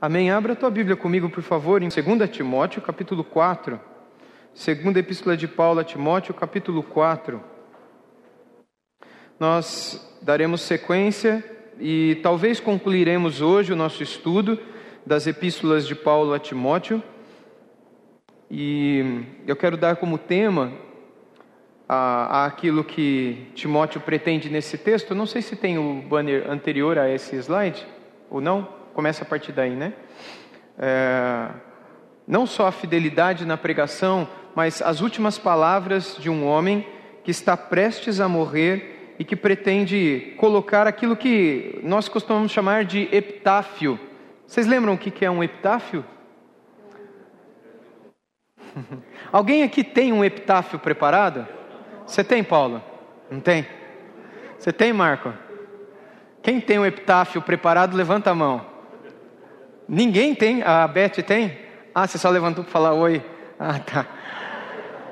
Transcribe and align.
Amém. 0.00 0.30
Abra 0.30 0.54
a 0.54 0.56
tua 0.56 0.70
Bíblia 0.70 0.96
comigo, 0.96 1.30
por 1.30 1.42
favor, 1.42 1.80
em 1.80 1.88
2 1.88 2.28
Timóteo, 2.30 2.82
capítulo 2.82 3.22
4. 3.22 3.80
Segunda 4.52 4.98
Epístola 4.98 5.36
de 5.36 5.46
Paulo 5.46 5.80
a 5.80 5.84
Timóteo, 5.84 6.34
capítulo 6.34 6.82
4. 6.82 7.40
Nós 9.38 10.18
daremos 10.20 10.62
sequência 10.62 11.44
e 11.78 12.18
talvez 12.22 12.58
concluiremos 12.60 13.40
hoje 13.40 13.72
o 13.72 13.76
nosso 13.76 14.02
estudo 14.02 14.58
das 15.06 15.26
epístolas 15.26 15.86
de 15.86 15.94
Paulo 15.94 16.34
a 16.34 16.38
Timóteo. 16.40 17.02
E 18.50 19.22
eu 19.46 19.54
quero 19.54 19.76
dar 19.76 19.96
como 19.96 20.18
tema 20.18 20.72
a, 21.88 22.42
a 22.42 22.46
aquilo 22.46 22.82
que 22.82 23.46
Timóteo 23.54 24.00
pretende 24.00 24.50
nesse 24.50 24.76
texto. 24.76 25.14
Não 25.14 25.26
sei 25.26 25.40
se 25.40 25.54
tem 25.54 25.78
o 25.78 26.02
banner 26.02 26.50
anterior 26.50 26.98
a 26.98 27.08
esse 27.08 27.36
slide 27.36 27.86
ou 28.28 28.40
não. 28.40 28.83
Começa 28.94 29.24
a 29.24 29.26
partir 29.26 29.50
daí, 29.50 29.74
né? 29.74 29.92
É, 30.78 31.48
não 32.26 32.46
só 32.46 32.68
a 32.68 32.72
fidelidade 32.72 33.44
na 33.44 33.56
pregação, 33.56 34.28
mas 34.54 34.80
as 34.80 35.00
últimas 35.00 35.36
palavras 35.36 36.16
de 36.18 36.30
um 36.30 36.46
homem 36.46 36.86
que 37.24 37.30
está 37.32 37.56
prestes 37.56 38.20
a 38.20 38.28
morrer 38.28 39.14
e 39.18 39.24
que 39.24 39.34
pretende 39.34 40.34
colocar 40.38 40.86
aquilo 40.86 41.16
que 41.16 41.80
nós 41.82 42.08
costumamos 42.08 42.52
chamar 42.52 42.84
de 42.84 43.08
epitáfio. 43.10 43.98
Vocês 44.46 44.66
lembram 44.66 44.94
o 44.94 44.98
que 44.98 45.24
é 45.24 45.30
um 45.30 45.42
epitáfio? 45.42 46.04
Alguém 49.32 49.64
aqui 49.64 49.82
tem 49.82 50.12
um 50.12 50.24
epitáfio 50.24 50.78
preparado? 50.78 51.48
Você 52.06 52.22
tem, 52.22 52.44
Paulo? 52.44 52.80
Não 53.28 53.40
tem? 53.40 53.66
Você 54.56 54.72
tem, 54.72 54.92
Marco? 54.92 55.32
Quem 56.42 56.60
tem 56.60 56.78
um 56.78 56.86
epitáfio 56.86 57.42
preparado, 57.42 57.96
levanta 57.96 58.30
a 58.30 58.34
mão. 58.34 58.73
Ninguém 59.88 60.34
tem? 60.34 60.62
A 60.62 60.86
Beth 60.88 61.22
tem? 61.26 61.58
Ah, 61.94 62.06
você 62.06 62.18
só 62.18 62.30
levantou 62.30 62.64
para 62.64 62.72
falar 62.72 62.94
oi. 62.94 63.24
Ah, 63.58 63.78
tá. 63.78 64.06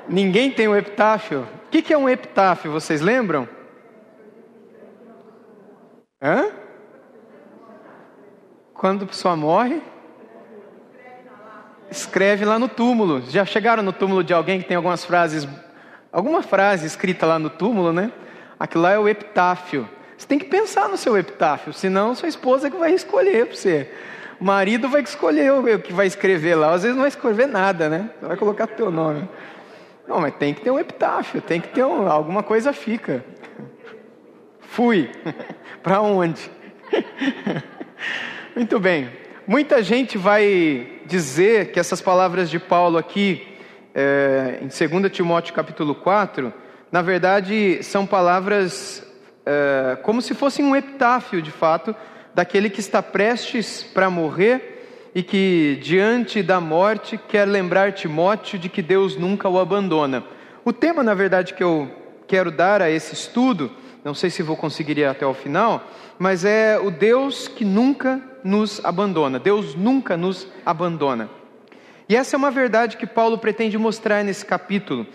Ninguém 0.07 0.51
tem 0.51 0.67
o 0.67 0.75
epitáfio. 0.75 1.47
O 1.67 1.69
que, 1.69 1.81
que 1.81 1.93
é 1.93 1.97
um 1.97 2.09
epitáfio? 2.09 2.71
Vocês 2.71 3.01
lembram? 3.01 3.47
Hã? 6.21 6.49
Quando 8.73 9.05
a 9.05 9.07
pessoa 9.07 9.35
morre, 9.35 9.81
escreve 11.89 12.43
lá 12.43 12.59
no 12.59 12.67
túmulo. 12.67 13.21
Já 13.29 13.45
chegaram 13.45 13.83
no 13.83 13.93
túmulo 13.93 14.23
de 14.23 14.33
alguém 14.33 14.61
que 14.61 14.67
tem 14.67 14.75
algumas 14.75 15.05
frases, 15.05 15.47
alguma 16.11 16.41
frase 16.41 16.85
escrita 16.85 17.25
lá 17.25 17.39
no 17.39 17.49
túmulo, 17.49 17.93
né? 17.93 18.11
Aquilo 18.59 18.83
lá 18.83 18.91
é 18.91 18.99
o 18.99 19.07
epitáfio. 19.07 19.87
Você 20.17 20.27
tem 20.27 20.39
que 20.39 20.45
pensar 20.45 20.87
no 20.87 20.97
seu 20.97 21.17
epitáfio, 21.17 21.73
senão 21.73 22.15
sua 22.15 22.29
esposa 22.29 22.67
é 22.67 22.71
que 22.71 22.77
vai 22.77 22.93
escolher 22.93 23.45
para 23.45 23.55
você. 23.55 23.91
O 24.39 24.43
marido 24.43 24.89
vai 24.89 25.01
escolher 25.01 25.51
o 25.51 25.79
que 25.79 25.93
vai 25.93 26.07
escrever 26.07 26.55
lá. 26.55 26.73
Às 26.73 26.83
vezes 26.83 26.95
não 26.95 27.03
vai 27.03 27.09
escrever 27.09 27.47
nada, 27.47 27.89
né? 27.89 28.09
Vai 28.21 28.37
colocar 28.37 28.67
teu 28.67 28.91
nome. 28.91 29.27
Não, 30.07 30.19
mas 30.19 30.35
tem 30.35 30.53
que 30.53 30.61
ter 30.61 30.71
um 30.71 30.79
epitáfio, 30.79 31.41
tem 31.41 31.61
que 31.61 31.69
ter 31.69 31.83
um, 31.83 32.09
alguma 32.09 32.43
coisa 32.43 32.73
fica. 32.73 33.23
Fui. 34.59 35.09
Para 35.81 36.01
onde? 36.01 36.49
Muito 38.55 38.79
bem. 38.79 39.09
Muita 39.45 39.83
gente 39.83 40.17
vai 40.17 41.01
dizer 41.05 41.71
que 41.71 41.79
essas 41.79 42.01
palavras 42.01 42.49
de 42.49 42.59
Paulo 42.59 42.97
aqui, 42.97 43.57
é, 43.93 44.59
em 44.61 44.67
2 44.67 45.11
Timóteo 45.11 45.53
capítulo 45.53 45.95
4, 45.95 46.53
na 46.91 47.01
verdade 47.01 47.83
são 47.83 48.05
palavras 48.05 49.05
é, 49.45 49.97
como 50.01 50.21
se 50.21 50.33
fossem 50.33 50.63
um 50.63 50.75
epitáfio, 50.75 51.41
de 51.41 51.51
fato, 51.51 51.95
daquele 52.33 52.69
que 52.69 52.79
está 52.79 53.01
prestes 53.01 53.83
para 53.83 54.09
morrer 54.09 55.11
e 55.15 55.21
que, 55.21 55.79
diante 55.81 56.41
da 56.41 56.59
morte, 56.59 57.17
quer 57.17 57.45
lembrar 57.45 57.91
Timóteo 57.93 58.57
de 58.57 58.69
que 58.69 58.81
Deus 58.81 59.15
nunca 59.15 59.47
o 59.47 59.59
abandona. 59.59 60.23
O 60.65 60.73
tema, 60.73 61.03
na 61.03 61.13
verdade, 61.13 61.53
que 61.53 61.63
eu 61.63 61.89
quero 62.27 62.49
dar 62.49 62.81
a 62.81 62.89
esse 62.89 63.13
estudo, 63.13 63.71
não 64.03 64.13
sei 64.13 64.29
se 64.29 64.41
vou 64.41 64.57
conseguir 64.57 64.97
ir 64.97 65.05
até 65.05 65.25
o 65.25 65.33
final, 65.33 65.87
mas 66.17 66.43
é 66.43 66.79
o 66.79 66.89
Deus 66.89 67.47
que 67.47 67.63
nunca 67.63 68.21
nos 68.43 68.83
abandona. 68.83 69.39
Deus 69.39 69.75
nunca 69.75 70.17
nos 70.17 70.47
abandona. 70.65 71.29
E 72.09 72.15
essa 72.15 72.35
é 72.35 72.37
uma 72.37 72.51
verdade 72.51 72.97
que 72.97 73.07
Paulo 73.07 73.37
pretende 73.37 73.77
mostrar 73.77 74.23
nesse 74.23 74.45
capítulo. 74.45 75.07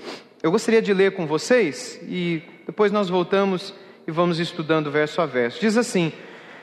Eu 0.42 0.50
gostaria 0.50 0.80
de 0.80 0.94
ler 0.94 1.12
com 1.12 1.26
vocês 1.26 2.00
e 2.04 2.42
depois 2.64 2.92
nós 2.92 3.08
voltamos 3.08 3.74
e 4.06 4.10
vamos 4.10 4.38
estudando 4.38 4.90
verso 4.90 5.20
a 5.20 5.26
verso. 5.26 5.60
Diz 5.60 5.76
assim: 5.76 6.12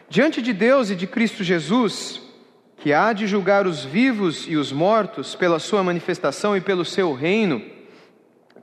Diante 0.07 0.41
de 0.41 0.53
Deus 0.53 0.91
e 0.91 0.95
de 0.95 1.07
Cristo 1.07 1.43
Jesus, 1.43 2.21
que 2.77 2.93
há 2.93 3.11
de 3.11 3.25
julgar 3.25 3.65
os 3.65 3.83
vivos 3.83 4.45
e 4.47 4.55
os 4.55 4.71
mortos 4.71 5.33
pela 5.33 5.57
sua 5.57 5.83
manifestação 5.83 6.55
e 6.55 6.61
pelo 6.61 6.85
seu 6.85 7.13
reino, 7.13 7.61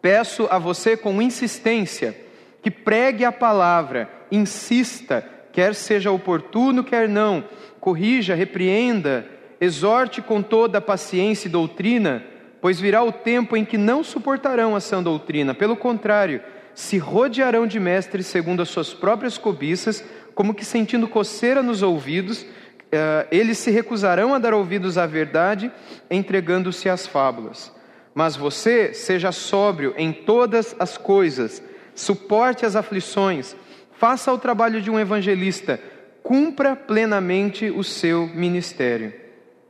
peço 0.00 0.47
a 0.50 0.58
você 0.58 0.97
com 0.97 1.20
insistência 1.20 2.16
que 2.62 2.70
pregue 2.70 3.25
a 3.25 3.32
palavra, 3.32 4.08
insista, 4.31 5.28
quer 5.52 5.75
seja 5.75 6.12
oportuno, 6.12 6.84
quer 6.84 7.08
não, 7.08 7.44
corrija, 7.81 8.36
repreenda, 8.36 9.26
exorte 9.60 10.22
com 10.22 10.41
toda 10.41 10.81
paciência 10.81 11.48
e 11.48 11.50
doutrina, 11.50 12.25
pois 12.60 12.78
virá 12.78 13.02
o 13.02 13.10
tempo 13.10 13.56
em 13.56 13.64
que 13.64 13.76
não 13.76 14.04
suportarão 14.04 14.76
a 14.76 14.81
sã 14.81 15.02
doutrina, 15.02 15.52
pelo 15.52 15.76
contrário, 15.76 16.41
se 16.75 16.97
rodearão 16.98 17.66
de 17.66 17.78
mestres 17.78 18.26
segundo 18.26 18.62
as 18.62 18.69
suas 18.69 18.94
próprias 18.94 19.36
cobiças, 19.36 20.04
como 20.34 20.54
que 20.54 20.65
sentindo 20.65 21.09
coceira 21.09 21.62
nos 21.62 21.82
ouvidos, 21.82 22.47
eh, 22.91 23.26
eles 23.31 23.59
se 23.59 23.70
recusarão 23.70 24.34
a 24.34 24.38
dar 24.38 24.54
ouvidos 24.54 24.98
à 24.98 25.06
verdade, 25.06 25.70
entregando-se 26.10 26.88
às 26.88 27.06
fábulas. 27.06 27.72
Mas 28.15 28.37
você 28.37 28.93
seja 28.93 29.32
sóbrio 29.32 29.94
em 29.97 30.12
todas 30.12 30.76
as 30.78 30.98
coisas, 30.98 31.62
suporte 31.94 32.66
as 32.66 32.76
aflições, 32.76 33.56
faça 33.93 34.32
o 34.32 34.38
trabalho 34.38 34.82
de 34.82 34.91
um 34.91 35.00
evangelista, 35.00 35.81
cumpra 36.22 36.76
plenamente 36.76 37.70
o 37.70 37.82
seu 37.82 38.26
ministério. 38.26 39.12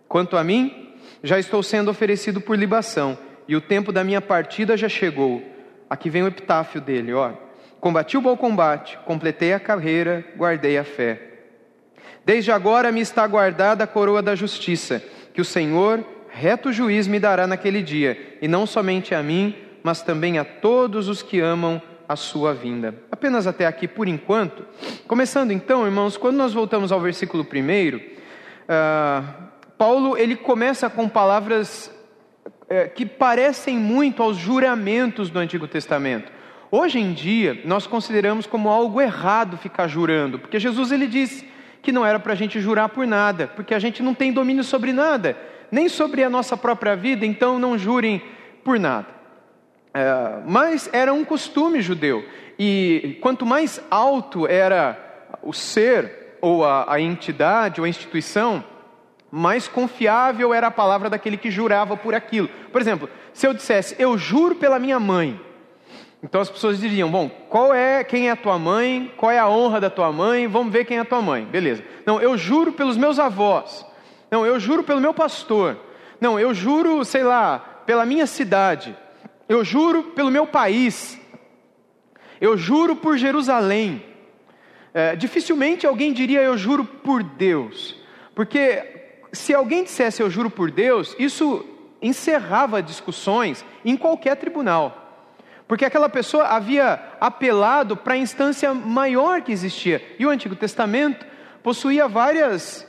Quanto 0.09 0.37
a 0.37 0.45
mim, 0.45 0.95
já 1.23 1.39
estou 1.39 1.63
sendo 1.63 1.91
oferecido 1.91 2.41
por 2.41 2.59
libação, 2.59 3.17
e 3.47 3.55
o 3.55 3.61
tempo 3.61 3.93
da 3.93 4.03
minha 4.03 4.21
partida 4.21 4.77
já 4.77 4.89
chegou. 4.89 5.43
Aqui 5.89 6.11
vem 6.11 6.23
o 6.23 6.27
epitáfio 6.27 6.81
dele, 6.81 7.13
ó. 7.13 7.33
Combati 7.83 8.17
o 8.17 8.21
bom 8.21 8.37
combate, 8.37 8.97
completei 9.05 9.53
a 9.53 9.59
carreira, 9.59 10.25
guardei 10.37 10.79
a 10.79 10.85
fé. 10.85 11.21
Desde 12.25 12.53
agora 12.53 12.93
me 12.93 13.01
está 13.01 13.27
guardada 13.27 13.83
a 13.83 13.89
coroa 13.89 14.23
da 14.23 14.37
justiça, 14.37 15.03
que 15.35 15.41
o 15.41 15.45
Senhor, 15.45 16.05
reto 16.29 16.73
juiz, 16.73 17.09
me 17.09 17.19
dará 17.19 17.45
naquele 17.45 17.83
dia, 17.83 18.39
e 18.41 18.47
não 18.47 18.67
somente 18.67 19.17
a 19.17 19.21
mim, 19.21 19.57
mas 19.83 20.01
também 20.01 20.39
a 20.39 20.45
todos 20.45 21.09
os 21.09 21.23
que 21.23 21.41
amam 21.41 21.83
a 22.09 22.15
sua 22.15 22.55
vinda. 22.55 22.95
Apenas 23.11 23.49
até 23.49 23.67
aqui 23.67 23.89
por 23.89 24.07
enquanto. 24.07 24.65
Começando 25.09 25.51
então, 25.51 25.85
irmãos, 25.85 26.17
quando 26.17 26.37
nós 26.37 26.53
voltamos 26.53 26.93
ao 26.93 27.01
versículo 27.01 27.45
primeiro, 27.45 27.97
uh, 27.99 29.27
Paulo 29.77 30.17
ele 30.17 30.37
começa 30.37 30.89
com 30.89 31.09
palavras 31.09 31.93
uh, 32.47 32.95
que 32.95 33.05
parecem 33.05 33.77
muito 33.77 34.23
aos 34.23 34.37
juramentos 34.37 35.31
do 35.31 35.41
Antigo 35.41 35.67
Testamento. 35.67 36.42
Hoje 36.75 36.99
em 36.99 37.13
dia, 37.13 37.61
nós 37.67 37.87
consideramos 37.87 38.47
como 38.47 38.71
algo 38.71 38.99
errado 38.99 39.59
ficar 39.59 39.87
jurando, 39.89 40.39
porque 40.39 40.59
Jesus 40.59 40.91
ele 40.91 41.07
disse 41.07 41.47
que 41.83 41.93
não 41.93 42.07
era 42.07 42.19
para 42.19 42.33
a 42.33 42.35
gente 42.35 42.63
jurar 42.63 42.89
por 42.89 43.07
nada, 43.07 43.47
porque 43.47 43.75
a 43.75 43.79
gente 43.79 44.03
não 44.03 44.15
tem 44.15 44.33
domínio 44.33 44.65
sobre 44.65 44.91
nada, 44.91 45.37
nem 45.71 45.87
sobre 45.87 46.25
a 46.25 46.31
nossa 46.31 46.57
própria 46.57 46.97
vida, 46.97 47.27
então 47.27 47.59
não 47.59 47.77
jurem 47.77 48.23
por 48.65 48.81
nada. 48.81 49.09
É, 49.93 50.41
mas 50.47 50.89
era 50.95 51.13
um 51.13 51.27
costume 51.27 51.83
judeu, 51.83 52.25
e 52.59 53.19
quanto 53.21 53.45
mais 53.45 53.79
alto 53.91 54.47
era 54.47 54.99
o 55.43 55.53
ser, 55.53 56.39
ou 56.41 56.65
a, 56.65 56.91
a 56.95 56.99
entidade, 56.99 57.83
ou 57.83 57.85
a 57.85 57.89
instituição, 57.91 58.65
mais 59.31 59.69
confiável 59.69 60.55
era 60.55 60.69
a 60.69 60.71
palavra 60.71 61.11
daquele 61.11 61.37
que 61.37 61.51
jurava 61.51 61.99
por 61.99 62.15
aquilo. 62.15 62.49
Por 62.73 62.81
exemplo, 62.81 63.11
se 63.35 63.47
eu 63.47 63.53
dissesse, 63.53 63.95
eu 63.99 64.17
juro 64.17 64.55
pela 64.55 64.79
minha 64.79 64.99
mãe, 64.99 65.39
então 66.23 66.41
as 66.41 66.51
pessoas 66.51 66.79
diriam: 66.79 67.11
bom, 67.11 67.29
qual 67.49 67.75
é 67.75 68.05
quem 68.05 68.29
é 68.29 68.33
a 68.33 68.37
tua 68.37 68.59
mãe? 68.59 69.13
Qual 69.17 69.31
é 69.31 69.39
a 69.39 69.49
honra 69.49 69.81
da 69.81 69.91
tua 69.91 70.13
mãe? 70.13 70.47
Vamos 70.47 70.73
ver 70.73 70.85
quem 70.85 70.99
é 70.99 71.01
a 71.01 71.05
tua 71.05 71.21
mãe. 71.21 71.45
Beleza. 71.45 71.83
Não, 72.07 72.21
eu 72.21 72.39
juro 72.39 72.73
pelos 72.73 72.97
meus 72.97 73.19
avós. 73.19 73.85
Não, 74.31 74.47
eu 74.47 74.59
juro 74.61 74.83
pelo 74.83 75.01
meu 75.01 75.13
pastor. 75.13 75.77
Não, 76.21 76.39
eu 76.39 76.55
juro, 76.55 77.05
sei 77.05 77.25
lá, 77.25 77.59
pela 77.85 78.07
minha 78.07 78.27
cidade. 78.27 78.97
Eu 79.49 79.65
juro 79.65 80.05
pelo 80.05 80.31
meu 80.31 80.47
país. 80.47 81.21
Eu 82.41 82.57
juro 82.57 82.97
por 82.97 83.19
Jerusalém. 83.19 84.03
É, 84.95 85.17
dificilmente 85.17 85.87
alguém 85.87 86.13
diria 86.13 86.43
eu 86.43 86.57
juro 86.57 86.85
por 86.85 87.23
Deus, 87.23 87.97
porque 88.35 89.15
se 89.33 89.55
alguém 89.55 89.85
dissesse 89.85 90.23
eu 90.23 90.29
juro 90.29 90.51
por 90.51 90.71
Deus, 90.71 91.17
isso 91.19 91.65
encerrava 92.01 92.83
discussões 92.83 93.65
em 93.85 93.97
qualquer 93.97 94.37
tribunal. 94.37 95.02
Porque 95.73 95.87
aquela 95.87 96.11
pessoa 96.11 96.49
havia 96.49 97.01
apelado 97.19 97.97
para 97.97 98.13
a 98.13 98.19
instância 98.19 98.75
maior 98.75 99.41
que 99.41 99.51
existia. 99.51 100.05
E 100.19 100.27
o 100.27 100.29
Antigo 100.29 100.55
Testamento 100.55 101.25
possuía 101.63 102.07
várias 102.07 102.87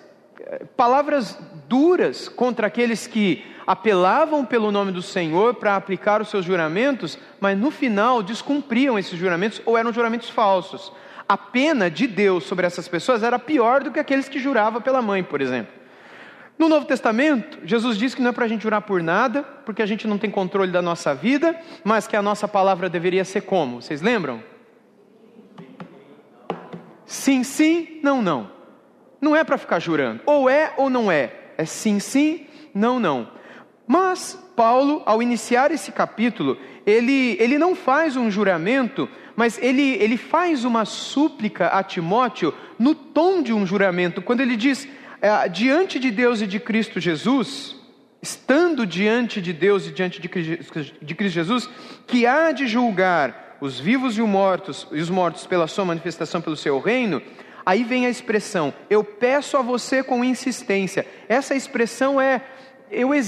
palavras 0.76 1.40
duras 1.70 2.28
contra 2.28 2.68
aqueles 2.68 3.08
que 3.08 3.42
apelavam 3.66 4.44
pelo 4.44 4.70
nome 4.70 4.92
do 4.92 5.02
Senhor 5.02 5.54
para 5.54 5.78
aplicar 5.78 6.22
os 6.22 6.28
seus 6.28 6.44
juramentos, 6.44 7.18
mas 7.40 7.58
no 7.58 7.72
final 7.72 8.22
descumpriam 8.22 9.00
esses 9.00 9.18
juramentos 9.18 9.62
ou 9.66 9.78
eram 9.78 9.94
juramentos 9.94 10.30
falsos. 10.30 10.92
A 11.26 11.38
pena 11.38 11.90
de 11.90 12.06
Deus 12.06 12.44
sobre 12.44 12.68
essas 12.68 12.90
pessoas 12.90 13.24
era 13.24 13.40
pior 13.40 13.82
do 13.82 13.92
que 13.92 14.00
aqueles 14.00 14.28
que 14.28 14.40
juravam 14.40 14.82
pela 14.82 15.02
mãe, 15.02 15.24
por 15.24 15.40
exemplo. 15.40 15.83
No 16.58 16.70
Novo 16.70 16.86
Testamento, 16.86 17.60
Jesus 17.66 17.98
diz 17.98 18.14
que 18.14 18.22
não 18.22 18.30
é 18.30 18.34
para 18.34 18.46
a 18.46 18.48
gente 18.48 18.62
jurar 18.62 18.82
por 18.82 19.02
nada, 19.02 19.44
porque 19.66 19.82
a 19.82 19.86
gente 19.86 20.08
não 20.08 20.18
tem 20.18 20.30
controle 20.30 20.72
da 20.72 20.82
nossa 20.82 21.14
vida, 21.14 21.60
mas 21.84 22.08
que 22.08 22.16
a 22.16 22.22
nossa 22.22 22.48
palavra 22.48 22.90
deveria 22.90 23.26
ser 23.26 23.42
como? 23.42 23.82
Vocês 23.82 24.02
lembram? 24.02 24.44
Sim, 27.06 27.44
sim, 27.44 28.00
não, 28.04 28.22
não. 28.22 28.52
Não 29.20 29.36
é 29.36 29.44
para 29.44 29.58
ficar 29.58 29.80
jurando. 29.80 30.22
Ou 30.26 30.50
é 30.50 30.74
ou 30.78 30.90
não 30.90 31.12
é. 31.12 31.32
É 31.58 31.66
sim, 31.66 32.00
sim, 32.00 32.46
não, 32.74 33.00
não. 33.00 33.30
Mas 33.88 34.40
Paulo, 34.56 35.02
ao 35.06 35.22
iniciar 35.22 35.72
esse 35.72 35.92
capítulo, 35.92 36.58
ele, 36.86 37.38
ele 37.40 37.58
não 37.58 37.76
faz 37.76 38.16
um 38.16 38.30
juramento, 38.30 39.10
mas 39.36 39.58
ele, 39.62 39.94
ele 39.96 40.18
faz 40.18 40.64
uma 40.64 40.86
súplica 40.86 41.68
a 41.68 41.84
Timóteo 41.84 42.54
no 42.78 42.94
tom 42.94 43.42
de 43.42 43.54
um 43.54 43.66
juramento, 43.66 44.22
quando 44.22 44.42
ele 44.42 44.56
diz: 44.56 44.88
é, 45.24 45.48
diante 45.48 46.00
de 46.00 46.12
Deus 46.12 46.42
e 46.42 46.46
de 46.46 46.60
Cristo 46.60 47.00
Jesus, 47.00 47.78
estando 48.22 48.86
diante 48.86 49.42
de 49.42 49.54
Deus 49.54 49.88
e 49.88 49.92
diante 49.92 50.20
de 50.22 50.28
Cristo 50.28 51.34
Jesus, 51.34 51.70
que 52.06 52.28
há 52.28 52.52
de 52.52 52.68
julgar 52.68 53.56
os 53.62 53.80
vivos 53.80 54.18
e 54.18 54.22
os 54.22 54.28
mortos, 54.28 54.86
e 54.92 55.00
os 55.00 55.10
mortos 55.10 55.48
pela 55.48 55.66
sua 55.66 55.86
manifestação 55.86 56.42
pelo 56.42 56.58
seu 56.58 56.78
reino, 56.78 57.22
aí 57.66 57.86
vem 57.86 58.06
a 58.06 58.10
expressão, 58.10 58.74
eu 58.90 59.02
peço 59.02 59.56
a 59.56 59.62
você 59.62 60.04
com 60.04 60.26
insistência. 60.26 61.08
Essa 61.30 61.56
expressão 61.56 62.20
é 62.20 62.42
eu 62.92 63.14
é, 63.14 63.24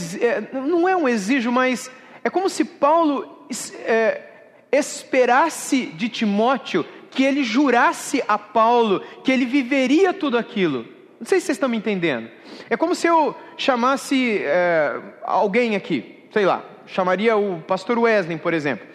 não 0.51 0.89
é 0.89 0.97
um 0.97 1.07
exijo, 1.07 1.49
mas 1.49 1.89
é 2.25 2.29
como 2.29 2.49
se 2.49 2.65
Paulo 2.65 3.47
é, 3.85 4.21
esperasse 4.69 5.85
de 5.85 6.09
Timóteo 6.09 6.85
que 7.09 7.23
ele 7.23 7.41
jurasse 7.41 8.21
a 8.27 8.37
Paulo 8.37 8.99
que 9.23 9.31
ele 9.31 9.45
viveria 9.45 10.11
tudo 10.11 10.37
aquilo. 10.37 10.93
Não 11.19 11.25
sei 11.25 11.39
se 11.39 11.47
vocês 11.47 11.55
estão 11.55 11.69
me 11.69 11.77
entendendo. 11.77 12.29
É 12.69 12.75
como 12.75 12.93
se 12.93 13.07
eu 13.07 13.35
chamasse 13.57 14.39
é, 14.43 14.99
alguém 15.23 15.75
aqui, 15.75 16.27
sei 16.31 16.45
lá, 16.45 16.63
chamaria 16.85 17.35
o 17.37 17.61
pastor 17.61 17.97
Wesley, 17.97 18.37
por 18.37 18.53
exemplo, 18.53 18.85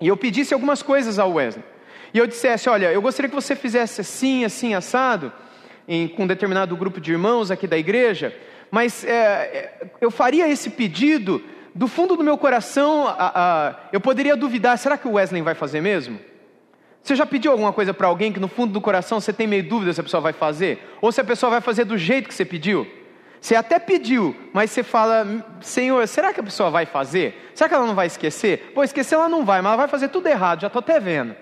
e 0.00 0.08
eu 0.08 0.16
pedisse 0.16 0.54
algumas 0.54 0.82
coisas 0.82 1.18
ao 1.18 1.32
Wesley. 1.32 1.64
E 2.14 2.18
eu 2.18 2.26
dissesse: 2.26 2.68
Olha, 2.68 2.92
eu 2.92 3.02
gostaria 3.02 3.28
que 3.28 3.34
você 3.34 3.56
fizesse 3.56 4.00
assim, 4.00 4.44
assim, 4.44 4.74
assado, 4.74 5.32
em, 5.86 6.08
com 6.08 6.24
um 6.24 6.26
determinado 6.26 6.76
grupo 6.76 7.00
de 7.00 7.12
irmãos 7.12 7.50
aqui 7.50 7.66
da 7.66 7.78
igreja, 7.78 8.34
mas 8.70 9.04
é, 9.04 9.10
é, 9.12 9.86
eu 10.00 10.10
faria 10.10 10.48
esse 10.48 10.70
pedido 10.70 11.42
do 11.74 11.88
fundo 11.88 12.16
do 12.16 12.24
meu 12.24 12.36
coração. 12.38 13.06
A, 13.06 13.32
a, 13.34 13.74
eu 13.92 14.00
poderia 14.00 14.36
duvidar: 14.36 14.78
será 14.78 14.96
que 14.96 15.08
o 15.08 15.12
Wesley 15.12 15.42
vai 15.42 15.54
fazer 15.54 15.80
mesmo? 15.80 16.18
Você 17.02 17.16
já 17.16 17.26
pediu 17.26 17.50
alguma 17.50 17.72
coisa 17.72 17.92
para 17.92 18.06
alguém 18.06 18.32
que 18.32 18.38
no 18.38 18.46
fundo 18.46 18.72
do 18.72 18.80
coração 18.80 19.20
você 19.20 19.32
tem 19.32 19.46
meio 19.46 19.68
dúvida 19.68 19.92
se 19.92 20.00
a 20.00 20.04
pessoa 20.04 20.20
vai 20.20 20.32
fazer? 20.32 20.96
Ou 21.00 21.10
se 21.10 21.20
a 21.20 21.24
pessoa 21.24 21.50
vai 21.50 21.60
fazer 21.60 21.84
do 21.84 21.98
jeito 21.98 22.28
que 22.28 22.34
você 22.34 22.44
pediu? 22.44 22.86
Você 23.40 23.56
até 23.56 23.80
pediu, 23.80 24.36
mas 24.52 24.70
você 24.70 24.84
fala, 24.84 25.26
Senhor, 25.60 26.06
será 26.06 26.32
que 26.32 26.38
a 26.38 26.44
pessoa 26.44 26.70
vai 26.70 26.86
fazer? 26.86 27.50
Será 27.56 27.68
que 27.68 27.74
ela 27.74 27.86
não 27.86 27.94
vai 27.94 28.06
esquecer? 28.06 28.70
Pô, 28.72 28.84
esquecer 28.84 29.16
ela 29.16 29.28
não 29.28 29.44
vai, 29.44 29.60
mas 29.60 29.70
ela 29.70 29.78
vai 29.78 29.88
fazer 29.88 30.08
tudo 30.08 30.28
errado, 30.28 30.60
já 30.60 30.68
estou 30.68 30.78
até 30.78 31.00
vendo. 31.00 31.34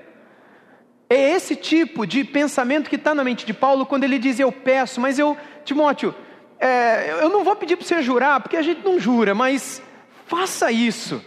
É 1.10 1.32
esse 1.32 1.54
tipo 1.54 2.06
de 2.06 2.24
pensamento 2.24 2.88
que 2.88 2.96
está 2.96 3.14
na 3.14 3.22
mente 3.22 3.44
de 3.44 3.52
Paulo 3.52 3.84
quando 3.84 4.04
ele 4.04 4.18
diz: 4.18 4.40
Eu 4.40 4.50
peço, 4.50 4.98
mas 4.98 5.18
eu, 5.18 5.36
Timóteo, 5.62 6.14
é, 6.58 7.18
eu 7.20 7.28
não 7.28 7.44
vou 7.44 7.54
pedir 7.54 7.76
para 7.76 7.86
você 7.86 8.00
jurar, 8.00 8.40
porque 8.40 8.56
a 8.56 8.62
gente 8.62 8.82
não 8.82 8.98
jura, 8.98 9.34
mas 9.34 9.82
faça 10.24 10.72
isso. 10.72 11.22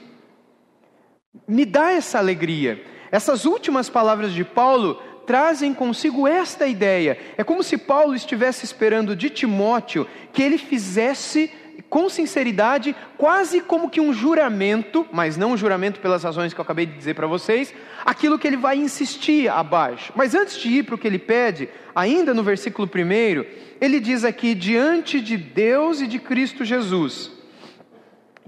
Me 1.48 1.66
dá 1.66 1.92
essa 1.92 2.18
alegria. 2.18 2.93
Essas 3.14 3.46
últimas 3.46 3.92
palavras 3.92 4.34
de 4.34 4.44
Paulo 4.44 5.00
trazem 5.28 5.72
consigo 5.72 6.28
esta 6.28 6.66
ideia. 6.66 7.16
É 7.38 7.44
como 7.44 7.62
se 7.62 7.78
Paulo 7.78 8.16
estivesse 8.16 8.66
esperando 8.66 9.16
de 9.16 9.30
Timóteo 9.30 10.08
que 10.34 10.42
ele 10.42 10.58
fizesse 10.58 11.52
com 11.92 12.10
sinceridade, 12.10 12.96
quase 13.16 13.62
como 13.62 13.88
que 13.88 14.02
um 14.02 14.12
juramento, 14.12 15.06
mas 15.12 15.38
não 15.38 15.52
um 15.52 15.58
juramento 15.58 16.00
pelas 16.00 16.24
razões 16.24 16.56
que 16.56 16.60
eu 16.60 16.64
acabei 16.64 16.88
de 16.88 16.98
dizer 16.98 17.14
para 17.14 17.28
vocês, 17.28 17.72
aquilo 18.04 18.40
que 18.40 18.48
ele 18.48 18.58
vai 18.58 18.78
insistir 18.78 19.48
abaixo. 19.48 20.12
Mas 20.16 20.34
antes 20.34 20.58
de 20.58 20.70
ir 20.70 20.84
para 20.84 20.96
o 20.96 20.98
que 20.98 21.06
ele 21.06 21.20
pede, 21.20 21.70
ainda 21.94 22.34
no 22.34 22.42
versículo 22.42 22.90
1, 22.90 23.46
ele 23.80 24.00
diz 24.00 24.24
aqui: 24.24 24.56
diante 24.56 25.22
de 25.22 25.38
Deus 25.38 26.02
e 26.02 26.08
de 26.08 26.18
Cristo 26.18 26.66
Jesus. 26.66 27.30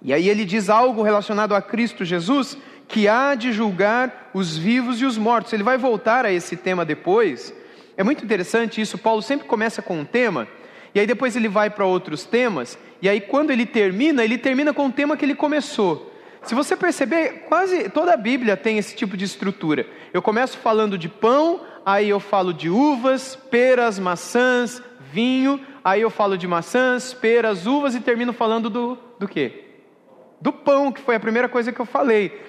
E 0.01 0.11
aí 0.11 0.27
ele 0.27 0.43
diz 0.43 0.69
algo 0.69 1.03
relacionado 1.03 1.53
a 1.53 1.61
Cristo 1.61 2.03
Jesus, 2.03 2.57
que 2.87 3.07
há 3.07 3.35
de 3.35 3.51
julgar 3.51 4.31
os 4.33 4.57
vivos 4.57 5.01
e 5.01 5.05
os 5.05 5.17
mortos. 5.17 5.53
Ele 5.53 5.63
vai 5.63 5.77
voltar 5.77 6.25
a 6.25 6.31
esse 6.31 6.55
tema 6.55 6.85
depois. 6.85 7.53
É 7.97 8.03
muito 8.03 8.23
interessante 8.23 8.81
isso, 8.81 8.97
Paulo 8.97 9.21
sempre 9.21 9.47
começa 9.47 9.81
com 9.81 9.99
um 9.99 10.05
tema 10.05 10.47
e 10.95 10.99
aí 11.01 11.05
depois 11.05 11.35
ele 11.35 11.49
vai 11.49 11.69
para 11.69 11.85
outros 11.85 12.23
temas, 12.23 12.79
e 13.01 13.09
aí 13.09 13.19
quando 13.19 13.51
ele 13.51 13.65
termina, 13.65 14.23
ele 14.23 14.37
termina 14.37 14.73
com 14.73 14.87
o 14.87 14.91
tema 14.91 15.17
que 15.17 15.25
ele 15.25 15.35
começou. 15.35 16.13
Se 16.41 16.55
você 16.55 16.73
perceber, 16.77 17.47
quase 17.49 17.89
toda 17.89 18.13
a 18.13 18.17
Bíblia 18.17 18.55
tem 18.55 18.77
esse 18.77 18.95
tipo 18.95 19.17
de 19.17 19.25
estrutura. 19.25 19.85
Eu 20.13 20.21
começo 20.21 20.57
falando 20.57 20.97
de 20.97 21.09
pão, 21.09 21.59
aí 21.85 22.07
eu 22.07 22.19
falo 22.19 22.53
de 22.53 22.69
uvas, 22.69 23.35
peras, 23.35 23.99
maçãs, 23.99 24.81
vinho, 25.11 25.59
aí 25.83 25.99
eu 25.99 26.09
falo 26.09 26.37
de 26.37 26.47
maçãs, 26.47 27.13
peras, 27.13 27.67
uvas 27.67 27.93
e 27.93 27.99
termino 27.99 28.31
falando 28.31 28.69
do, 28.69 28.97
do 29.19 29.27
quê? 29.27 29.65
Do 30.39 30.53
pão, 30.53 30.93
que 30.93 31.01
foi 31.01 31.15
a 31.15 31.19
primeira 31.19 31.49
coisa 31.49 31.73
que 31.73 31.79
eu 31.81 31.85
falei 31.85 32.41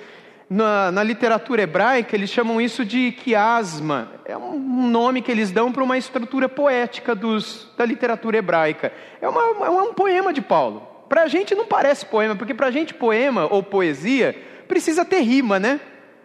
na, 0.49 0.93
na, 0.93 1.03
literatura 1.03 1.63
hebraica, 1.63 2.15
eles 2.15 2.31
chamam 2.31 2.61
isso 2.61 2.85
de 2.85 3.13
quiasma. 3.13 4.13
É 4.25 4.37
um 4.37 4.89
nome 4.89 5.21
que 5.21 5.31
eles 5.31 5.51
dão 5.51 5.73
para 5.73 5.83
uma 5.83 5.99
estrutura 5.99 6.49
poética 6.49 7.15
dos, 7.15 7.69
da 7.77 7.85
literatura 7.85 8.39
hebraica. 8.39 8.93
É, 9.21 9.29
uma, 9.29 9.67
é 9.67 9.71
um 9.71 9.93
poema 9.93 10.33
de 10.33 10.41
Paulo. 10.41 10.87
Para 11.09 11.23
a 11.23 11.29
gente 11.29 11.55
não 11.55 11.67
parece 11.67 12.07
poema, 12.07 12.37
porque 12.37 12.55
para 12.55 12.69
a 12.69 12.71
gente 12.71 12.95
poema 12.95 13.47
ou 13.53 13.63
poesia 13.63 14.37
precisa 14.69 15.05
ter 15.05 15.21
rima, 15.21 15.59
né? 15.59 15.81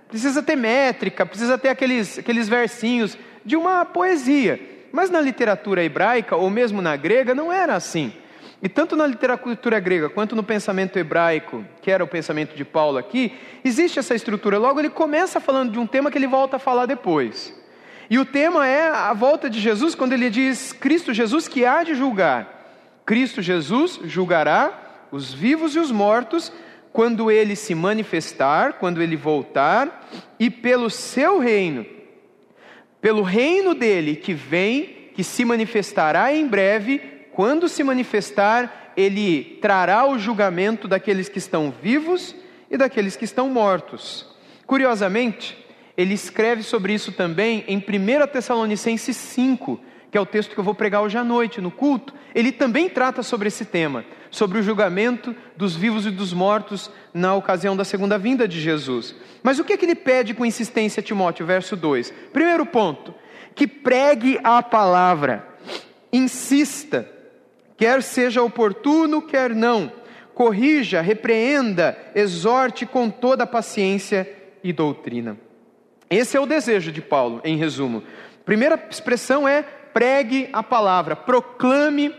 Precisa 0.08 0.44
ter 0.44 0.56
métrica, 0.56 1.26
precisa 1.26 1.58
ter 1.58 1.70
aqueles, 1.70 2.20
aqueles 2.20 2.50
versinhos 2.50 3.18
de 3.46 3.56
uma 3.56 3.86
poesia. 3.86 4.60
Mas 4.92 5.10
na 5.10 5.22
literatura 5.22 5.84
hebraica, 5.84 6.36
ou 6.36 6.50
mesmo 6.50 6.82
na 6.82 6.96
grega, 6.96 7.34
não 7.34 7.52
era 7.52 7.76
assim. 7.76 8.14
E 8.64 8.70
tanto 8.70 8.96
na 8.96 9.08
literatura 9.08 9.80
grega 9.80 10.10
quanto 10.10 10.36
no 10.36 10.44
pensamento 10.44 11.00
hebraico, 11.00 11.66
que 11.82 11.90
era 11.90 12.04
o 12.04 12.08
pensamento 12.08 12.56
de 12.56 12.64
Paulo 12.64 12.98
aqui, 12.98 13.34
existe 13.64 13.98
essa 13.98 14.14
estrutura. 14.14 14.60
Logo, 14.60 14.80
ele 14.80 14.90
começa 14.90 15.40
falando 15.40 15.72
de 15.72 15.80
um 15.80 15.88
tema 15.88 16.12
que 16.12 16.18
ele 16.18 16.28
volta 16.28 16.58
a 16.58 16.60
falar 16.60 16.86
depois. 16.86 17.60
E 18.08 18.20
o 18.20 18.26
tema 18.26 18.68
é 18.68 18.90
a 18.90 19.14
volta 19.14 19.50
de 19.50 19.60
Jesus, 19.60 19.96
quando 19.96 20.14
ele 20.14 20.30
diz: 20.30 20.74
Cristo 20.74 21.14
Jesus 21.14 21.48
que 21.48 21.66
há 21.66 21.84
de 21.84 21.96
julgar. 21.96 22.60
Cristo 23.04 23.42
Jesus 23.42 24.00
julgará 24.04 25.08
os 25.12 25.34
vivos 25.34 25.76
e 25.76 25.80
os 25.80 25.92
mortos 25.92 26.52
quando 26.94 27.32
ele 27.32 27.56
se 27.56 27.74
manifestar, 27.74 28.74
quando 28.74 29.02
ele 29.02 29.16
voltar, 29.16 30.08
e 30.38 30.50
pelo 30.50 30.90
seu 30.90 31.40
reino, 31.40 31.86
pelo 33.00 33.22
reino 33.22 33.74
dele 33.74 34.16
que 34.16 34.34
vem, 34.34 35.10
que 35.16 35.24
se 35.24 35.46
manifestará 35.46 36.34
em 36.34 36.48
breve 36.48 37.11
quando 37.34 37.70
se 37.70 37.84
manifestar, 37.84 38.92
ele 38.96 39.58
trará 39.62 40.06
o 40.06 40.20
julgamento 40.20 40.88
daqueles 40.88 41.30
que 41.30 41.38
estão 41.38 41.74
vivos 41.82 42.36
e 42.70 42.78
daqueles 42.78 43.16
que 43.16 43.26
estão 43.26 43.50
mortos. 43.50 44.26
Curiosamente, 44.66 45.58
ele 45.98 46.14
escreve 46.14 46.64
sobre 46.64 46.94
isso 46.94 47.12
também 47.12 47.64
em 47.68 47.78
1 47.78 48.28
Tessalonicenses 48.28 49.16
5, 49.16 49.80
que 50.10 50.18
é 50.18 50.22
o 50.22 50.26
texto 50.26 50.54
que 50.54 50.60
eu 50.60 50.64
vou 50.64 50.76
pregar 50.76 51.02
hoje 51.02 51.18
à 51.18 51.24
noite 51.24 51.62
no 51.62 51.72
culto. 51.72 52.14
Ele 52.34 52.52
também 52.52 52.90
trata 52.90 53.24
sobre 53.24 53.48
esse 53.48 53.66
tema, 53.66 54.06
sobre 54.30 54.60
o 54.60 54.64
julgamento 54.64 55.36
dos 55.56 55.76
vivos 55.76 56.06
e 56.06 56.12
dos 56.12 56.34
mortos 56.34 56.92
na 57.14 57.34
ocasião 57.36 57.76
da 57.76 57.84
segunda 57.84 58.18
vinda 58.18 58.48
de 58.48 58.60
Jesus. 58.60 59.16
Mas 59.44 59.60
o 59.60 59.64
que, 59.64 59.74
é 59.74 59.78
que 59.78 59.86
ele 59.86 59.96
pede 59.96 60.34
com 60.34 60.46
insistência 60.46 61.02
a 61.02 61.04
Timóteo, 61.04 61.46
verso 61.46 61.76
2? 61.76 62.14
Primeiro 62.34 62.66
ponto, 62.66 63.14
que 63.56 63.68
pregue 63.68 64.40
a 64.44 64.62
palavra, 64.62 65.48
insista 66.12 67.08
quer 67.82 68.04
seja 68.04 68.44
oportuno, 68.44 69.24
quer 69.24 69.56
não. 69.56 69.92
Corrija, 70.36 71.02
repreenda, 71.02 71.98
exorte 72.14 72.86
com 72.86 73.10
toda 73.10 73.48
paciência 73.48 74.32
e 74.64 74.72
doutrina. 74.72 75.36
Esse 76.08 76.38
é 76.38 76.40
o 76.40 76.46
desejo 76.46 76.92
de 76.92 77.02
Paulo, 77.02 77.42
em 77.44 77.58
resumo. 77.58 78.04
Primeira 78.46 78.80
expressão 78.88 79.48
é 79.48 79.64
pregue 79.64 80.48
a 80.54 80.62
palavra, 80.62 81.16
proclame 81.16 82.14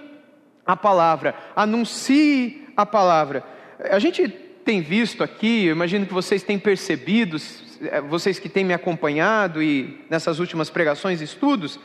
a 0.66 0.76
palavra, 0.76 1.32
anuncie 1.54 2.66
a 2.76 2.84
palavra. 2.84 3.44
A 3.78 4.00
gente 4.00 4.28
tem 4.64 4.80
visto 4.80 5.22
aqui, 5.22 5.66
eu 5.66 5.76
imagino 5.76 6.06
que 6.06 6.12
vocês 6.12 6.42
têm 6.42 6.58
percebido, 6.58 7.36
eh, 7.82 8.00
vocês 8.00 8.40
que 8.40 8.48
têm 8.48 8.64
me 8.64 8.74
acompanhado 8.74 9.62
e 9.62 10.04
nessas 10.10 10.40
últimas 10.40 10.68
pregações 10.68 11.20
e 11.20 11.24
estudos, 11.24 11.78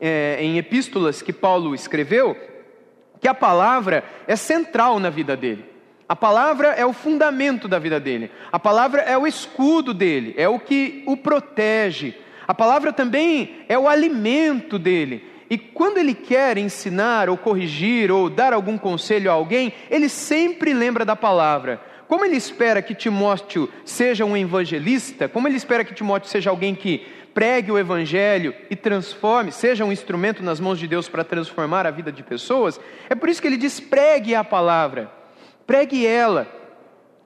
é, 0.00 0.38
em 0.40 0.56
epístolas 0.56 1.20
que 1.20 1.32
Paulo 1.32 1.74
escreveu, 1.74 2.53
que 3.24 3.28
a 3.28 3.32
palavra 3.32 4.04
é 4.28 4.36
central 4.36 5.00
na 5.00 5.08
vida 5.08 5.34
dele. 5.34 5.64
A 6.06 6.14
palavra 6.14 6.72
é 6.72 6.84
o 6.84 6.92
fundamento 6.92 7.66
da 7.66 7.78
vida 7.78 7.98
dele. 7.98 8.30
A 8.52 8.60
palavra 8.60 9.00
é 9.00 9.16
o 9.16 9.26
escudo 9.26 9.94
dele, 9.94 10.34
é 10.36 10.46
o 10.46 10.58
que 10.58 11.02
o 11.06 11.16
protege. 11.16 12.14
A 12.46 12.52
palavra 12.52 12.92
também 12.92 13.64
é 13.66 13.78
o 13.78 13.88
alimento 13.88 14.78
dele. 14.78 15.24
E 15.48 15.56
quando 15.56 15.96
ele 15.96 16.12
quer 16.12 16.58
ensinar 16.58 17.30
ou 17.30 17.38
corrigir 17.38 18.12
ou 18.12 18.28
dar 18.28 18.52
algum 18.52 18.76
conselho 18.76 19.30
a 19.30 19.34
alguém, 19.34 19.72
ele 19.90 20.10
sempre 20.10 20.74
lembra 20.74 21.02
da 21.02 21.16
palavra. 21.16 21.80
Como 22.06 22.26
ele 22.26 22.36
espera 22.36 22.82
que 22.82 22.94
Timóteo 22.94 23.70
seja 23.86 24.26
um 24.26 24.36
evangelista, 24.36 25.30
como 25.30 25.48
ele 25.48 25.56
espera 25.56 25.82
que 25.82 25.94
Timóteo 25.94 26.28
seja 26.28 26.50
alguém 26.50 26.74
que 26.74 27.06
pregue 27.34 27.72
o 27.72 27.78
evangelho 27.78 28.54
e 28.70 28.76
transforme, 28.76 29.50
seja 29.50 29.84
um 29.84 29.92
instrumento 29.92 30.42
nas 30.42 30.60
mãos 30.60 30.78
de 30.78 30.86
Deus 30.86 31.08
para 31.08 31.24
transformar 31.24 31.86
a 31.86 31.90
vida 31.90 32.12
de 32.12 32.22
pessoas, 32.22 32.80
é 33.10 33.14
por 33.14 33.28
isso 33.28 33.42
que 33.42 33.48
ele 33.48 33.56
diz: 33.56 33.80
pregue 33.80 34.34
a 34.34 34.44
palavra, 34.44 35.10
pregue 35.66 36.06
ela. 36.06 36.46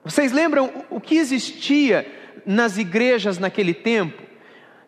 Vocês 0.02 0.32
lembram 0.32 0.72
o 0.88 0.98
que 1.00 1.18
existia 1.18 2.10
nas 2.46 2.78
igrejas 2.78 3.38
naquele 3.38 3.74
tempo? 3.74 4.22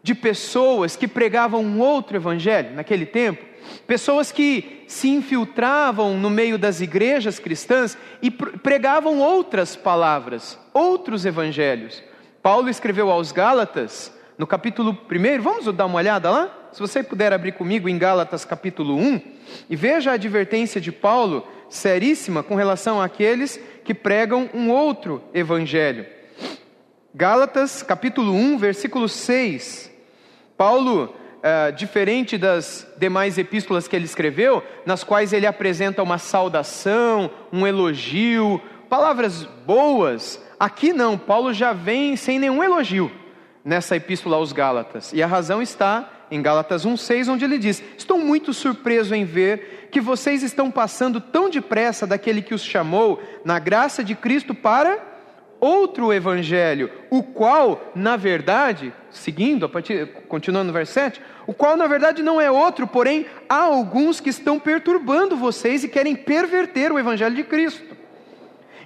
De 0.03 0.15
pessoas 0.15 0.97
que 0.97 1.07
pregavam 1.07 1.63
um 1.63 1.79
outro 1.79 2.17
evangelho 2.17 2.75
naquele 2.75 3.05
tempo? 3.05 3.45
Pessoas 3.87 4.33
que 4.33 4.85
se 4.87 5.11
infiltravam 5.11 6.17
no 6.17 6.31
meio 6.31 6.57
das 6.57 6.81
igrejas 6.81 7.39
cristãs 7.39 7.99
e 8.23 8.31
pregavam 8.31 9.19
outras 9.19 9.77
palavras, 9.77 10.59
outros 10.73 11.27
evangelhos. 11.27 12.03
Paulo 12.43 12.71
escreveu 12.71 13.11
aos 13.11 13.31
Gálatas 13.31 14.11
no 14.41 14.47
capítulo 14.47 14.99
1, 15.07 15.43
vamos 15.43 15.71
dar 15.75 15.85
uma 15.85 15.99
olhada 15.99 16.31
lá? 16.31 16.71
Se 16.73 16.81
você 16.81 17.03
puder 17.03 17.31
abrir 17.31 17.53
comigo 17.53 17.91
em 17.91 17.99
Gálatas 17.99 18.43
capítulo 18.43 18.97
1, 18.97 19.21
e 19.69 19.77
veja 19.77 20.13
a 20.13 20.15
advertência 20.15 20.81
de 20.81 20.91
Paulo, 20.91 21.47
seríssima, 21.69 22.43
com 22.43 22.55
relação 22.55 23.03
àqueles 23.03 23.61
que 23.85 23.93
pregam 23.93 24.49
um 24.55 24.71
outro 24.71 25.23
evangelho. 25.35 26.07
Gálatas 27.15 27.83
capítulo 27.83 28.33
1, 28.33 28.57
versículo 28.57 29.11
6. 29.11 29.93
Paulo, 30.57 31.15
uh, 31.41 31.71
diferente 31.77 32.39
das 32.39 32.87
demais 32.97 33.37
epístolas 33.37 33.87
que 33.87 33.95
ele 33.95 34.07
escreveu, 34.07 34.65
nas 34.87 35.05
quais 35.05 35.35
ele 35.35 35.47
apresenta 35.47 36.03
uma 36.03 36.17
saudação, 36.17 37.31
um 37.53 37.67
elogio, 37.67 38.59
palavras 38.89 39.45
boas, 39.67 40.43
aqui 40.59 40.95
não, 40.95 41.19
Paulo 41.19 41.53
já 41.53 41.75
vem 41.75 42.17
sem 42.17 42.39
nenhum 42.39 42.65
elogio 42.65 43.20
nessa 43.65 43.97
epístola 43.97 44.37
aos 44.37 44.53
Gálatas. 44.53 45.13
E 45.13 45.23
a 45.23 45.27
razão 45.27 45.61
está 45.61 46.09
em 46.31 46.41
Gálatas 46.41 46.87
1,6, 46.87 47.29
onde 47.29 47.45
ele 47.45 47.59
diz: 47.59 47.83
Estou 47.97 48.19
muito 48.19 48.53
surpreso 48.53 49.15
em 49.15 49.25
ver 49.25 49.89
que 49.91 50.01
vocês 50.01 50.43
estão 50.43 50.71
passando 50.71 51.21
tão 51.21 51.51
depressa 51.51 52.07
daquele 52.07 52.43
que 52.43 52.55
os 52.55 52.63
chamou 52.63 53.21
na 53.45 53.59
graça 53.59 54.05
de 54.05 54.15
Cristo 54.15 54.55
para 54.55 55.11
outro 55.61 56.13
evangelho, 56.13 56.91
o 57.11 57.23
qual, 57.23 57.93
na 57.95 58.17
verdade, 58.17 58.95
seguindo, 59.11 59.67
a 59.67 59.69
partir, 59.69 60.07
continuando 60.27 60.69
no 60.69 60.73
verso 60.73 60.95
7, 60.95 61.21
o 61.47 61.53
qual 61.53 61.77
na 61.77 61.87
verdade 61.87 62.23
não 62.23 62.41
é 62.41 62.51
outro, 62.51 62.87
porém 62.87 63.27
há 63.49 63.65
alguns 63.65 64.21
que 64.21 64.31
estão 64.31 64.59
perturbando 64.59 65.37
vocês 65.37 65.85
e 65.85 65.89
querem 65.89 66.17
perverter 66.17 66.91
o 66.91 66.99
evangelho 66.99 67.37
de 67.37 67.45
Cristo. 67.45 68.00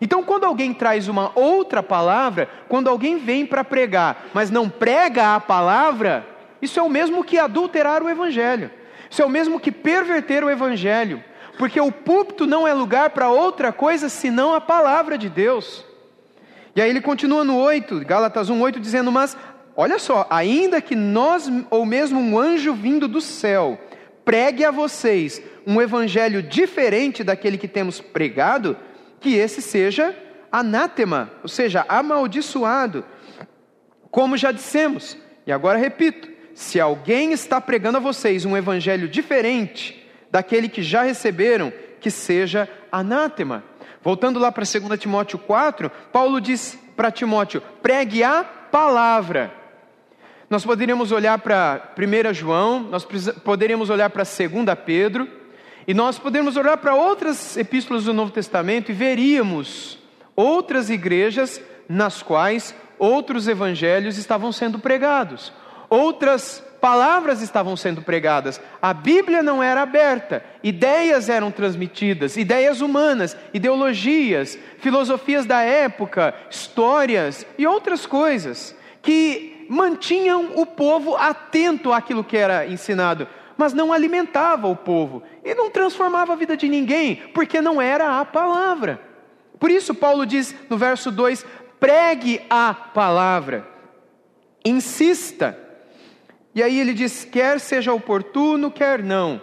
Então, 0.00 0.22
quando 0.22 0.44
alguém 0.44 0.74
traz 0.74 1.08
uma 1.08 1.30
outra 1.34 1.82
palavra, 1.82 2.48
quando 2.68 2.88
alguém 2.88 3.16
vem 3.16 3.46
para 3.46 3.64
pregar, 3.64 4.26
mas 4.34 4.50
não 4.50 4.68
prega 4.68 5.34
a 5.34 5.40
palavra, 5.40 6.26
isso 6.60 6.78
é 6.78 6.82
o 6.82 6.90
mesmo 6.90 7.22
que 7.22 7.38
adulterar 7.38 8.02
o 8.02 8.08
evangelho. 8.08 8.70
Isso 9.10 9.22
é 9.22 9.24
o 9.24 9.30
mesmo 9.30 9.60
que 9.60 9.70
perverter 9.70 10.42
o 10.42 10.50
evangelho, 10.50 11.22
porque 11.58 11.80
o 11.80 11.92
púlpito 11.92 12.46
não 12.46 12.66
é 12.66 12.72
lugar 12.72 13.10
para 13.10 13.30
outra 13.30 13.72
coisa 13.72 14.08
senão 14.08 14.54
a 14.54 14.60
palavra 14.60 15.16
de 15.16 15.28
Deus. 15.28 15.84
E 16.74 16.82
aí 16.82 16.90
ele 16.90 17.00
continua 17.00 17.44
no 17.44 17.56
8, 17.56 18.00
Gálatas 18.04 18.50
1:8 18.50 18.80
dizendo: 18.80 19.12
"Mas 19.12 19.36
olha 19.76 19.98
só, 19.98 20.26
ainda 20.28 20.80
que 20.80 20.96
nós 20.96 21.48
ou 21.70 21.86
mesmo 21.86 22.18
um 22.18 22.36
anjo 22.36 22.74
vindo 22.74 23.06
do 23.06 23.20
céu 23.20 23.78
pregue 24.24 24.64
a 24.64 24.70
vocês 24.70 25.40
um 25.66 25.80
evangelho 25.80 26.42
diferente 26.42 27.22
daquele 27.22 27.58
que 27.58 27.68
temos 27.68 28.00
pregado, 28.00 28.76
que 29.24 29.34
esse 29.34 29.62
seja 29.62 30.14
anátema, 30.52 31.30
ou 31.42 31.48
seja, 31.48 31.82
amaldiçoado. 31.88 33.02
Como 34.10 34.36
já 34.36 34.52
dissemos, 34.52 35.16
e 35.46 35.50
agora 35.50 35.78
repito: 35.78 36.28
se 36.54 36.78
alguém 36.78 37.32
está 37.32 37.58
pregando 37.58 37.96
a 37.96 38.02
vocês 38.02 38.44
um 38.44 38.54
evangelho 38.54 39.08
diferente 39.08 40.06
daquele 40.30 40.68
que 40.68 40.82
já 40.82 41.04
receberam, 41.04 41.72
que 41.98 42.10
seja 42.10 42.68
anátema. 42.92 43.64
Voltando 44.02 44.38
lá 44.38 44.52
para 44.52 44.64
2 44.64 45.00
Timóteo 45.00 45.38
4, 45.38 45.90
Paulo 46.12 46.38
diz 46.38 46.78
para 46.94 47.10
Timóteo: 47.10 47.62
pregue 47.80 48.22
a 48.22 48.44
palavra. 48.44 49.50
Nós 50.50 50.66
poderíamos 50.66 51.12
olhar 51.12 51.38
para 51.38 51.94
1 51.98 52.34
João, 52.34 52.80
nós 52.80 53.06
poderíamos 53.42 53.88
olhar 53.88 54.10
para 54.10 54.22
2 54.22 54.78
Pedro, 54.84 55.26
e 55.86 55.94
nós 55.94 56.18
podemos 56.18 56.56
olhar 56.56 56.76
para 56.78 56.94
outras 56.94 57.56
epístolas 57.56 58.04
do 58.04 58.12
Novo 58.12 58.30
Testamento 58.30 58.90
e 58.90 58.94
veríamos 58.94 59.98
outras 60.34 60.90
igrejas 60.90 61.60
nas 61.88 62.22
quais 62.22 62.74
outros 62.98 63.48
evangelhos 63.48 64.16
estavam 64.16 64.50
sendo 64.52 64.78
pregados, 64.78 65.52
outras 65.90 66.64
palavras 66.80 67.40
estavam 67.40 67.76
sendo 67.76 68.02
pregadas, 68.02 68.60
a 68.80 68.92
Bíblia 68.92 69.42
não 69.42 69.62
era 69.62 69.82
aberta, 69.82 70.44
ideias 70.62 71.28
eram 71.28 71.50
transmitidas, 71.50 72.36
ideias 72.36 72.80
humanas, 72.80 73.36
ideologias, 73.52 74.58
filosofias 74.78 75.46
da 75.46 75.60
época, 75.60 76.34
histórias 76.50 77.46
e 77.58 77.66
outras 77.66 78.06
coisas 78.06 78.76
que 79.02 79.66
mantinham 79.68 80.52
o 80.56 80.66
povo 80.66 81.16
atento 81.16 81.92
àquilo 81.92 82.22
que 82.22 82.36
era 82.36 82.66
ensinado 82.66 83.26
mas 83.56 83.72
não 83.72 83.92
alimentava 83.92 84.66
o 84.66 84.76
povo 84.76 85.22
e 85.44 85.54
não 85.54 85.70
transformava 85.70 86.32
a 86.32 86.36
vida 86.36 86.56
de 86.56 86.68
ninguém, 86.68 87.16
porque 87.32 87.60
não 87.60 87.80
era 87.80 88.20
a 88.20 88.24
palavra. 88.24 89.00
Por 89.58 89.70
isso, 89.70 89.94
Paulo 89.94 90.26
diz 90.26 90.54
no 90.68 90.76
verso 90.76 91.10
2: 91.10 91.44
pregue 91.78 92.40
a 92.50 92.74
palavra, 92.74 93.66
insista. 94.64 95.58
E 96.54 96.62
aí 96.62 96.78
ele 96.78 96.92
diz: 96.92 97.24
quer 97.24 97.60
seja 97.60 97.92
oportuno, 97.92 98.70
quer 98.70 99.02
não. 99.02 99.40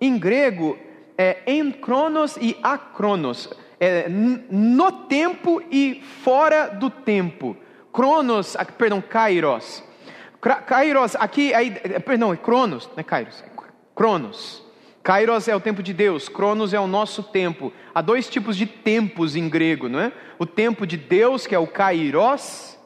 Em 0.00 0.18
grego, 0.18 0.78
é 1.18 1.38
em 1.46 1.70
cronos 1.70 2.36
e 2.40 2.56
acronos, 2.62 3.50
é 3.78 4.08
no 4.08 4.90
tempo 4.92 5.62
e 5.70 6.02
fora 6.22 6.68
do 6.68 6.88
tempo. 6.88 7.56
Cronos, 7.92 8.56
perdão, 8.78 9.02
kairos 9.02 9.82
Kairos, 10.40 11.14
aqui, 11.16 11.52
aí, 11.52 11.70
perdão, 12.00 12.32
é 12.32 12.36
Cronos, 12.36 12.86
não 12.86 12.94
é 12.96 13.02
Kairos, 13.02 13.42
é 13.42 13.50
Cronos. 13.94 14.64
Kairos 15.02 15.48
é 15.48 15.56
o 15.56 15.60
tempo 15.60 15.82
de 15.82 15.92
Deus, 15.92 16.28
Cronos 16.28 16.72
é 16.72 16.80
o 16.80 16.86
nosso 16.86 17.22
tempo. 17.22 17.72
Há 17.94 18.00
dois 18.00 18.28
tipos 18.28 18.56
de 18.56 18.66
tempos 18.66 19.36
em 19.36 19.48
grego, 19.48 19.88
não 19.88 20.00
é? 20.00 20.12
O 20.38 20.46
tempo 20.46 20.86
de 20.86 20.96
Deus, 20.96 21.46
que 21.46 21.54
é 21.54 21.58
o 21.58 21.66
Kairos, 21.66 22.78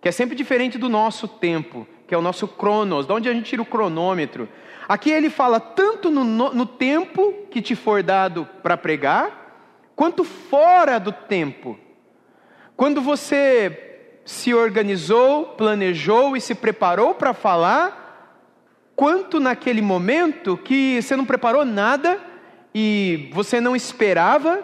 que 0.00 0.08
é 0.08 0.12
sempre 0.12 0.36
diferente 0.36 0.78
do 0.78 0.88
nosso 0.88 1.26
tempo, 1.26 1.86
que 2.06 2.14
é 2.14 2.18
o 2.18 2.22
nosso 2.22 2.46
Cronos, 2.46 3.06
de 3.06 3.12
onde 3.12 3.28
a 3.28 3.32
gente 3.32 3.50
tira 3.50 3.62
o 3.62 3.66
cronômetro. 3.66 4.48
Aqui 4.88 5.10
ele 5.10 5.30
fala 5.30 5.60
tanto 5.60 6.10
no, 6.10 6.24
no 6.24 6.66
tempo 6.66 7.46
que 7.50 7.62
te 7.62 7.76
for 7.76 8.02
dado 8.02 8.48
para 8.62 8.76
pregar, 8.76 9.92
quanto 9.94 10.24
fora 10.24 10.98
do 10.98 11.12
tempo. 11.12 11.78
Quando 12.76 13.00
você 13.02 13.89
se 14.24 14.54
organizou, 14.54 15.46
planejou 15.46 16.36
e 16.36 16.40
se 16.40 16.54
preparou 16.54 17.14
para 17.14 17.34
falar, 17.34 18.00
quanto 18.94 19.40
naquele 19.40 19.80
momento 19.82 20.56
que 20.56 21.00
você 21.00 21.16
não 21.16 21.24
preparou 21.24 21.64
nada 21.64 22.20
e 22.74 23.30
você 23.32 23.60
não 23.60 23.74
esperava, 23.74 24.62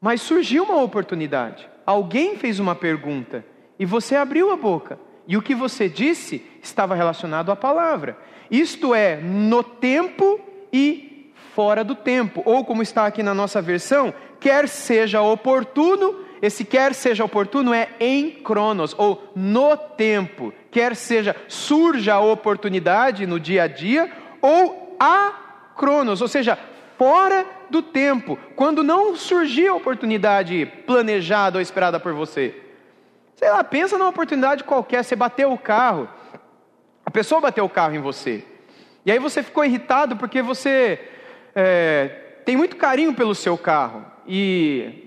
mas 0.00 0.20
surgiu 0.22 0.64
uma 0.64 0.82
oportunidade. 0.82 1.68
Alguém 1.84 2.36
fez 2.36 2.58
uma 2.58 2.74
pergunta 2.74 3.44
e 3.78 3.84
você 3.84 4.16
abriu 4.16 4.50
a 4.50 4.56
boca. 4.56 4.98
E 5.26 5.36
o 5.36 5.42
que 5.42 5.54
você 5.54 5.88
disse 5.88 6.44
estava 6.62 6.94
relacionado 6.94 7.50
à 7.50 7.56
palavra. 7.56 8.16
Isto 8.50 8.94
é, 8.94 9.16
no 9.16 9.62
tempo 9.62 10.38
e 10.72 11.32
fora 11.54 11.82
do 11.82 11.94
tempo. 11.94 12.42
Ou 12.44 12.64
como 12.64 12.82
está 12.82 13.06
aqui 13.06 13.22
na 13.22 13.34
nossa 13.34 13.62
versão, 13.62 14.12
quer 14.38 14.68
seja 14.68 15.22
oportuno, 15.22 16.23
esse 16.44 16.62
quer 16.62 16.92
seja 16.92 17.24
oportuno 17.24 17.72
é 17.72 17.88
em 17.98 18.30
cronos, 18.30 18.94
ou 18.98 19.32
no 19.34 19.76
tempo. 19.76 20.52
Quer 20.70 20.94
seja 20.94 21.34
surja 21.48 22.14
a 22.14 22.20
oportunidade 22.20 23.26
no 23.26 23.40
dia 23.40 23.62
a 23.62 23.66
dia, 23.66 24.12
ou 24.42 24.94
a 25.00 25.32
cronos, 25.74 26.20
ou 26.20 26.28
seja, 26.28 26.58
fora 26.98 27.46
do 27.70 27.80
tempo, 27.80 28.38
quando 28.54 28.82
não 28.82 29.16
surgir 29.16 29.68
a 29.68 29.74
oportunidade 29.74 30.66
planejada 30.86 31.56
ou 31.56 31.62
esperada 31.62 31.98
por 31.98 32.12
você. 32.12 32.54
Sei 33.36 33.50
lá, 33.50 33.64
pensa 33.64 33.96
numa 33.96 34.10
oportunidade 34.10 34.64
qualquer, 34.64 35.02
você 35.02 35.16
bateu 35.16 35.50
o 35.50 35.58
carro, 35.58 36.06
a 37.06 37.10
pessoa 37.10 37.40
bateu 37.40 37.64
o 37.64 37.70
carro 37.70 37.94
em 37.94 38.00
você, 38.00 38.44
e 39.06 39.10
aí 39.10 39.18
você 39.18 39.42
ficou 39.42 39.64
irritado 39.64 40.16
porque 40.16 40.42
você 40.42 41.00
é, 41.54 42.06
tem 42.44 42.54
muito 42.54 42.76
carinho 42.76 43.14
pelo 43.14 43.34
seu 43.34 43.56
carro 43.56 44.04
e 44.26 45.03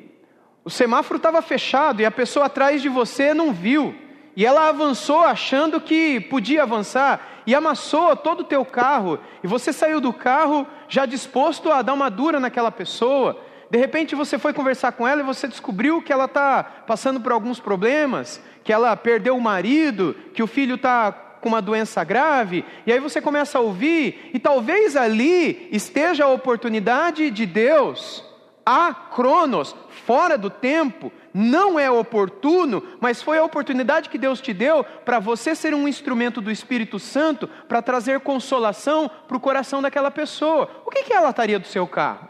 o 0.68 0.70
semáforo 0.70 1.16
estava 1.16 1.42
fechado 1.42 2.02
e 2.02 2.06
a 2.06 2.12
pessoa 2.12 2.48
atrás 2.48 2.82
de 2.82 2.90
você 2.90 3.34
não 3.34 3.54
viu. 3.54 3.96
E 4.36 4.46
ela 4.46 4.68
avançou 4.68 5.22
achando 5.22 5.80
que 5.80 6.20
podia 6.20 6.64
avançar 6.64 7.26
e 7.48 7.56
amassou 7.56 8.14
todo 8.18 8.42
o 8.42 8.44
teu 8.44 8.66
carro. 8.66 9.18
E 9.42 9.48
você 9.48 9.72
saiu 9.72 10.02
do 10.02 10.12
carro 10.12 10.68
já 10.90 11.06
disposto 11.06 11.72
a 11.72 11.82
dar 11.82 11.94
uma 11.94 12.10
dura 12.10 12.38
naquela 12.38 12.70
pessoa. 12.70 13.42
De 13.72 13.78
repente 13.78 14.14
você 14.14 14.38
foi 14.38 14.52
conversar 14.52 14.92
com 14.92 15.08
ela 15.08 15.22
e 15.22 15.24
você 15.24 15.48
descobriu 15.48 16.02
que 16.02 16.12
ela 16.12 16.26
está 16.26 16.62
passando 16.86 17.22
por 17.22 17.32
alguns 17.32 17.62
problemas, 17.62 18.42
que 18.62 18.74
ela 18.74 18.94
perdeu 18.98 19.38
o 19.38 19.42
marido, 19.42 20.18
que 20.34 20.44
o 20.44 20.48
filho 20.48 20.76
está 20.76 21.14
com 21.40 21.48
uma 21.48 21.62
doença 21.62 22.04
grave, 22.04 22.66
e 22.86 22.92
aí 22.92 23.00
você 23.00 23.22
começa 23.22 23.58
a 23.58 23.62
ouvir, 23.62 24.32
e 24.34 24.40
talvez 24.40 24.98
ali 24.98 25.70
esteja 25.72 26.26
a 26.26 26.30
oportunidade 26.30 27.32
de 27.32 27.46
Deus, 27.46 28.28
a 28.70 28.94
Cronos, 28.94 29.74
fora 30.06 30.38
do 30.38 30.50
tempo, 30.50 31.10
não 31.34 31.80
é 31.80 31.90
oportuno, 31.90 32.84
mas 33.00 33.22
foi 33.22 33.38
a 33.38 33.44
oportunidade 33.46 34.10
que 34.10 34.18
Deus 34.18 34.42
te 34.42 34.54
deu 34.54 34.84
para 34.84 35.20
você 35.20 35.56
ser 35.56 35.74
um 35.74 35.88
instrumento 35.88 36.42
do 36.42 36.52
Espírito 36.52 37.00
Santo 37.00 37.48
para 37.48 37.82
trazer 37.82 38.20
consolação 38.20 39.10
para 39.26 39.38
o 39.38 39.40
coração 39.40 39.82
daquela 39.82 40.12
pessoa. 40.12 40.70
O 40.86 40.92
que, 40.92 41.04
que 41.04 41.14
é 41.14 41.16
a 41.16 41.22
lataria 41.22 41.58
do 41.58 41.66
seu 41.66 41.88
carro? 41.88 42.28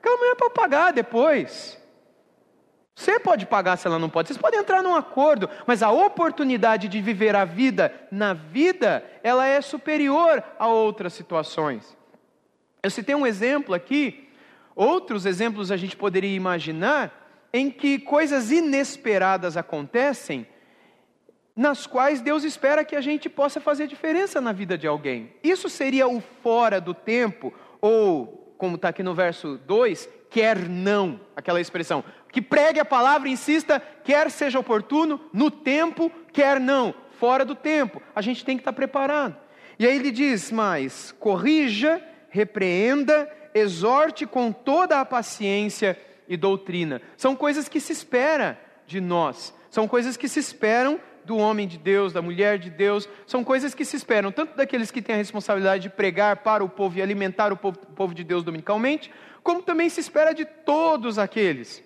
Aquela 0.00 0.16
mulher 0.16 0.34
pode 0.34 0.54
pagar 0.54 0.92
depois. 0.92 1.80
Você 2.92 3.20
pode 3.20 3.46
pagar 3.46 3.76
se 3.76 3.86
ela 3.86 3.98
não 3.98 4.08
pode. 4.08 4.26
Vocês 4.26 4.38
podem 4.38 4.58
entrar 4.58 4.82
num 4.82 4.96
acordo, 4.96 5.48
mas 5.68 5.84
a 5.84 5.92
oportunidade 5.92 6.88
de 6.88 7.00
viver 7.00 7.36
a 7.36 7.44
vida 7.44 7.94
na 8.10 8.34
vida, 8.34 9.04
ela 9.22 9.46
é 9.46 9.60
superior 9.60 10.42
a 10.58 10.66
outras 10.66 11.12
situações. 11.12 11.96
Eu 12.82 12.90
citei 12.90 13.14
um 13.14 13.26
exemplo 13.26 13.72
aqui, 13.72 14.25
outros 14.76 15.24
exemplos 15.24 15.72
a 15.72 15.76
gente 15.76 15.96
poderia 15.96 16.36
imaginar 16.36 17.48
em 17.52 17.70
que 17.70 17.98
coisas 17.98 18.50
inesperadas 18.52 19.56
acontecem, 19.56 20.46
nas 21.56 21.86
quais 21.86 22.20
Deus 22.20 22.44
espera 22.44 22.84
que 22.84 22.94
a 22.94 23.00
gente 23.00 23.30
possa 23.30 23.58
fazer 23.58 23.86
diferença 23.86 24.40
na 24.42 24.52
vida 24.52 24.76
de 24.76 24.86
alguém. 24.86 25.32
Isso 25.42 25.70
seria 25.70 26.06
o 26.06 26.20
fora 26.20 26.78
do 26.78 26.92
tempo, 26.92 27.52
ou, 27.80 28.54
como 28.58 28.76
está 28.76 28.90
aqui 28.90 29.02
no 29.02 29.14
verso 29.14 29.58
2, 29.66 30.06
quer 30.28 30.68
não, 30.68 31.18
aquela 31.34 31.58
expressão. 31.58 32.04
Que 32.30 32.42
pregue 32.42 32.78
a 32.78 32.84
palavra, 32.84 33.30
insista, 33.30 33.80
quer 34.04 34.30
seja 34.30 34.58
oportuno, 34.58 35.18
no 35.32 35.50
tempo, 35.50 36.12
quer 36.30 36.60
não, 36.60 36.94
fora 37.18 37.42
do 37.42 37.54
tempo. 37.54 38.02
A 38.14 38.20
gente 38.20 38.44
tem 38.44 38.58
que 38.58 38.60
estar 38.60 38.74
preparado. 38.74 39.34
E 39.78 39.86
aí 39.86 39.96
ele 39.96 40.10
diz 40.10 40.52
mais: 40.52 41.12
corrija, 41.18 42.02
repreenda, 42.28 43.30
exorte 43.56 44.26
com 44.26 44.52
toda 44.52 45.00
a 45.00 45.04
paciência 45.04 45.98
e 46.28 46.36
doutrina. 46.36 47.00
São 47.16 47.34
coisas 47.34 47.68
que 47.68 47.80
se 47.80 47.92
espera 47.92 48.60
de 48.86 49.00
nós. 49.00 49.54
São 49.70 49.88
coisas 49.88 50.16
que 50.16 50.28
se 50.28 50.38
esperam 50.38 51.00
do 51.24 51.36
homem 51.36 51.66
de 51.66 51.76
Deus, 51.76 52.12
da 52.12 52.22
mulher 52.22 52.56
de 52.56 52.70
Deus, 52.70 53.08
são 53.26 53.42
coisas 53.42 53.74
que 53.74 53.84
se 53.84 53.96
esperam 53.96 54.30
tanto 54.30 54.56
daqueles 54.56 54.92
que 54.92 55.02
têm 55.02 55.16
a 55.16 55.18
responsabilidade 55.18 55.82
de 55.82 55.90
pregar 55.90 56.36
para 56.36 56.62
o 56.62 56.68
povo 56.68 56.96
e 56.96 57.02
alimentar 57.02 57.52
o 57.52 57.56
povo, 57.56 57.80
o 57.82 57.92
povo 57.94 58.14
de 58.14 58.22
Deus 58.22 58.44
dominicalmente, 58.44 59.10
como 59.42 59.60
também 59.60 59.88
se 59.88 59.98
espera 59.98 60.32
de 60.32 60.44
todos 60.44 61.18
aqueles 61.18 61.82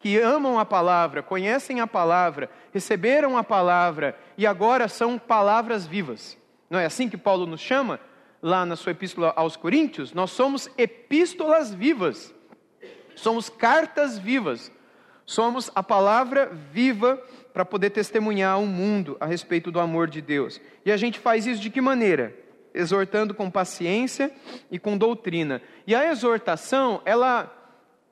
que 0.00 0.18
amam 0.18 0.58
a 0.58 0.64
palavra, 0.64 1.22
conhecem 1.22 1.80
a 1.80 1.86
palavra, 1.86 2.48
receberam 2.72 3.36
a 3.36 3.44
palavra 3.44 4.18
e 4.38 4.46
agora 4.46 4.88
são 4.88 5.18
palavras 5.18 5.86
vivas. 5.86 6.38
Não 6.70 6.78
é 6.78 6.86
assim 6.86 7.10
que 7.10 7.18
Paulo 7.18 7.46
nos 7.46 7.60
chama 7.60 8.00
lá 8.42 8.66
na 8.66 8.74
sua 8.74 8.92
epístola 8.92 9.32
aos 9.36 9.56
Coríntios? 9.56 10.12
Nós 10.12 10.32
somos 10.32 10.68
epístolas 10.76 11.72
vivas. 11.72 12.34
Somos 13.14 13.48
cartas 13.48 14.18
vivas. 14.18 14.72
Somos 15.24 15.70
a 15.74 15.82
palavra 15.82 16.46
viva 16.46 17.22
para 17.52 17.64
poder 17.64 17.90
testemunhar 17.90 18.54
ao 18.54 18.66
mundo 18.66 19.16
a 19.20 19.26
respeito 19.26 19.70
do 19.70 19.78
amor 19.78 20.08
de 20.08 20.20
Deus. 20.20 20.60
E 20.84 20.90
a 20.90 20.96
gente 20.96 21.18
faz 21.18 21.46
isso 21.46 21.60
de 21.62 21.70
que 21.70 21.80
maneira? 21.80 22.36
Exortando 22.74 23.34
com 23.34 23.50
paciência 23.50 24.32
e 24.70 24.78
com 24.78 24.98
doutrina. 24.98 25.62
E 25.86 25.94
a 25.94 26.10
exortação, 26.10 27.00
ela, 27.04 27.50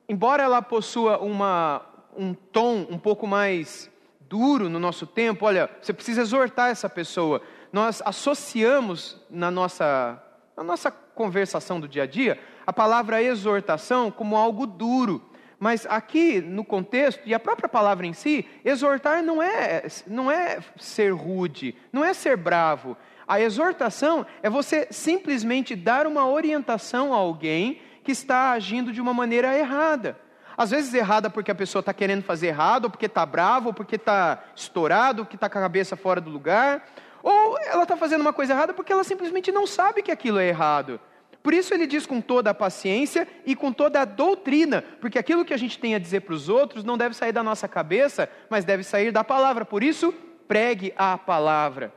embora 0.07 0.43
ela 0.43 0.61
possua 0.61 1.17
uma, 1.17 1.81
um 2.15 2.33
tom 2.33 2.87
um 2.89 2.97
pouco 2.97 3.27
mais 3.27 3.91
duro 4.29 4.69
no 4.69 4.79
nosso 4.79 5.05
tempo, 5.05 5.45
olha, 5.45 5.69
você 5.81 5.91
precisa 5.91 6.21
exortar 6.21 6.69
essa 6.69 6.87
pessoa. 6.87 7.41
Nós 7.71 8.01
associamos 8.05 9.17
na 9.29 9.49
nossa, 9.49 10.21
na 10.57 10.63
nossa 10.63 10.91
conversação 10.91 11.79
do 11.79 11.87
dia 11.87 12.03
a 12.03 12.07
dia 12.07 12.39
a 12.65 12.73
palavra 12.73 13.21
exortação 13.21 14.11
como 14.11 14.35
algo 14.35 14.67
duro. 14.67 15.21
Mas 15.59 15.85
aqui 15.85 16.41
no 16.41 16.65
contexto, 16.65 17.21
e 17.23 17.35
a 17.35 17.39
própria 17.39 17.69
palavra 17.69 18.07
em 18.07 18.13
si, 18.13 18.47
exortar 18.65 19.21
não 19.21 19.41
é, 19.41 19.83
não 20.07 20.31
é 20.31 20.59
ser 20.77 21.13
rude, 21.13 21.75
não 21.93 22.03
é 22.03 22.15
ser 22.15 22.35
bravo. 22.35 22.97
A 23.27 23.39
exortação 23.39 24.25
é 24.41 24.49
você 24.49 24.87
simplesmente 24.89 25.75
dar 25.75 26.07
uma 26.07 26.27
orientação 26.27 27.13
a 27.13 27.17
alguém 27.17 27.79
que 28.03 28.11
está 28.11 28.51
agindo 28.51 28.91
de 28.91 28.99
uma 28.99 29.13
maneira 29.13 29.55
errada. 29.55 30.17
Às 30.57 30.71
vezes 30.71 30.93
errada 30.93 31.29
porque 31.29 31.51
a 31.51 31.55
pessoa 31.55 31.79
está 31.79 31.93
querendo 31.93 32.23
fazer 32.23 32.47
errado, 32.47 32.85
ou 32.85 32.89
porque 32.89 33.05
está 33.05 33.25
bravo, 33.25 33.67
ou 33.67 33.73
porque 33.73 33.95
está 33.95 34.43
estourado, 34.55 35.19
ou 35.21 35.25
porque 35.25 35.37
está 35.37 35.47
com 35.49 35.59
a 35.59 35.61
cabeça 35.61 35.95
fora 35.95 36.19
do 36.19 36.29
lugar, 36.29 36.83
ou 37.21 37.57
ela 37.59 37.83
está 37.83 37.95
fazendo 37.95 38.21
uma 38.21 38.33
coisa 38.33 38.53
errada 38.53 38.73
porque 38.73 38.91
ela 38.91 39.03
simplesmente 39.03 39.51
não 39.51 39.67
sabe 39.67 40.01
que 40.01 40.11
aquilo 40.11 40.39
é 40.39 40.47
errado. 40.47 40.99
Por 41.43 41.53
isso 41.53 41.73
ele 41.73 41.87
diz 41.87 42.05
com 42.05 42.21
toda 42.21 42.51
a 42.51 42.53
paciência 42.53 43.27
e 43.45 43.55
com 43.55 43.73
toda 43.73 44.01
a 44.01 44.05
doutrina, 44.05 44.83
porque 44.99 45.17
aquilo 45.17 45.43
que 45.43 45.53
a 45.53 45.57
gente 45.57 45.79
tem 45.79 45.95
a 45.95 45.99
dizer 45.99 46.21
para 46.21 46.35
os 46.35 46.49
outros 46.49 46.83
não 46.83 46.97
deve 46.97 47.15
sair 47.15 47.31
da 47.31 47.41
nossa 47.41 47.67
cabeça, 47.67 48.29
mas 48.49 48.63
deve 48.63 48.83
sair 48.83 49.11
da 49.11 49.23
palavra. 49.23 49.65
Por 49.65 49.83
isso, 49.83 50.13
pregue 50.47 50.93
a 50.95 51.17
palavra. 51.17 51.93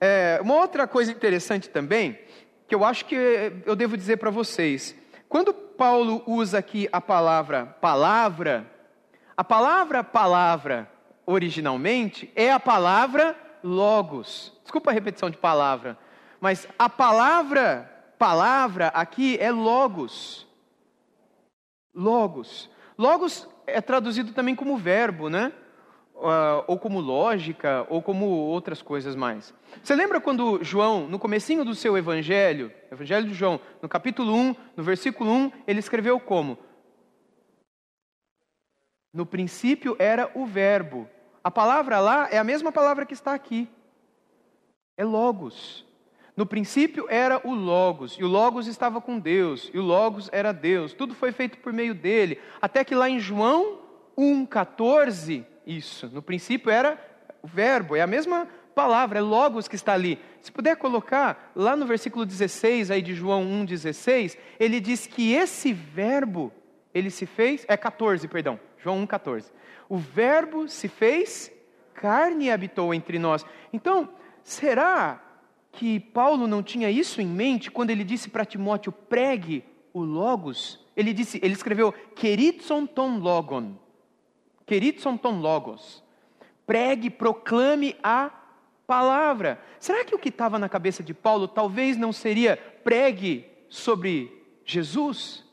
É, 0.00 0.40
uma 0.42 0.54
outra 0.54 0.88
coisa 0.88 1.12
interessante 1.12 1.70
também, 1.70 2.18
que 2.66 2.74
eu 2.74 2.84
acho 2.84 3.04
que 3.04 3.14
eu 3.64 3.76
devo 3.76 3.96
dizer 3.96 4.16
para 4.16 4.30
vocês, 4.30 4.96
quando 5.28 5.54
Paulo 5.54 6.24
usa 6.26 6.58
aqui 6.58 6.88
a 6.92 7.00
palavra 7.00 7.66
palavra, 7.80 8.66
a 9.36 9.44
palavra 9.44 10.02
palavra 10.02 10.90
originalmente 11.24 12.30
é 12.34 12.50
a 12.50 12.58
palavra 12.58 13.36
logos. 13.62 14.52
Desculpa 14.62 14.90
a 14.90 14.94
repetição 14.94 15.30
de 15.30 15.36
palavra, 15.36 15.98
mas 16.40 16.66
a 16.78 16.88
palavra 16.88 17.88
palavra 18.22 18.86
aqui 18.88 19.36
é 19.40 19.50
logos. 19.50 20.46
Logos. 21.92 22.70
Logos 22.96 23.48
é 23.66 23.80
traduzido 23.80 24.32
também 24.32 24.54
como 24.54 24.76
verbo, 24.76 25.28
né? 25.28 25.52
Uh, 26.14 26.62
ou 26.68 26.78
como 26.78 27.00
lógica, 27.00 27.84
ou 27.88 28.00
como 28.00 28.26
outras 28.26 28.80
coisas 28.80 29.16
mais. 29.16 29.52
Você 29.82 29.96
lembra 29.96 30.20
quando 30.20 30.62
João, 30.62 31.08
no 31.08 31.18
comecinho 31.18 31.64
do 31.64 31.74
seu 31.74 31.98
evangelho, 31.98 32.72
Evangelho 32.92 33.26
de 33.26 33.34
João, 33.34 33.58
no 33.82 33.88
capítulo 33.88 34.32
1, 34.32 34.56
no 34.76 34.84
versículo 34.84 35.28
1, 35.28 35.52
ele 35.66 35.80
escreveu 35.80 36.20
como? 36.20 36.56
No 39.12 39.26
princípio 39.26 39.96
era 39.98 40.30
o 40.32 40.46
verbo. 40.46 41.08
A 41.42 41.50
palavra 41.50 41.98
lá 42.00 42.28
é 42.30 42.38
a 42.38 42.44
mesma 42.44 42.70
palavra 42.70 43.04
que 43.04 43.14
está 43.14 43.34
aqui. 43.34 43.68
É 44.96 45.04
logos. 45.04 45.84
No 46.34 46.46
princípio 46.46 47.06
era 47.10 47.46
o 47.46 47.52
Logos, 47.52 48.16
e 48.18 48.24
o 48.24 48.26
Logos 48.26 48.66
estava 48.66 49.02
com 49.02 49.18
Deus, 49.18 49.70
e 49.74 49.78
o 49.78 49.82
Logos 49.82 50.30
era 50.32 50.50
Deus. 50.50 50.94
Tudo 50.94 51.14
foi 51.14 51.30
feito 51.30 51.58
por 51.58 51.74
meio 51.74 51.94
dele. 51.94 52.40
Até 52.60 52.82
que 52.84 52.94
lá 52.94 53.08
em 53.08 53.20
João 53.20 53.80
1,14, 54.16 55.44
isso. 55.66 56.08
No 56.08 56.22
princípio 56.22 56.70
era 56.70 56.98
o 57.42 57.46
verbo, 57.46 57.94
é 57.94 58.00
a 58.00 58.06
mesma 58.06 58.48
palavra, 58.74 59.18
é 59.18 59.22
Logos 59.22 59.68
que 59.68 59.76
está 59.76 59.92
ali. 59.92 60.18
Se 60.40 60.50
puder 60.50 60.76
colocar, 60.76 61.52
lá 61.54 61.76
no 61.76 61.84
versículo 61.84 62.24
16 62.24 62.90
aí 62.90 63.02
de 63.02 63.14
João 63.14 63.44
1,16, 63.44 64.38
ele 64.58 64.80
diz 64.80 65.06
que 65.06 65.34
esse 65.34 65.72
verbo, 65.74 66.50
ele 66.94 67.10
se 67.10 67.26
fez, 67.26 67.66
é 67.68 67.76
14, 67.76 68.26
perdão, 68.26 68.58
João 68.78 69.06
1,14. 69.06 69.50
O 69.92 69.98
verbo 69.98 70.68
se 70.68 70.88
fez 70.88 71.52
carne 71.92 72.46
e 72.46 72.50
habitou 72.50 72.94
entre 72.94 73.18
nós. 73.18 73.44
Então, 73.70 74.08
será 74.42 75.22
que 75.70 76.00
Paulo 76.00 76.46
não 76.46 76.62
tinha 76.62 76.90
isso 76.90 77.20
em 77.20 77.26
mente 77.26 77.70
quando 77.70 77.90
ele 77.90 78.02
disse 78.02 78.30
para 78.30 78.46
Timóteo: 78.46 78.90
pregue 78.90 79.62
o 79.92 80.00
Logos? 80.00 80.82
Ele 80.96 81.12
disse, 81.12 81.38
ele 81.42 81.52
escreveu 81.52 81.92
Keritson 82.16 82.86
ton 82.86 83.18
logon. 83.18 83.74
Keritson 84.64 85.18
ton 85.18 85.40
logos. 85.40 86.02
Pregue, 86.66 87.10
proclame 87.10 87.94
a 88.02 88.30
palavra. 88.86 89.60
Será 89.78 90.06
que 90.06 90.14
o 90.14 90.18
que 90.18 90.30
estava 90.30 90.58
na 90.58 90.70
cabeça 90.70 91.02
de 91.02 91.12
Paulo 91.12 91.46
talvez 91.46 91.98
não 91.98 92.14
seria 92.14 92.56
pregue 92.56 93.44
sobre 93.68 94.42
Jesus? 94.64 95.44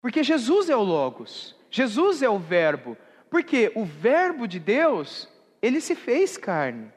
Porque 0.00 0.22
Jesus 0.22 0.70
é 0.70 0.76
o 0.76 0.82
Logos, 0.82 1.54
Jesus 1.70 2.22
é 2.22 2.30
o 2.30 2.38
Verbo. 2.38 2.96
Porque 3.36 3.70
o 3.74 3.84
Verbo 3.84 4.48
de 4.48 4.58
Deus, 4.58 5.28
ele 5.60 5.78
se 5.78 5.94
fez 5.94 6.38
carne. 6.38 6.90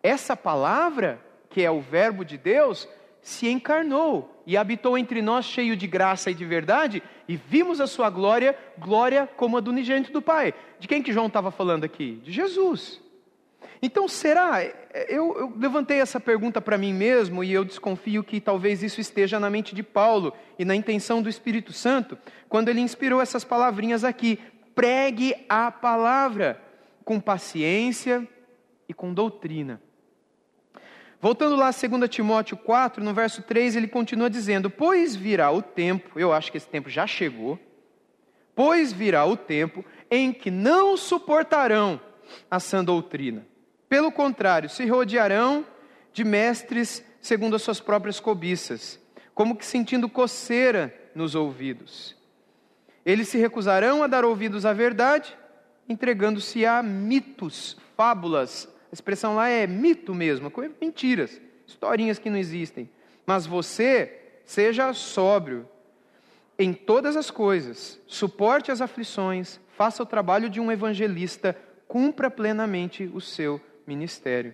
Essa 0.00 0.36
palavra 0.36 1.20
que 1.50 1.60
é 1.60 1.68
o 1.68 1.80
Verbo 1.80 2.24
de 2.24 2.38
Deus, 2.38 2.88
se 3.20 3.48
encarnou 3.48 4.40
e 4.46 4.56
habitou 4.56 4.96
entre 4.96 5.20
nós 5.20 5.44
cheio 5.44 5.76
de 5.76 5.88
graça 5.88 6.30
e 6.30 6.34
de 6.34 6.44
verdade, 6.44 7.02
e 7.26 7.34
vimos 7.34 7.80
a 7.80 7.88
sua 7.88 8.08
glória, 8.08 8.56
glória 8.78 9.28
como 9.36 9.56
a 9.56 9.60
do 9.60 9.72
unigênito 9.72 10.12
do 10.12 10.22
Pai. 10.22 10.54
De 10.78 10.86
quem 10.86 11.02
que 11.02 11.12
João 11.12 11.26
estava 11.26 11.50
falando 11.50 11.82
aqui? 11.82 12.20
De 12.22 12.30
Jesus. 12.30 13.02
Então, 13.82 14.06
será? 14.06 14.62
Eu, 15.08 15.36
eu 15.36 15.52
levantei 15.56 16.00
essa 16.00 16.20
pergunta 16.20 16.60
para 16.60 16.78
mim 16.78 16.94
mesmo 16.94 17.42
e 17.42 17.52
eu 17.52 17.64
desconfio 17.64 18.22
que 18.22 18.40
talvez 18.40 18.84
isso 18.84 19.00
esteja 19.00 19.40
na 19.40 19.50
mente 19.50 19.74
de 19.74 19.82
Paulo 19.82 20.32
e 20.56 20.64
na 20.64 20.76
intenção 20.76 21.20
do 21.20 21.28
Espírito 21.28 21.72
Santo, 21.72 22.16
quando 22.48 22.68
ele 22.68 22.80
inspirou 22.80 23.20
essas 23.20 23.44
palavrinhas 23.44 24.04
aqui: 24.04 24.38
pregue 24.76 25.34
a 25.48 25.72
palavra 25.72 26.62
com 27.04 27.18
paciência 27.18 28.26
e 28.88 28.94
com 28.94 29.12
doutrina. 29.12 29.82
Voltando 31.20 31.56
lá 31.56 31.68
a 31.68 31.70
2 31.72 32.08
Timóteo 32.08 32.56
4, 32.56 33.02
no 33.02 33.12
verso 33.12 33.42
3, 33.42 33.74
ele 33.74 33.88
continua 33.88 34.30
dizendo: 34.30 34.70
Pois 34.70 35.16
virá 35.16 35.50
o 35.50 35.60
tempo, 35.60 36.20
eu 36.20 36.32
acho 36.32 36.52
que 36.52 36.58
esse 36.58 36.68
tempo 36.68 36.88
já 36.88 37.08
chegou, 37.08 37.58
pois 38.54 38.92
virá 38.92 39.24
o 39.24 39.36
tempo 39.36 39.84
em 40.08 40.32
que 40.32 40.52
não 40.52 40.96
suportarão 40.96 42.00
a 42.48 42.60
sã 42.60 42.84
doutrina 42.84 43.44
pelo 43.88 44.10
contrário, 44.10 44.68
se 44.68 44.84
rodearão 44.86 45.64
de 46.12 46.24
mestres 46.24 47.04
segundo 47.20 47.56
as 47.56 47.62
suas 47.62 47.80
próprias 47.80 48.20
cobiças, 48.20 49.00
como 49.34 49.56
que 49.56 49.64
sentindo 49.64 50.08
coceira 50.08 50.94
nos 51.14 51.34
ouvidos. 51.34 52.16
Eles 53.06 53.28
se 53.28 53.38
recusarão 53.38 54.02
a 54.02 54.08
dar 54.08 54.24
ouvidos 54.24 54.66
à 54.66 54.72
verdade, 54.72 55.38
entregando-se 55.88 56.66
a 56.66 56.82
mitos, 56.82 57.76
fábulas. 57.96 58.68
A 58.90 58.94
expressão 58.94 59.36
lá 59.36 59.48
é 59.48 59.64
mito 59.64 60.12
mesmo, 60.12 60.52
mentiras, 60.80 61.40
historinhas 61.64 62.18
que 62.18 62.28
não 62.28 62.36
existem. 62.36 62.90
Mas 63.24 63.46
você 63.46 64.40
seja 64.44 64.92
sóbrio 64.92 65.68
em 66.58 66.72
todas 66.72 67.16
as 67.16 67.30
coisas, 67.30 68.00
suporte 68.08 68.72
as 68.72 68.80
aflições, 68.80 69.60
faça 69.76 70.02
o 70.02 70.06
trabalho 70.06 70.50
de 70.50 70.60
um 70.60 70.72
evangelista, 70.72 71.56
cumpra 71.86 72.28
plenamente 72.28 73.08
o 73.14 73.20
seu 73.20 73.60
ministério. 73.86 74.52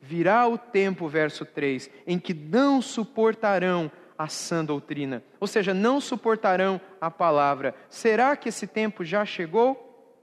Virá 0.00 0.48
o 0.48 0.58
tempo, 0.58 1.06
verso 1.06 1.44
3, 1.44 1.88
em 2.04 2.18
que 2.18 2.34
não 2.34 2.82
suportarão 2.82 3.92
a 4.22 4.28
sã 4.28 4.64
doutrina, 4.64 5.20
ou 5.40 5.48
seja, 5.48 5.74
não 5.74 6.00
suportarão 6.00 6.80
a 7.00 7.10
palavra. 7.10 7.74
Será 7.88 8.36
que 8.36 8.50
esse 8.50 8.68
tempo 8.68 9.04
já 9.04 9.24
chegou? 9.24 10.14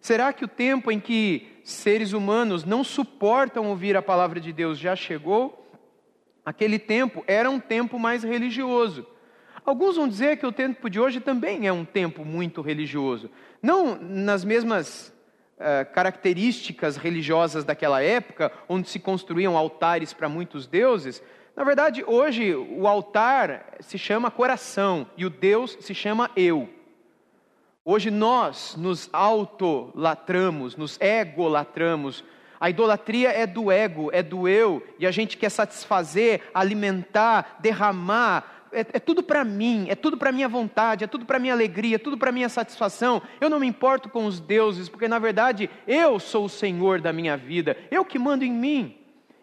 Será 0.00 0.32
que 0.32 0.46
o 0.46 0.48
tempo 0.48 0.90
em 0.90 0.98
que 0.98 1.60
seres 1.62 2.14
humanos 2.14 2.64
não 2.64 2.82
suportam 2.82 3.68
ouvir 3.68 3.98
a 3.98 4.02
palavra 4.02 4.40
de 4.40 4.50
Deus 4.50 4.78
já 4.78 4.96
chegou? 4.96 5.62
Aquele 6.42 6.78
tempo 6.78 7.22
era 7.26 7.50
um 7.50 7.60
tempo 7.60 7.98
mais 7.98 8.22
religioso. 8.22 9.06
Alguns 9.62 9.96
vão 9.96 10.08
dizer 10.08 10.38
que 10.38 10.46
o 10.46 10.52
tempo 10.52 10.88
de 10.88 10.98
hoje 10.98 11.20
também 11.20 11.66
é 11.66 11.72
um 11.72 11.84
tempo 11.84 12.24
muito 12.24 12.62
religioso. 12.62 13.30
Não 13.60 13.94
nas 14.00 14.42
mesmas 14.42 15.12
eh, 15.58 15.84
características 15.84 16.96
religiosas 16.96 17.62
daquela 17.62 18.02
época, 18.02 18.50
onde 18.70 18.88
se 18.88 18.98
construíam 18.98 19.54
altares 19.54 20.14
para 20.14 20.30
muitos 20.30 20.66
deuses. 20.66 21.22
Na 21.56 21.62
verdade, 21.62 22.04
hoje 22.06 22.54
o 22.54 22.86
altar 22.86 23.76
se 23.80 23.96
chama 23.96 24.30
coração 24.30 25.06
e 25.16 25.24
o 25.24 25.30
Deus 25.30 25.76
se 25.80 25.94
chama 25.94 26.30
eu. 26.34 26.68
Hoje 27.84 28.10
nós 28.10 28.74
nos 28.76 29.08
autolatramos, 29.12 30.74
nos 30.74 30.98
egolatramos. 31.00 32.24
A 32.58 32.70
idolatria 32.70 33.30
é 33.30 33.46
do 33.46 33.70
ego, 33.70 34.10
é 34.12 34.22
do 34.22 34.48
eu, 34.48 34.82
e 34.98 35.06
a 35.06 35.10
gente 35.10 35.36
quer 35.36 35.50
satisfazer, 35.50 36.42
alimentar, 36.54 37.58
derramar 37.60 38.54
é, 38.74 38.80
é 38.80 38.98
tudo 38.98 39.22
para 39.22 39.44
mim, 39.44 39.86
é 39.88 39.94
tudo 39.94 40.18
para 40.18 40.32
minha 40.32 40.48
vontade, 40.48 41.04
é 41.04 41.06
tudo 41.06 41.24
para 41.24 41.38
minha 41.38 41.52
alegria, 41.52 41.94
é 41.94 41.98
tudo 41.98 42.18
para 42.18 42.32
minha 42.32 42.48
satisfação. 42.48 43.22
Eu 43.40 43.48
não 43.48 43.60
me 43.60 43.66
importo 43.66 44.08
com 44.08 44.26
os 44.26 44.40
deuses, 44.40 44.88
porque 44.88 45.06
na 45.06 45.20
verdade 45.20 45.70
eu 45.86 46.18
sou 46.18 46.46
o 46.46 46.48
Senhor 46.48 47.00
da 47.00 47.12
minha 47.12 47.36
vida, 47.36 47.76
eu 47.90 48.04
que 48.04 48.18
mando 48.18 48.44
em 48.44 48.52
mim. 48.52 48.96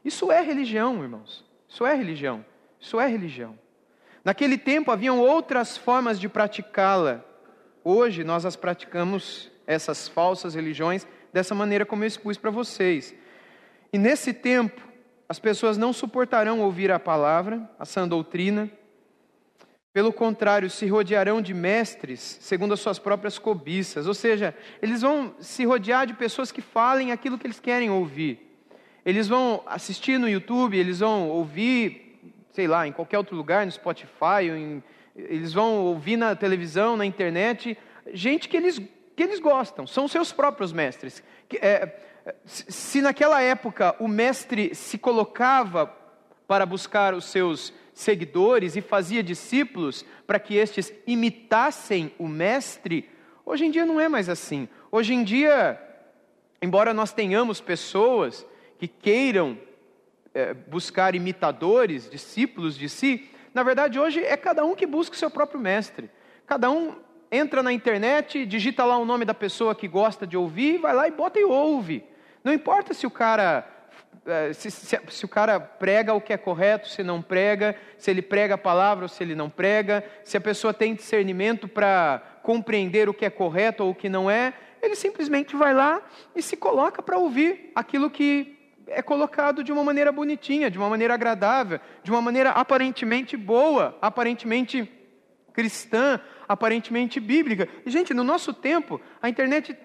Isso 0.03 0.31
é 0.31 0.41
religião, 0.41 1.01
irmãos. 1.01 1.50
Isso 1.71 1.85
é 1.85 1.95
religião. 1.95 2.43
Isso 2.81 2.99
é 2.99 3.07
religião. 3.07 3.57
Naquele 4.25 4.57
tempo 4.57 4.91
haviam 4.91 5.19
outras 5.19 5.77
formas 5.77 6.19
de 6.19 6.27
praticá-la. 6.27 7.23
Hoje 7.81 8.25
nós 8.25 8.45
as 8.45 8.57
praticamos, 8.57 9.49
essas 9.65 10.09
falsas 10.09 10.53
religiões, 10.53 11.07
dessa 11.31 11.55
maneira 11.55 11.85
como 11.85 12.03
eu 12.03 12.07
expus 12.07 12.37
para 12.37 12.51
vocês. 12.51 13.15
E 13.93 13.97
nesse 13.97 14.33
tempo, 14.33 14.81
as 15.29 15.39
pessoas 15.39 15.77
não 15.77 15.93
suportarão 15.93 16.59
ouvir 16.59 16.91
a 16.91 16.99
palavra, 16.99 17.69
a 17.79 17.85
sã 17.85 18.05
doutrina, 18.05 18.69
pelo 19.93 20.11
contrário, 20.11 20.69
se 20.69 20.87
rodearão 20.87 21.41
de 21.41 21.53
mestres 21.53 22.37
segundo 22.41 22.73
as 22.73 22.81
suas 22.81 22.99
próprias 22.99 23.39
cobiças, 23.39 24.07
ou 24.07 24.13
seja, 24.13 24.53
eles 24.81 25.01
vão 25.01 25.33
se 25.39 25.63
rodear 25.63 26.05
de 26.05 26.13
pessoas 26.13 26.51
que 26.51 26.61
falem 26.61 27.13
aquilo 27.13 27.37
que 27.37 27.47
eles 27.47 27.59
querem 27.61 27.89
ouvir. 27.89 28.50
Eles 29.05 29.27
vão 29.27 29.63
assistir 29.65 30.19
no 30.19 30.29
YouTube, 30.29 30.77
eles 30.77 30.99
vão 30.99 31.29
ouvir, 31.29 32.19
sei 32.51 32.67
lá, 32.67 32.87
em 32.87 32.91
qualquer 32.91 33.17
outro 33.17 33.35
lugar, 33.35 33.65
no 33.65 33.71
Spotify, 33.71 34.49
em, 34.49 34.83
eles 35.15 35.53
vão 35.53 35.85
ouvir 35.85 36.17
na 36.17 36.35
televisão, 36.35 36.95
na 36.95 37.05
internet, 37.05 37.77
gente 38.13 38.47
que 38.47 38.55
eles, 38.57 38.79
que 39.15 39.23
eles 39.23 39.39
gostam, 39.39 39.87
são 39.87 40.07
seus 40.07 40.31
próprios 40.31 40.71
mestres. 40.71 41.23
É, 41.55 41.97
se 42.45 43.01
naquela 43.01 43.41
época 43.41 43.95
o 43.99 44.07
mestre 44.07 44.75
se 44.75 44.97
colocava 44.97 45.91
para 46.47 46.65
buscar 46.65 47.13
os 47.13 47.25
seus 47.25 47.73
seguidores 47.93 48.75
e 48.75 48.81
fazia 48.81 49.23
discípulos 49.23 50.05
para 50.25 50.39
que 50.39 50.55
estes 50.55 50.93
imitassem 51.05 52.11
o 52.17 52.27
mestre, 52.27 53.09
hoje 53.45 53.65
em 53.65 53.71
dia 53.71 53.85
não 53.85 53.99
é 53.99 54.07
mais 54.07 54.29
assim. 54.29 54.67
Hoje 54.91 55.13
em 55.13 55.23
dia, 55.23 55.79
embora 56.61 56.93
nós 56.93 57.11
tenhamos 57.11 57.59
pessoas 57.59 58.45
que 58.81 58.87
queiram 58.87 59.59
é, 60.33 60.55
buscar 60.55 61.13
imitadores, 61.13 62.09
discípulos 62.09 62.75
de 62.75 62.89
si, 62.89 63.29
na 63.53 63.61
verdade 63.61 63.99
hoje 63.99 64.23
é 64.23 64.35
cada 64.35 64.65
um 64.65 64.73
que 64.73 64.87
busca 64.87 65.15
o 65.15 65.19
seu 65.19 65.29
próprio 65.29 65.59
mestre. 65.59 66.09
Cada 66.47 66.71
um 66.71 66.95
entra 67.31 67.61
na 67.61 67.71
internet, 67.71 68.43
digita 68.43 68.83
lá 68.83 68.97
o 68.97 69.05
nome 69.05 69.23
da 69.23 69.35
pessoa 69.35 69.75
que 69.75 69.87
gosta 69.87 70.25
de 70.25 70.35
ouvir, 70.35 70.79
vai 70.79 70.95
lá 70.95 71.07
e 71.07 71.11
bota 71.11 71.39
e 71.39 71.43
ouve. 71.43 72.03
Não 72.43 72.51
importa 72.51 72.91
se 72.91 73.05
o 73.05 73.11
cara 73.11 73.67
é, 74.25 74.51
se, 74.51 74.71
se, 74.71 74.99
se, 75.09 75.25
o 75.25 75.27
cara 75.27 75.59
prega 75.59 76.15
o 76.15 76.19
que 76.19 76.33
é 76.33 76.37
correto, 76.37 76.89
se 76.89 77.03
não 77.03 77.21
prega, 77.21 77.75
se 77.99 78.09
ele 78.09 78.23
prega 78.23 78.55
a 78.55 78.57
palavra 78.57 79.05
ou 79.05 79.09
se 79.09 79.23
ele 79.23 79.35
não 79.35 79.47
prega, 79.47 80.03
se 80.23 80.35
a 80.37 80.41
pessoa 80.41 80.73
tem 80.73 80.95
discernimento 80.95 81.67
para 81.67 82.19
compreender 82.41 83.07
o 83.07 83.13
que 83.13 83.25
é 83.25 83.29
correto 83.29 83.83
ou 83.83 83.91
o 83.91 83.95
que 83.95 84.09
não 84.09 84.27
é, 84.27 84.55
ele 84.81 84.95
simplesmente 84.95 85.55
vai 85.55 85.71
lá 85.71 86.01
e 86.35 86.41
se 86.41 86.57
coloca 86.57 87.03
para 87.03 87.19
ouvir 87.19 87.71
aquilo 87.75 88.09
que 88.09 88.60
é 88.93 89.01
colocado 89.01 89.63
de 89.63 89.71
uma 89.71 89.83
maneira 89.83 90.11
bonitinha, 90.11 90.69
de 90.69 90.77
uma 90.77 90.89
maneira 90.89 91.13
agradável, 91.13 91.79
de 92.03 92.11
uma 92.11 92.21
maneira 92.21 92.51
aparentemente 92.51 93.35
boa, 93.37 93.97
aparentemente 94.01 94.89
cristã, 95.53 96.19
aparentemente 96.47 97.19
bíblica. 97.19 97.67
E, 97.85 97.89
gente, 97.89 98.13
no 98.13 98.23
nosso 98.23 98.53
tempo, 98.53 98.99
a 99.21 99.29
internet 99.29 99.75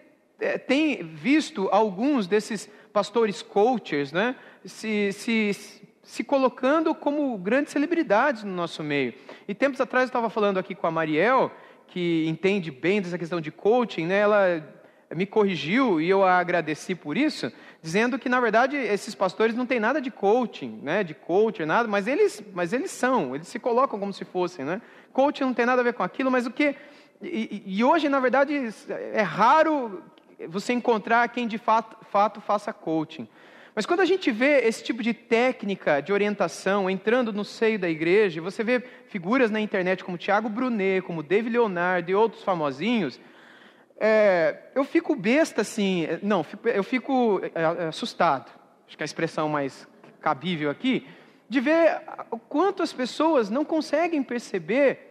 é, 0.41 0.59
tem 0.59 1.03
visto 1.03 1.69
alguns 1.71 2.27
desses 2.27 2.71
pastores 2.93 3.43
coaches, 3.43 4.13
né, 4.13 4.37
se, 4.65 5.13
se, 5.13 5.83
se 6.03 6.25
colocando 6.25 6.95
como 6.95 7.37
grandes 7.39 7.73
celebridades 7.73 8.43
no 8.43 8.53
nosso 8.53 8.83
meio. 8.83 9.15
E 9.47 9.55
tempos 9.55 9.81
atrás 9.81 10.05
eu 10.05 10.09
estava 10.09 10.31
falando 10.31 10.59
aqui 10.59 10.75
com 10.75 10.87
a 10.87 10.91
Mariel, 10.91 11.53
que 11.89 12.27
entende 12.27 12.71
bem 12.71 13.01
dessa 13.01 13.19
questão 13.19 13.41
de 13.41 13.51
coaching, 13.51 14.07
né, 14.07 14.19
ela 14.19 14.76
me 15.15 15.27
corrigiu 15.27 16.01
e 16.01 16.09
eu 16.09 16.25
a 16.25 16.39
agradeci 16.39 16.95
por 16.95 17.17
isso, 17.17 17.53
dizendo 17.81 18.19
que 18.19 18.29
na 18.29 18.41
verdade 18.41 18.77
esses 18.77 19.15
pastores 19.15 19.55
não 19.55 19.67
têm 19.67 19.79
nada 19.79 20.01
de 20.01 20.11
coaching, 20.11 20.81
né, 20.83 21.05
de 21.05 21.15
coach, 21.15 21.65
nada, 21.65 21.89
mas 21.89 22.07
eles, 22.07 22.43
mas 22.53 22.73
eles 22.73 22.91
são, 22.91 23.35
eles 23.35 23.49
se 23.49 23.59
colocam 23.59 23.99
como 23.99 24.13
se 24.13 24.25
fossem, 24.25 24.65
né? 24.65 24.83
Coaching 25.13 25.45
não 25.45 25.55
tem 25.55 25.67
nada 25.67 25.81
a 25.81 25.85
ver 25.85 25.95
com 25.95 26.03
aquilo, 26.03 26.31
mas 26.31 26.47
o 26.47 26.51
que 26.51 26.75
e, 27.23 27.63
e 27.65 27.85
hoje 27.85 28.09
na 28.09 28.21
verdade 28.21 28.53
é 28.89 29.23
raro 29.23 30.03
você 30.49 30.73
encontrar 30.73 31.29
quem 31.29 31.47
de 31.47 31.59
fato, 31.59 31.97
fato 32.11 32.41
faça 32.41 32.73
coaching. 32.73 33.29
Mas 33.75 33.85
quando 33.85 34.01
a 34.01 34.07
gente 34.07 34.31
vê 34.31 34.61
esse 34.61 34.83
tipo 34.83 35.03
de 35.03 35.13
técnica 35.13 36.01
de 36.01 36.11
orientação 36.11 36.89
entrando 36.89 37.31
no 37.31 37.45
seio 37.45 37.79
da 37.79 37.89
igreja, 37.89 38.41
você 38.41 38.65
vê 38.65 38.83
figuras 39.09 39.51
na 39.51 39.61
internet 39.61 40.03
como 40.03 40.17
Tiago 40.17 40.49
Brunet, 40.49 41.03
como 41.03 41.23
David 41.23 41.53
Leonardo 41.53 42.11
e 42.11 42.15
outros 42.15 42.43
famosinhos, 42.43 43.21
é, 43.99 44.71
eu 44.75 44.85
fico 44.85 45.17
besta 45.17 45.63
assim, 45.63 46.07
não, 46.23 46.45
eu 46.65 46.83
fico 46.83 47.41
é, 47.55 47.63
é, 47.63 47.87
assustado, 47.89 48.51
acho 48.87 48.97
que 48.97 49.03
é 49.03 49.05
a 49.05 49.07
expressão 49.07 49.49
mais 49.49 49.89
cabível 50.21 50.71
aqui, 50.71 51.07
de 51.49 51.61
ver 51.61 52.03
o 52.31 52.39
quanto 52.39 52.83
as 52.83 52.93
pessoas 52.93 53.49
não 53.49 53.65
conseguem 53.65 54.23
perceber 54.23 55.07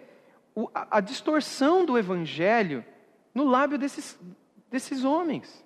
a 0.73 0.99
distorção 0.99 1.85
do 1.85 1.97
evangelho 1.97 2.85
no 3.33 3.43
lábio 3.43 3.77
desses, 3.77 4.19
desses 4.69 5.03
homens. 5.03 5.63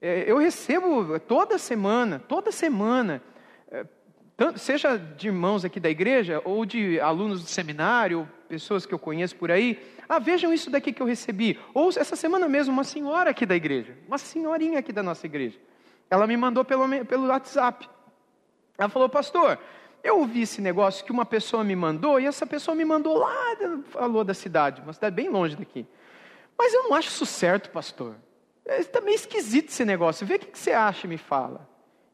É, 0.00 0.30
eu 0.30 0.38
recebo 0.38 1.18
toda 1.18 1.58
semana, 1.58 2.18
toda 2.20 2.52
semana, 2.52 3.22
é, 3.70 3.84
seja 4.56 4.96
de 4.96 5.28
irmãos 5.28 5.64
aqui 5.64 5.80
da 5.80 5.90
igreja, 5.90 6.40
ou 6.44 6.64
de 6.64 7.00
alunos 7.00 7.42
do 7.42 7.48
seminário, 7.48 8.28
pessoas 8.48 8.86
que 8.86 8.94
eu 8.94 8.98
conheço 8.98 9.36
por 9.36 9.50
aí, 9.50 9.78
ah, 10.08 10.18
vejam 10.18 10.52
isso 10.52 10.70
daqui 10.70 10.92
que 10.92 11.02
eu 11.02 11.06
recebi. 11.06 11.58
Ou 11.74 11.90
essa 11.90 12.16
semana 12.16 12.48
mesmo, 12.48 12.72
uma 12.72 12.84
senhora 12.84 13.30
aqui 13.30 13.44
da 13.44 13.54
igreja, 13.54 13.96
uma 14.06 14.18
senhorinha 14.18 14.78
aqui 14.78 14.92
da 14.92 15.02
nossa 15.02 15.26
igreja. 15.26 15.58
Ela 16.10 16.26
me 16.26 16.36
mandou 16.36 16.64
pelo, 16.64 17.04
pelo 17.04 17.26
WhatsApp. 17.26 17.88
Ela 18.78 18.88
falou, 18.88 19.08
pastor, 19.08 19.58
eu 20.02 20.18
ouvi 20.18 20.42
esse 20.42 20.60
negócio 20.60 21.04
que 21.04 21.12
uma 21.12 21.26
pessoa 21.26 21.62
me 21.62 21.76
mandou, 21.76 22.18
e 22.18 22.26
essa 22.26 22.46
pessoa 22.46 22.74
me 22.74 22.84
mandou 22.84 23.18
lá, 23.18 23.56
falou 23.90 24.24
da 24.24 24.34
cidade, 24.34 24.80
uma 24.80 24.92
cidade 24.92 25.14
bem 25.14 25.28
longe 25.28 25.54
daqui. 25.54 25.86
Mas 26.56 26.72
eu 26.72 26.84
não 26.84 26.94
acho 26.94 27.08
isso 27.08 27.26
certo, 27.26 27.70
pastor. 27.70 28.16
Está 28.66 29.00
meio 29.00 29.14
esquisito 29.14 29.68
esse 29.68 29.84
negócio. 29.84 30.26
Vê 30.26 30.34
o 30.34 30.38
que 30.38 30.58
você 30.58 30.72
acha 30.72 31.06
e 31.06 31.10
me 31.10 31.18
fala. 31.18 31.68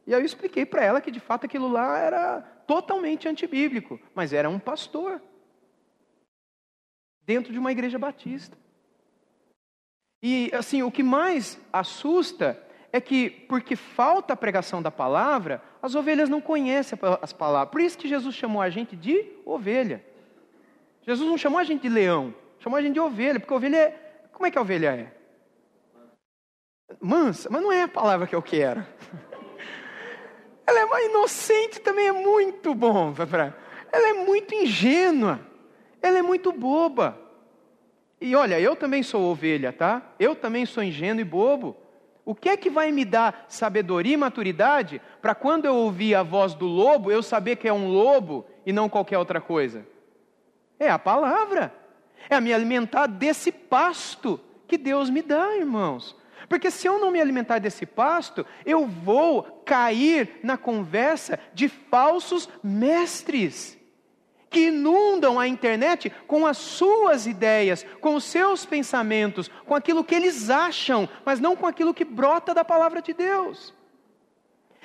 E 0.05 0.13
aí 0.13 0.21
eu 0.21 0.25
expliquei 0.25 0.65
para 0.65 0.83
ela 0.83 1.01
que 1.01 1.09
de 1.09 1.19
fato 1.19 1.45
aquilo 1.45 1.67
lá 1.67 1.97
era 1.97 2.41
totalmente 2.67 3.27
antibíblico, 3.27 3.99
mas 4.13 4.33
era 4.33 4.49
um 4.49 4.59
pastor 4.59 5.21
dentro 7.25 7.51
de 7.51 7.59
uma 7.59 7.71
igreja 7.71 7.97
batista. 7.97 8.57
E 10.21 10.49
assim, 10.53 10.81
o 10.81 10.91
que 10.91 11.03
mais 11.03 11.59
assusta 11.71 12.61
é 12.91 13.01
que, 13.01 13.29
porque 13.29 13.75
falta 13.75 14.33
a 14.33 14.37
pregação 14.37 14.81
da 14.81 14.89
palavra, 14.89 15.61
as 15.81 15.95
ovelhas 15.95 16.29
não 16.29 16.39
conhecem 16.39 16.97
as 17.21 17.33
palavras. 17.33 17.71
Por 17.71 17.81
isso 17.81 17.97
que 17.97 18.07
Jesus 18.07 18.33
chamou 18.35 18.61
a 18.61 18.69
gente 18.69 18.95
de 18.95 19.33
ovelha. 19.45 20.03
Jesus 21.01 21.29
não 21.29 21.37
chamou 21.37 21.59
a 21.59 21.63
gente 21.63 21.81
de 21.81 21.89
leão, 21.89 22.33
chamou 22.59 22.77
a 22.77 22.81
gente 22.81 22.93
de 22.93 22.99
ovelha, 22.99 23.39
porque 23.39 23.53
ovelha 23.53 23.77
é. 23.77 24.27
Como 24.31 24.45
é 24.45 24.51
que 24.51 24.57
a 24.57 24.61
ovelha 24.61 24.95
é? 24.95 25.13
Mansa, 26.99 27.49
mas 27.51 27.61
não 27.61 27.71
é 27.71 27.83
a 27.83 27.87
palavra 27.87 28.25
que 28.27 28.35
eu 28.35 28.41
quero. 28.41 28.85
Ela 30.65 30.79
é 30.79 30.85
mais 30.85 31.05
inocente 31.07 31.79
também, 31.79 32.07
é 32.07 32.11
muito 32.11 32.73
bom. 32.73 33.13
Ela 33.91 34.09
é 34.09 34.13
muito 34.13 34.55
ingênua. 34.55 35.39
Ela 36.05 36.19
é 36.19 36.21
muito 36.21 36.51
boba. 36.51 37.19
E 38.21 38.35
olha, 38.35 38.59
eu 38.59 38.75
também 38.75 39.01
sou 39.01 39.23
ovelha, 39.23 39.73
tá? 39.73 40.03
Eu 40.19 40.35
também 40.35 40.63
sou 40.63 40.83
ingênuo 40.83 41.19
e 41.19 41.23
bobo. 41.23 41.75
O 42.23 42.35
que 42.35 42.47
é 42.47 42.55
que 42.55 42.69
vai 42.69 42.91
me 42.91 43.03
dar 43.03 43.47
sabedoria 43.49 44.13
e 44.13 44.17
maturidade 44.17 45.01
para 45.19 45.33
quando 45.33 45.65
eu 45.65 45.75
ouvir 45.75 46.13
a 46.13 46.21
voz 46.21 46.53
do 46.53 46.67
lobo, 46.67 47.11
eu 47.11 47.23
saber 47.23 47.55
que 47.55 47.67
é 47.67 47.73
um 47.73 47.87
lobo 47.87 48.45
e 48.67 48.71
não 48.71 48.87
qualquer 48.87 49.17
outra 49.17 49.41
coisa? 49.41 49.83
É 50.79 50.91
a 50.91 50.99
palavra. 50.99 51.73
É 52.29 52.39
me 52.39 52.53
alimentar 52.53 53.07
desse 53.07 53.51
pasto 53.51 54.39
que 54.67 54.77
Deus 54.77 55.09
me 55.09 55.23
dá, 55.23 55.57
irmãos. 55.57 56.15
Porque 56.47 56.69
se 56.69 56.85
eu 56.85 56.99
não 56.99 57.09
me 57.09 57.19
alimentar 57.19 57.57
desse 57.57 57.83
pasto, 57.87 58.45
eu 58.63 58.85
vou 58.85 59.41
cair 59.65 60.39
na 60.43 60.55
conversa 60.55 61.39
de 61.51 61.67
falsos 61.67 62.47
mestres 62.63 63.75
que 64.49 64.67
inundam 64.67 65.39
a 65.39 65.47
internet 65.47 66.11
com 66.27 66.45
as 66.45 66.57
suas 66.57 67.27
ideias, 67.27 67.85
com 67.99 68.15
os 68.15 68.23
seus 68.23 68.65
pensamentos, 68.65 69.49
com 69.65 69.75
aquilo 69.75 70.03
que 70.03 70.15
eles 70.15 70.49
acham, 70.49 71.09
mas 71.25 71.39
não 71.39 71.55
com 71.55 71.65
aquilo 71.65 71.93
que 71.93 72.05
brota 72.05 72.53
da 72.53 72.63
palavra 72.63 73.01
de 73.01 73.13
Deus. 73.13 73.73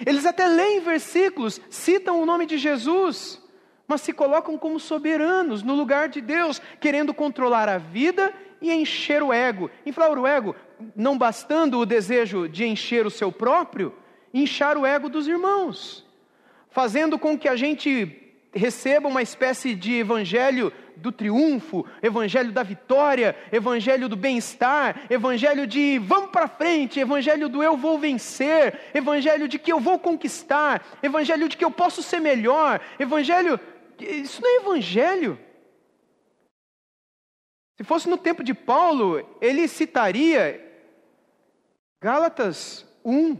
Eles 0.04 0.24
até 0.24 0.46
leem 0.46 0.80
versículos, 0.80 1.60
citam 1.68 2.20
o 2.20 2.26
nome 2.26 2.46
de 2.46 2.56
Jesus, 2.56 3.40
mas 3.86 4.00
se 4.00 4.12
colocam 4.12 4.56
como 4.56 4.80
soberanos 4.80 5.62
no 5.62 5.74
lugar 5.74 6.08
de 6.08 6.20
Deus, 6.20 6.60
querendo 6.80 7.12
controlar 7.12 7.68
a 7.68 7.76
vida 7.76 8.32
e 8.62 8.72
encher 8.72 9.22
o 9.22 9.32
ego. 9.32 9.70
Inflar 9.84 10.18
o 10.18 10.26
ego, 10.26 10.54
não 10.96 11.18
bastando 11.18 11.78
o 11.78 11.86
desejo 11.86 12.48
de 12.48 12.64
encher 12.64 13.06
o 13.06 13.10
seu 13.10 13.30
próprio, 13.30 13.94
inchar 14.32 14.78
o 14.78 14.86
ego 14.86 15.08
dos 15.08 15.26
irmãos, 15.26 16.06
fazendo 16.70 17.18
com 17.18 17.38
que 17.38 17.48
a 17.48 17.56
gente 17.56 18.19
receba 18.52 19.08
uma 19.08 19.22
espécie 19.22 19.74
de 19.74 19.94
evangelho 19.94 20.72
do 20.96 21.10
triunfo, 21.10 21.86
evangelho 22.02 22.52
da 22.52 22.62
vitória, 22.62 23.36
evangelho 23.50 24.08
do 24.08 24.16
bem-estar, 24.16 25.06
evangelho 25.08 25.66
de 25.66 25.98
vamos 25.98 26.30
para 26.30 26.48
frente, 26.48 27.00
evangelho 27.00 27.48
do 27.48 27.62
eu 27.62 27.76
vou 27.76 27.98
vencer, 27.98 28.78
evangelho 28.92 29.48
de 29.48 29.58
que 29.58 29.72
eu 29.72 29.80
vou 29.80 29.98
conquistar, 29.98 30.98
evangelho 31.02 31.48
de 31.48 31.56
que 31.56 31.64
eu 31.64 31.70
posso 31.70 32.02
ser 32.02 32.20
melhor, 32.20 32.80
evangelho. 32.98 33.58
Isso 33.98 34.42
não 34.42 34.50
é 34.50 34.56
evangelho. 34.56 35.38
Se 37.78 37.84
fosse 37.84 38.08
no 38.08 38.18
tempo 38.18 38.44
de 38.44 38.52
Paulo, 38.52 39.26
ele 39.40 39.66
citaria 39.66 40.66
Gálatas 42.02 42.86
1, 43.04 43.36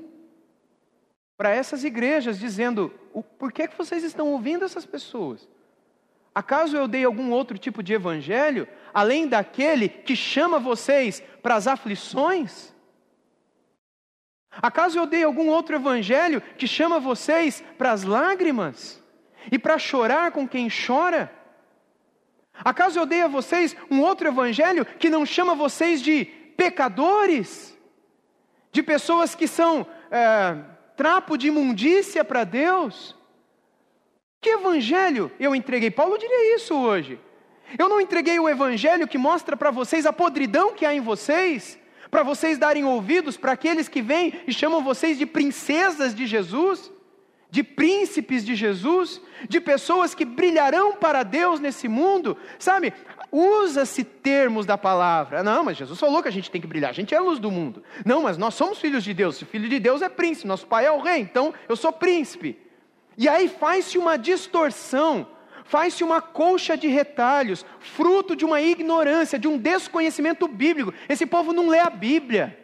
para 1.37 1.51
essas 1.51 1.85
igrejas, 1.85 2.39
dizendo: 2.39 2.93
por 3.39 3.53
que, 3.53 3.69
que 3.69 3.77
vocês 3.77 4.05
estão 4.05 4.29
ouvindo 4.29 4.65
essas 4.65 4.87
pessoas? 4.87 5.49
Acaso 6.35 6.77
eu 6.77 6.87
dei 6.87 7.05
algum 7.05 7.33
outro 7.33 7.59
tipo 7.59 7.83
de 7.83 7.93
evangelho, 7.93 8.69
além 8.95 9.27
daquele 9.27 9.89
que 9.89 10.15
chama 10.15 10.59
vocês 10.59 11.23
para 11.43 11.57
as 11.57 11.67
aflições? 11.67 12.73
Acaso 14.51 14.99
eu 14.99 15.07
dei 15.07 15.25
algum 15.25 15.49
outro 15.49 15.77
evangelho 15.77 16.41
que 16.41 16.67
chama 16.67 17.01
vocês 17.01 17.63
para 17.77 17.93
as 17.93 18.05
lágrimas 18.05 19.03
e 19.51 19.59
para 19.59 19.79
chorar 19.79 20.33
com 20.33 20.47
quem 20.47 20.69
chora? 20.69 21.33
Acaso 22.55 22.99
eu 22.99 23.07
dei 23.07 23.23
a 23.23 23.29
vocês 23.29 23.77
um 23.91 24.01
outro 24.01 24.29
evangelho 24.29 24.85
que 24.85 25.09
não 25.09 25.25
chama 25.25 25.55
vocês 25.55 26.03
de 26.03 26.25
pecadores, 26.57 27.77
de 28.71 28.83
pessoas 28.83 29.35
que 29.35 29.49
são 29.49 29.87
é, 30.11 30.57
trapo 31.01 31.39
de 31.39 31.49
imundícia 31.49 32.23
para 32.23 32.45
Deus? 32.45 33.17
Que 34.39 34.51
evangelho 34.51 35.33
eu 35.41 35.55
entreguei? 35.55 35.91
Paulo 35.91 36.19
diria 36.19 36.55
isso 36.55 36.75
hoje. 36.75 37.19
Eu 37.79 37.89
não 37.89 38.03
entreguei 38.03 38.39
o 38.39 38.47
evangelho 38.47 39.09
que 39.09 39.17
mostra 39.17 39.57
para 39.57 39.71
vocês 39.71 40.05
a 40.05 40.13
podridão 40.13 40.75
que 40.75 40.85
há 40.85 40.93
em 40.93 41.01
vocês, 41.01 41.79
para 42.11 42.23
vocês 42.23 42.59
darem 42.59 42.85
ouvidos 42.85 43.39
para 43.39 43.53
aqueles 43.53 43.89
que 43.89 44.03
vêm 44.03 44.43
e 44.47 44.53
chamam 44.53 44.85
vocês 44.85 45.17
de 45.17 45.25
princesas 45.25 46.15
de 46.15 46.27
Jesus, 46.27 46.93
de 47.51 47.63
príncipes 47.63 48.45
de 48.45 48.55
Jesus, 48.55 49.23
de 49.49 49.59
pessoas 49.59 50.15
que 50.15 50.27
brilharão 50.27 50.97
para 50.97 51.23
Deus 51.23 51.61
nesse 51.61 51.89
mundo, 51.89 52.37
sabe? 52.59 52.93
Usa-se 53.33 54.05
termos 54.05 54.67
da 54.67 54.77
palavra. 54.77 55.43
Não, 55.43 55.65
mas 55.65 55.77
Jesus 55.77 55.99
falou 55.99 56.23
que 56.23 56.29
a 56.29 56.33
gente 56.33 56.51
tem 56.51 56.61
que 56.61 56.67
brilhar, 56.67 56.91
a 56.91 56.95
gente 56.95 57.15
é 57.15 57.19
a 57.19 57.23
luz 57.23 57.39
do 57.39 57.51
mundo. 57.51 57.83
Não, 58.05 58.23
mas 58.23 58.37
nós 58.37 58.55
somos 58.55 58.79
filhos 58.79 59.05
de 59.05 59.15
Deus, 59.15 59.41
o 59.41 59.47
filho 59.47 59.69
de 59.69 59.79
Deus 59.79 60.03
é 60.03 60.09
príncipe, 60.09 60.49
nosso 60.49 60.67
pai 60.67 60.87
é 60.87 60.93
o 60.93 61.01
rei, 61.01 61.21
então 61.21 61.55
eu 61.69 61.77
sou 61.77 61.93
príncipe. 61.93 62.59
E 63.17 63.29
aí 63.29 63.49
faz-se 63.49 63.99
uma 63.99 64.17
distorção, 64.17 65.29
faz-se 65.65 66.03
uma 66.03 66.21
colcha 66.21 66.77
de 66.77 66.89
retalhos, 66.89 67.65
fruto 67.79 68.35
de 68.35 68.45
uma 68.45 68.61
ignorância, 68.61 69.39
de 69.39 69.47
um 69.47 69.59
desconhecimento 69.59 70.49
bíblico. 70.49 70.93
Esse 71.09 71.27
povo 71.27 71.53
não 71.53 71.69
lê 71.69 71.79
a 71.79 71.91
Bíblia, 71.91 72.59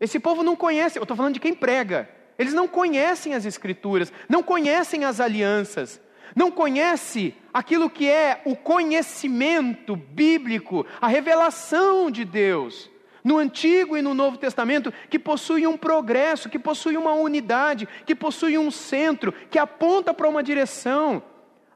esse 0.00 0.18
povo 0.18 0.42
não 0.42 0.56
conhece, 0.56 0.98
eu 0.98 1.02
estou 1.02 1.16
falando 1.16 1.34
de 1.34 1.40
quem 1.40 1.54
prega. 1.54 2.08
Eles 2.38 2.54
não 2.54 2.66
conhecem 2.66 3.34
as 3.34 3.44
Escrituras, 3.44 4.12
não 4.28 4.42
conhecem 4.42 5.04
as 5.04 5.20
alianças, 5.20 6.00
não 6.34 6.50
conhece 6.50 7.34
aquilo 7.52 7.90
que 7.90 8.08
é 8.08 8.40
o 8.44 8.56
conhecimento 8.56 9.94
bíblico, 9.94 10.86
a 11.00 11.06
revelação 11.06 12.10
de 12.10 12.24
Deus, 12.24 12.90
no 13.22 13.38
Antigo 13.38 13.96
e 13.96 14.02
no 14.02 14.14
Novo 14.14 14.36
Testamento, 14.36 14.92
que 15.08 15.18
possui 15.18 15.66
um 15.66 15.76
progresso, 15.76 16.48
que 16.48 16.58
possui 16.58 16.96
uma 16.96 17.12
unidade, 17.12 17.88
que 18.04 18.14
possui 18.14 18.58
um 18.58 18.70
centro, 18.70 19.32
que 19.50 19.58
aponta 19.58 20.12
para 20.12 20.28
uma 20.28 20.42
direção. 20.42 21.22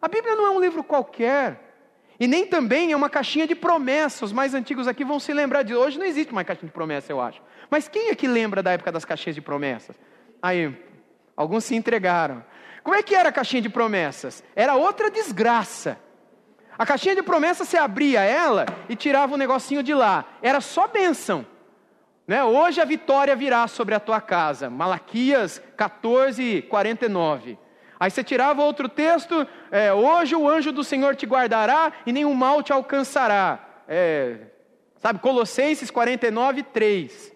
A 0.00 0.08
Bíblia 0.08 0.34
não 0.34 0.46
é 0.46 0.50
um 0.50 0.60
livro 0.60 0.82
qualquer. 0.82 1.64
E 2.18 2.26
nem 2.26 2.46
também 2.46 2.92
é 2.92 2.96
uma 2.96 3.10
caixinha 3.10 3.46
de 3.46 3.54
promessas. 3.54 4.22
Os 4.22 4.32
mais 4.32 4.54
antigos 4.54 4.88
aqui 4.88 5.04
vão 5.04 5.20
se 5.20 5.32
lembrar 5.32 5.62
de. 5.62 5.74
Hoje 5.74 5.98
não 5.98 6.06
existe 6.06 6.34
mais 6.34 6.46
caixinha 6.46 6.68
de 6.68 6.72
promessa, 6.72 7.12
eu 7.12 7.20
acho. 7.20 7.42
Mas 7.70 7.88
quem 7.88 8.08
é 8.08 8.14
que 8.14 8.26
lembra 8.26 8.62
da 8.62 8.72
época 8.72 8.90
das 8.90 9.04
caixinhas 9.04 9.34
de 9.34 9.42
promessas? 9.42 9.96
Aí, 10.40 10.74
alguns 11.36 11.64
se 11.64 11.74
entregaram. 11.74 12.42
Como 12.86 12.94
é 12.94 13.02
que 13.02 13.16
era 13.16 13.30
a 13.30 13.32
caixinha 13.32 13.60
de 13.60 13.68
promessas? 13.68 14.44
Era 14.54 14.76
outra 14.76 15.10
desgraça. 15.10 15.98
A 16.78 16.86
caixinha 16.86 17.16
de 17.16 17.22
promessas 17.22 17.68
você 17.68 17.76
abria 17.76 18.20
ela 18.20 18.64
e 18.88 18.94
tirava 18.94 19.34
um 19.34 19.36
negocinho 19.36 19.82
de 19.82 19.92
lá. 19.92 20.24
Era 20.40 20.60
só 20.60 20.86
bênção. 20.86 21.44
Né? 22.28 22.44
Hoje 22.44 22.80
a 22.80 22.84
vitória 22.84 23.34
virá 23.34 23.66
sobre 23.66 23.92
a 23.92 23.98
tua 23.98 24.20
casa. 24.20 24.70
Malaquias 24.70 25.60
14, 25.76 26.62
49. 26.62 27.58
Aí 27.98 28.08
você 28.08 28.22
tirava 28.22 28.62
outro 28.62 28.88
texto, 28.88 29.44
é, 29.72 29.92
hoje 29.92 30.36
o 30.36 30.48
anjo 30.48 30.70
do 30.70 30.84
Senhor 30.84 31.16
te 31.16 31.26
guardará 31.26 31.92
e 32.06 32.12
nenhum 32.12 32.34
mal 32.34 32.62
te 32.62 32.72
alcançará. 32.72 33.82
É, 33.88 34.36
sabe, 34.98 35.18
Colossenses 35.18 35.90
49, 35.90 36.62
3. 36.62 37.34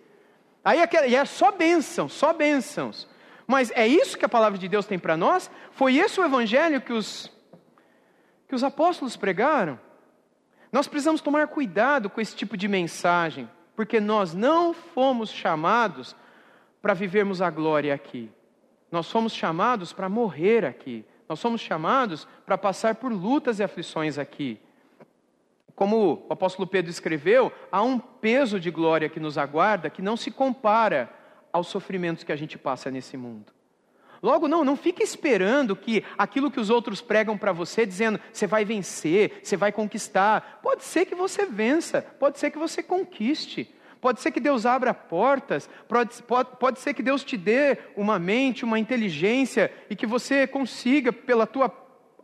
Aí 0.64 0.78
e 1.08 1.16
é 1.16 1.24
só 1.24 1.50
bênção, 1.50 2.08
só 2.08 2.32
bênçãos. 2.32 3.10
Mas 3.50 3.72
é 3.72 3.84
isso 3.84 4.16
que 4.16 4.24
a 4.24 4.28
palavra 4.28 4.56
de 4.56 4.68
Deus 4.68 4.86
tem 4.86 4.96
para 4.96 5.16
nós? 5.16 5.50
Foi 5.72 5.96
esse 5.96 6.20
o 6.20 6.24
evangelho 6.24 6.80
que 6.80 6.92
os, 6.92 7.28
que 8.46 8.54
os 8.54 8.62
apóstolos 8.62 9.16
pregaram? 9.16 9.76
Nós 10.70 10.86
precisamos 10.86 11.20
tomar 11.20 11.48
cuidado 11.48 12.08
com 12.08 12.20
esse 12.20 12.36
tipo 12.36 12.56
de 12.56 12.68
mensagem, 12.68 13.50
porque 13.74 13.98
nós 13.98 14.34
não 14.34 14.72
fomos 14.72 15.32
chamados 15.32 16.14
para 16.80 16.94
vivermos 16.94 17.42
a 17.42 17.50
glória 17.50 17.92
aqui. 17.92 18.30
Nós 18.88 19.10
fomos 19.10 19.32
chamados 19.32 19.92
para 19.92 20.08
morrer 20.08 20.64
aqui. 20.64 21.04
Nós 21.28 21.40
somos 21.40 21.60
chamados 21.60 22.28
para 22.46 22.56
passar 22.56 22.94
por 22.94 23.12
lutas 23.12 23.58
e 23.58 23.64
aflições 23.64 24.16
aqui. 24.16 24.60
Como 25.74 26.24
o 26.28 26.32
apóstolo 26.32 26.68
Pedro 26.68 26.88
escreveu, 26.88 27.52
há 27.72 27.82
um 27.82 27.98
peso 27.98 28.60
de 28.60 28.70
glória 28.70 29.08
que 29.08 29.18
nos 29.18 29.36
aguarda 29.36 29.90
que 29.90 30.00
não 30.00 30.16
se 30.16 30.30
compara 30.30 31.18
aos 31.52 31.68
sofrimentos 31.68 32.24
que 32.24 32.32
a 32.32 32.36
gente 32.36 32.56
passa 32.58 32.90
nesse 32.90 33.16
mundo. 33.16 33.52
Logo, 34.22 34.46
não, 34.46 34.62
não 34.62 34.76
fique 34.76 35.02
esperando 35.02 35.74
que 35.74 36.04
aquilo 36.18 36.50
que 36.50 36.60
os 36.60 36.68
outros 36.68 37.00
pregam 37.00 37.38
para 37.38 37.52
você, 37.52 37.86
dizendo 37.86 38.20
você 38.32 38.46
vai 38.46 38.64
vencer, 38.64 39.40
você 39.42 39.56
vai 39.56 39.72
conquistar. 39.72 40.60
Pode 40.62 40.84
ser 40.84 41.06
que 41.06 41.14
você 41.14 41.46
vença, 41.46 42.02
pode 42.18 42.38
ser 42.38 42.50
que 42.50 42.58
você 42.58 42.82
conquiste, 42.82 43.74
pode 43.98 44.20
ser 44.20 44.30
que 44.30 44.40
Deus 44.40 44.66
abra 44.66 44.92
portas, 44.92 45.70
pode, 45.88 46.22
pode, 46.22 46.50
pode 46.58 46.80
ser 46.80 46.92
que 46.92 47.02
Deus 47.02 47.24
te 47.24 47.36
dê 47.36 47.78
uma 47.96 48.18
mente, 48.18 48.64
uma 48.64 48.78
inteligência 48.78 49.72
e 49.88 49.96
que 49.96 50.06
você 50.06 50.46
consiga, 50.46 51.12
pela 51.12 51.46
tua 51.46 51.72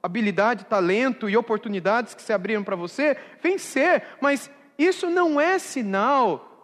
habilidade, 0.03 0.67
talento 0.67 1.31
e 1.31 1.37
oportunidades 1.37 2.15
que 2.15 2.23
se 2.23 2.33
abriram 2.33 2.63
para 2.63 2.77
você, 2.77 3.17
vencer. 3.43 4.03
Mas 4.21 4.51
isso 4.79 5.09
não 5.09 5.41
é 5.41 5.59
sinal 5.59 6.56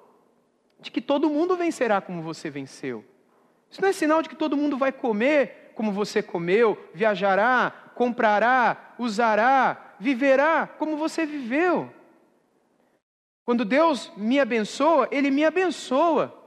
de 0.82 0.90
que 0.90 1.00
todo 1.00 1.30
mundo 1.30 1.56
vencerá 1.56 2.00
como 2.00 2.20
você 2.20 2.50
venceu. 2.50 3.04
Isso 3.70 3.80
não 3.80 3.88
é 3.88 3.92
sinal 3.92 4.20
de 4.20 4.28
que 4.28 4.34
todo 4.34 4.56
mundo 4.56 4.76
vai 4.76 4.92
comer 4.92 5.72
como 5.74 5.92
você 5.92 6.22
comeu, 6.22 6.78
viajará, 6.92 7.72
comprará, 7.94 8.94
usará, 8.98 9.94
viverá 9.98 10.66
como 10.66 10.96
você 10.96 11.24
viveu. 11.24 11.90
Quando 13.44 13.64
Deus 13.64 14.12
me 14.16 14.38
abençoa, 14.38 15.08
Ele 15.10 15.30
me 15.30 15.44
abençoa. 15.44 16.38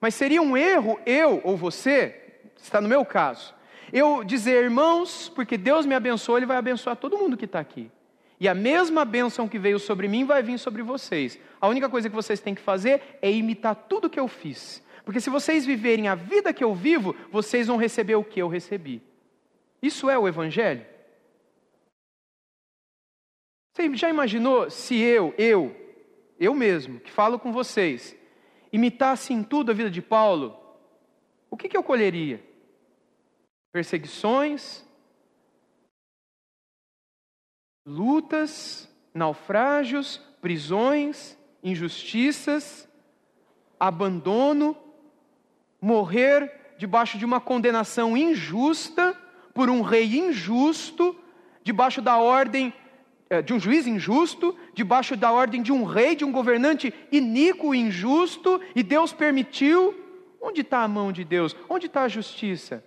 Mas 0.00 0.14
seria 0.14 0.40
um 0.40 0.56
erro 0.56 1.00
eu 1.04 1.40
ou 1.42 1.56
você, 1.56 2.40
está 2.56 2.80
no 2.80 2.88
meu 2.88 3.04
caso, 3.04 3.54
eu 3.92 4.22
dizer, 4.22 4.62
irmãos, 4.62 5.28
porque 5.34 5.56
Deus 5.56 5.86
me 5.86 5.94
abençoou, 5.94 6.38
Ele 6.38 6.46
vai 6.46 6.58
abençoar 6.58 6.96
todo 6.96 7.18
mundo 7.18 7.36
que 7.36 7.46
está 7.46 7.58
aqui. 7.58 7.90
E 8.38 8.48
a 8.48 8.54
mesma 8.54 9.04
bênção 9.04 9.48
que 9.48 9.58
veio 9.58 9.78
sobre 9.78 10.08
mim 10.08 10.24
vai 10.24 10.42
vir 10.42 10.58
sobre 10.58 10.82
vocês. 10.82 11.38
A 11.60 11.68
única 11.68 11.88
coisa 11.88 12.08
que 12.08 12.14
vocês 12.14 12.40
têm 12.40 12.54
que 12.54 12.60
fazer 12.60 13.18
é 13.22 13.30
imitar 13.30 13.74
tudo 13.74 14.10
que 14.10 14.20
eu 14.20 14.28
fiz. 14.28 14.82
Porque 15.04 15.20
se 15.20 15.30
vocês 15.30 15.64
viverem 15.64 16.08
a 16.08 16.14
vida 16.14 16.52
que 16.52 16.64
eu 16.64 16.74
vivo, 16.74 17.16
vocês 17.30 17.66
vão 17.66 17.76
receber 17.76 18.16
o 18.16 18.24
que 18.24 18.40
eu 18.40 18.48
recebi. 18.48 19.02
Isso 19.80 20.10
é 20.10 20.18
o 20.18 20.28
Evangelho? 20.28 20.84
Você 23.74 23.94
já 23.94 24.08
imaginou 24.08 24.70
se 24.70 24.96
eu, 24.96 25.34
eu, 25.36 25.76
eu 26.40 26.54
mesmo, 26.54 26.98
que 26.98 27.10
falo 27.10 27.38
com 27.38 27.52
vocês, 27.52 28.16
imitasse 28.72 29.32
em 29.32 29.42
tudo 29.42 29.70
a 29.70 29.74
vida 29.74 29.90
de 29.90 30.00
Paulo? 30.00 30.58
O 31.50 31.56
que, 31.56 31.68
que 31.68 31.76
eu 31.76 31.82
colheria? 31.82 32.42
Perseguições, 33.72 34.85
lutas, 37.86 38.88
naufrágios, 39.14 40.20
prisões, 40.40 41.38
injustiças, 41.62 42.88
abandono, 43.78 44.76
morrer 45.80 46.74
debaixo 46.78 47.16
de 47.16 47.24
uma 47.24 47.40
condenação 47.40 48.16
injusta, 48.16 49.16
por 49.54 49.70
um 49.70 49.80
rei 49.80 50.18
injusto, 50.18 51.16
debaixo 51.62 52.02
da 52.02 52.18
ordem 52.18 52.74
eh, 53.30 53.40
de 53.40 53.54
um 53.54 53.60
juiz 53.60 53.86
injusto, 53.86 54.54
debaixo 54.74 55.16
da 55.16 55.32
ordem 55.32 55.62
de 55.62 55.72
um 55.72 55.84
rei, 55.84 56.14
de 56.14 56.24
um 56.24 56.32
governante 56.32 56.92
iníquo 57.10 57.74
e 57.74 57.78
injusto, 57.78 58.60
e 58.74 58.82
Deus 58.82 59.12
permitiu. 59.12 60.02
Onde 60.40 60.60
está 60.60 60.82
a 60.82 60.88
mão 60.88 61.10
de 61.10 61.24
Deus? 61.24 61.56
Onde 61.68 61.86
está 61.86 62.02
a 62.02 62.08
justiça? 62.08 62.84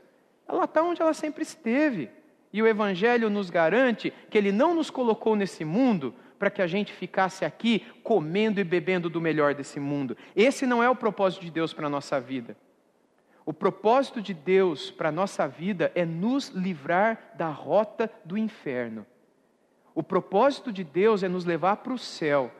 Ela 0.47 0.65
está 0.65 0.83
onde 0.83 1.01
ela 1.01 1.13
sempre 1.13 1.41
esteve. 1.43 2.09
E 2.51 2.61
o 2.61 2.67
Evangelho 2.67 3.29
nos 3.29 3.49
garante 3.49 4.11
que 4.29 4.37
Ele 4.37 4.51
não 4.51 4.73
nos 4.73 4.89
colocou 4.89 5.35
nesse 5.35 5.63
mundo 5.63 6.13
para 6.39 6.49
que 6.49 6.61
a 6.61 6.67
gente 6.67 6.93
ficasse 6.93 7.43
aqui 7.43 7.85
comendo 8.01 8.59
e 8.59 8.63
bebendo 8.63 9.09
do 9.09 9.19
melhor 9.19 9.53
desse 9.53 9.79
mundo. 9.79 10.17
Esse 10.35 10.65
não 10.65 10.81
é 10.81 10.89
o 10.89 10.95
propósito 10.95 11.43
de 11.43 11.51
Deus 11.51 11.73
para 11.73 11.87
a 11.87 11.89
nossa 11.89 12.19
vida. 12.19 12.55
O 13.45 13.53
propósito 13.53 14.21
de 14.21 14.33
Deus 14.33 14.89
para 14.89 15.09
a 15.09 15.11
nossa 15.11 15.47
vida 15.47 15.91
é 15.95 16.05
nos 16.05 16.49
livrar 16.49 17.33
da 17.35 17.49
rota 17.49 18.09
do 18.23 18.37
inferno. 18.37 19.05
O 19.93 20.03
propósito 20.03 20.71
de 20.71 20.83
Deus 20.83 21.23
é 21.23 21.27
nos 21.27 21.45
levar 21.45 21.77
para 21.77 21.93
o 21.93 21.97
céu. 21.97 22.51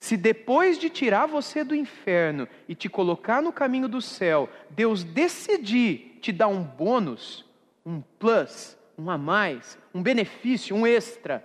Se 0.00 0.16
depois 0.16 0.78
de 0.78 0.88
tirar 0.88 1.26
você 1.26 1.64
do 1.64 1.74
inferno 1.74 2.46
e 2.68 2.74
te 2.74 2.88
colocar 2.88 3.42
no 3.42 3.52
caminho 3.52 3.88
do 3.88 4.00
céu, 4.00 4.48
Deus 4.70 5.02
decidir 5.02 6.18
te 6.20 6.30
dar 6.30 6.48
um 6.48 6.62
bônus, 6.62 7.44
um 7.84 8.00
plus, 8.18 8.76
um 8.98 9.10
a 9.10 9.18
mais, 9.18 9.78
um 9.94 10.02
benefício, 10.02 10.74
um 10.74 10.86
extra. 10.86 11.44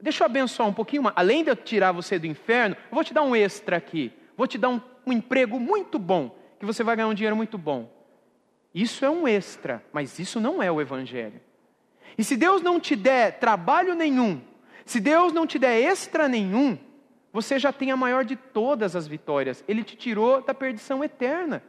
Deixa 0.00 0.24
eu 0.24 0.26
abençoar 0.26 0.68
um 0.68 0.72
pouquinho, 0.72 1.10
além 1.14 1.44
de 1.44 1.50
eu 1.50 1.56
tirar 1.56 1.92
você 1.92 2.18
do 2.18 2.26
inferno, 2.26 2.74
eu 2.74 2.94
vou 2.94 3.04
te 3.04 3.12
dar 3.12 3.22
um 3.22 3.36
extra 3.36 3.76
aqui. 3.76 4.12
Vou 4.36 4.46
te 4.46 4.56
dar 4.56 4.70
um, 4.70 4.80
um 5.06 5.12
emprego 5.12 5.60
muito 5.60 5.98
bom 5.98 6.34
que 6.58 6.66
você 6.66 6.82
vai 6.82 6.96
ganhar 6.96 7.08
um 7.08 7.14
dinheiro 7.14 7.36
muito 7.36 7.58
bom. 7.58 7.90
Isso 8.74 9.04
é 9.04 9.10
um 9.10 9.26
extra, 9.26 9.84
mas 9.92 10.18
isso 10.18 10.40
não 10.40 10.62
é 10.62 10.70
o 10.70 10.80
Evangelho. 10.80 11.40
E 12.16 12.22
se 12.22 12.36
Deus 12.36 12.62
não 12.62 12.78
te 12.78 12.94
der 12.94 13.38
trabalho 13.38 13.94
nenhum, 13.94 14.40
se 14.84 15.00
Deus 15.00 15.32
não 15.32 15.46
te 15.46 15.58
der 15.58 15.80
extra 15.80 16.28
nenhum, 16.28 16.78
você 17.32 17.58
já 17.58 17.72
tem 17.72 17.90
a 17.90 17.96
maior 17.96 18.24
de 18.24 18.36
todas 18.36 18.96
as 18.96 19.06
vitórias. 19.06 19.64
Ele 19.66 19.82
te 19.82 19.96
tirou 19.96 20.42
da 20.42 20.52
perdição 20.52 21.02
eterna. 21.02 21.62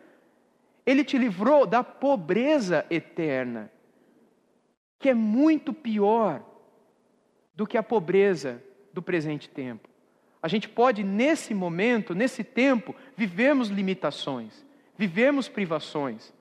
Ele 0.85 1.03
te 1.03 1.17
livrou 1.17 1.65
da 1.65 1.83
pobreza 1.83 2.85
eterna, 2.89 3.71
que 4.99 5.09
é 5.09 5.13
muito 5.13 5.73
pior 5.73 6.43
do 7.55 7.67
que 7.67 7.77
a 7.77 7.83
pobreza 7.83 8.63
do 8.93 9.01
presente 9.01 9.49
tempo. 9.49 9.89
A 10.41 10.47
gente 10.47 10.67
pode, 10.67 11.03
nesse 11.03 11.53
momento, 11.53 12.15
nesse 12.15 12.43
tempo, 12.43 12.95
vivermos 13.15 13.69
limitações 13.69 14.65
vivemos 15.01 15.47
privações, 15.47 16.31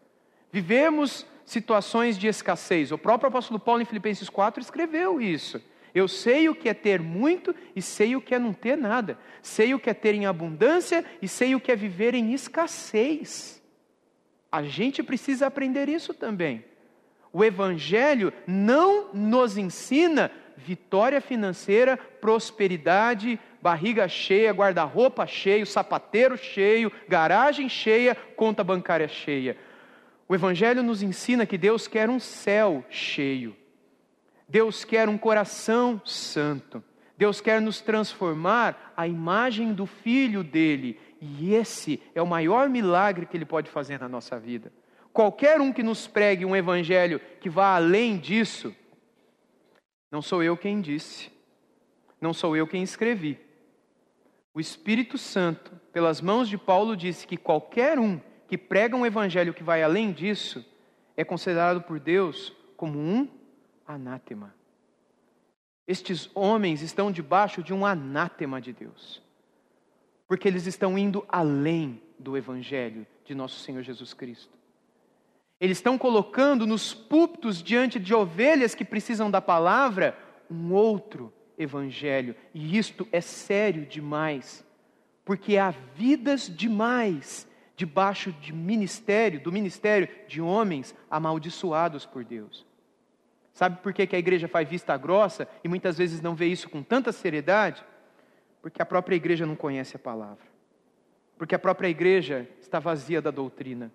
vivemos 0.52 1.26
situações 1.46 2.18
de 2.18 2.26
escassez. 2.26 2.92
O 2.92 2.98
próprio 2.98 3.28
apóstolo 3.28 3.58
Paulo, 3.58 3.80
em 3.80 3.86
Filipenses 3.86 4.28
4, 4.28 4.60
escreveu 4.60 5.18
isso. 5.18 5.62
Eu 5.94 6.06
sei 6.06 6.46
o 6.46 6.54
que 6.54 6.68
é 6.68 6.74
ter 6.74 7.00
muito 7.00 7.54
e 7.74 7.80
sei 7.80 8.14
o 8.14 8.20
que 8.20 8.34
é 8.34 8.38
não 8.38 8.52
ter 8.52 8.76
nada. 8.76 9.18
Sei 9.40 9.72
o 9.72 9.80
que 9.80 9.88
é 9.88 9.94
ter 9.94 10.14
em 10.14 10.26
abundância 10.26 11.02
e 11.22 11.26
sei 11.26 11.54
o 11.54 11.60
que 11.60 11.72
é 11.72 11.76
viver 11.76 12.14
em 12.14 12.34
escassez. 12.34 13.59
A 14.50 14.62
gente 14.62 15.02
precisa 15.02 15.46
aprender 15.46 15.88
isso 15.88 16.12
também. 16.12 16.64
O 17.32 17.44
Evangelho 17.44 18.32
não 18.46 19.12
nos 19.14 19.56
ensina 19.56 20.30
vitória 20.56 21.20
financeira, 21.20 21.96
prosperidade, 21.96 23.38
barriga 23.62 24.08
cheia, 24.08 24.52
guarda-roupa 24.52 25.26
cheio, 25.26 25.66
sapateiro 25.66 26.36
cheio, 26.36 26.90
garagem 27.08 27.68
cheia, 27.68 28.14
conta 28.14 28.64
bancária 28.64 29.08
cheia. 29.08 29.56
O 30.28 30.34
Evangelho 30.34 30.82
nos 30.82 31.02
ensina 31.02 31.46
que 31.46 31.58
Deus 31.58 31.86
quer 31.86 32.08
um 32.08 32.20
céu 32.20 32.84
cheio. 32.88 33.56
Deus 34.48 34.84
quer 34.84 35.08
um 35.08 35.18
coração 35.18 36.00
santo. 36.04 36.82
Deus 37.16 37.40
quer 37.40 37.60
nos 37.60 37.80
transformar 37.80 38.92
à 38.96 39.06
imagem 39.06 39.72
do 39.72 39.86
Filho 39.86 40.42
dele. 40.42 40.98
E 41.20 41.54
esse 41.54 42.02
é 42.14 42.22
o 42.22 42.26
maior 42.26 42.68
milagre 42.68 43.26
que 43.26 43.36
ele 43.36 43.44
pode 43.44 43.70
fazer 43.70 44.00
na 44.00 44.08
nossa 44.08 44.38
vida. 44.38 44.72
Qualquer 45.12 45.60
um 45.60 45.72
que 45.72 45.82
nos 45.82 46.06
pregue 46.06 46.44
um 46.44 46.56
evangelho 46.56 47.20
que 47.40 47.50
vá 47.50 47.76
além 47.76 48.16
disso, 48.16 48.74
não 50.10 50.22
sou 50.22 50.42
eu 50.42 50.56
quem 50.56 50.80
disse, 50.80 51.30
não 52.20 52.32
sou 52.32 52.56
eu 52.56 52.66
quem 52.66 52.82
escrevi. 52.82 53.38
O 54.54 54.60
Espírito 54.60 55.18
Santo, 55.18 55.72
pelas 55.92 56.20
mãos 56.20 56.48
de 56.48 56.56
Paulo, 56.56 56.96
disse 56.96 57.26
que 57.26 57.36
qualquer 57.36 57.98
um 57.98 58.20
que 58.48 58.58
prega 58.58 58.96
um 58.96 59.06
evangelho 59.06 59.54
que 59.54 59.62
vai 59.62 59.82
além 59.82 60.10
disso 60.10 60.64
é 61.16 61.24
considerado 61.24 61.82
por 61.82 62.00
Deus 62.00 62.52
como 62.76 62.98
um 62.98 63.28
anátema. 63.86 64.54
Estes 65.86 66.30
homens 66.34 66.82
estão 66.82 67.12
debaixo 67.12 67.62
de 67.62 67.74
um 67.74 67.84
anátema 67.84 68.60
de 68.60 68.72
Deus, 68.72 69.22
porque 70.30 70.46
eles 70.46 70.64
estão 70.64 70.96
indo 70.96 71.24
além 71.28 72.00
do 72.16 72.36
evangelho 72.36 73.04
de 73.24 73.34
nosso 73.34 73.58
Senhor 73.58 73.82
Jesus 73.82 74.14
Cristo. 74.14 74.56
Eles 75.60 75.78
estão 75.78 75.98
colocando 75.98 76.68
nos 76.68 76.94
púlpitos 76.94 77.60
diante 77.60 77.98
de 77.98 78.14
ovelhas 78.14 78.72
que 78.72 78.84
precisam 78.84 79.28
da 79.28 79.40
palavra 79.40 80.16
um 80.48 80.72
outro 80.72 81.32
evangelho. 81.58 82.36
E 82.54 82.78
isto 82.78 83.08
é 83.10 83.20
sério 83.20 83.84
demais, 83.84 84.64
porque 85.24 85.56
há 85.56 85.74
vidas 85.96 86.48
demais 86.48 87.44
debaixo 87.74 88.30
de 88.30 88.52
ministério, 88.52 89.40
do 89.40 89.50
ministério 89.50 90.08
de 90.28 90.40
homens 90.40 90.94
amaldiçoados 91.10 92.06
por 92.06 92.24
Deus. 92.24 92.64
Sabe 93.52 93.82
por 93.82 93.92
que, 93.92 94.14
a 94.14 94.18
igreja 94.20 94.46
faz 94.46 94.68
vista 94.68 94.96
grossa 94.96 95.48
e 95.64 95.68
muitas 95.68 95.98
vezes 95.98 96.20
não 96.20 96.36
vê 96.36 96.46
isso 96.46 96.70
com 96.70 96.84
tanta 96.84 97.10
seriedade? 97.10 97.84
Porque 98.62 98.82
a 98.82 98.86
própria 98.86 99.16
igreja 99.16 99.46
não 99.46 99.56
conhece 99.56 99.96
a 99.96 99.98
palavra. 99.98 100.44
Porque 101.38 101.54
a 101.54 101.58
própria 101.58 101.88
igreja 101.88 102.48
está 102.60 102.78
vazia 102.78 103.22
da 103.22 103.30
doutrina 103.30 103.90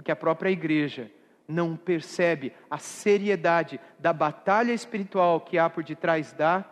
porque 0.00 0.10
a 0.10 0.16
própria 0.16 0.50
igreja 0.50 1.10
não 1.46 1.76
percebe 1.76 2.54
a 2.70 2.78
seriedade 2.78 3.80
da 3.98 4.14
batalha 4.14 4.72
espiritual 4.72 5.42
que 5.42 5.58
há 5.58 5.68
por 5.68 5.84
detrás 5.84 6.32
da 6.32 6.64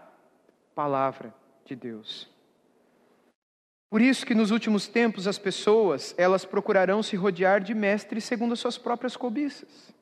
palavra 0.74 1.34
de 1.64 1.76
Deus. 1.76 2.26
Por 3.90 4.00
isso 4.00 4.24
que 4.24 4.34
nos 4.34 4.50
últimos 4.50 4.88
tempos 4.88 5.26
as 5.26 5.38
pessoas, 5.38 6.14
elas 6.16 6.46
procurarão 6.46 7.02
se 7.02 7.16
rodear 7.16 7.60
de 7.60 7.74
mestres 7.74 8.24
segundo 8.24 8.52
as 8.52 8.60
suas 8.60 8.78
próprias 8.78 9.14
cobiças. 9.14 9.92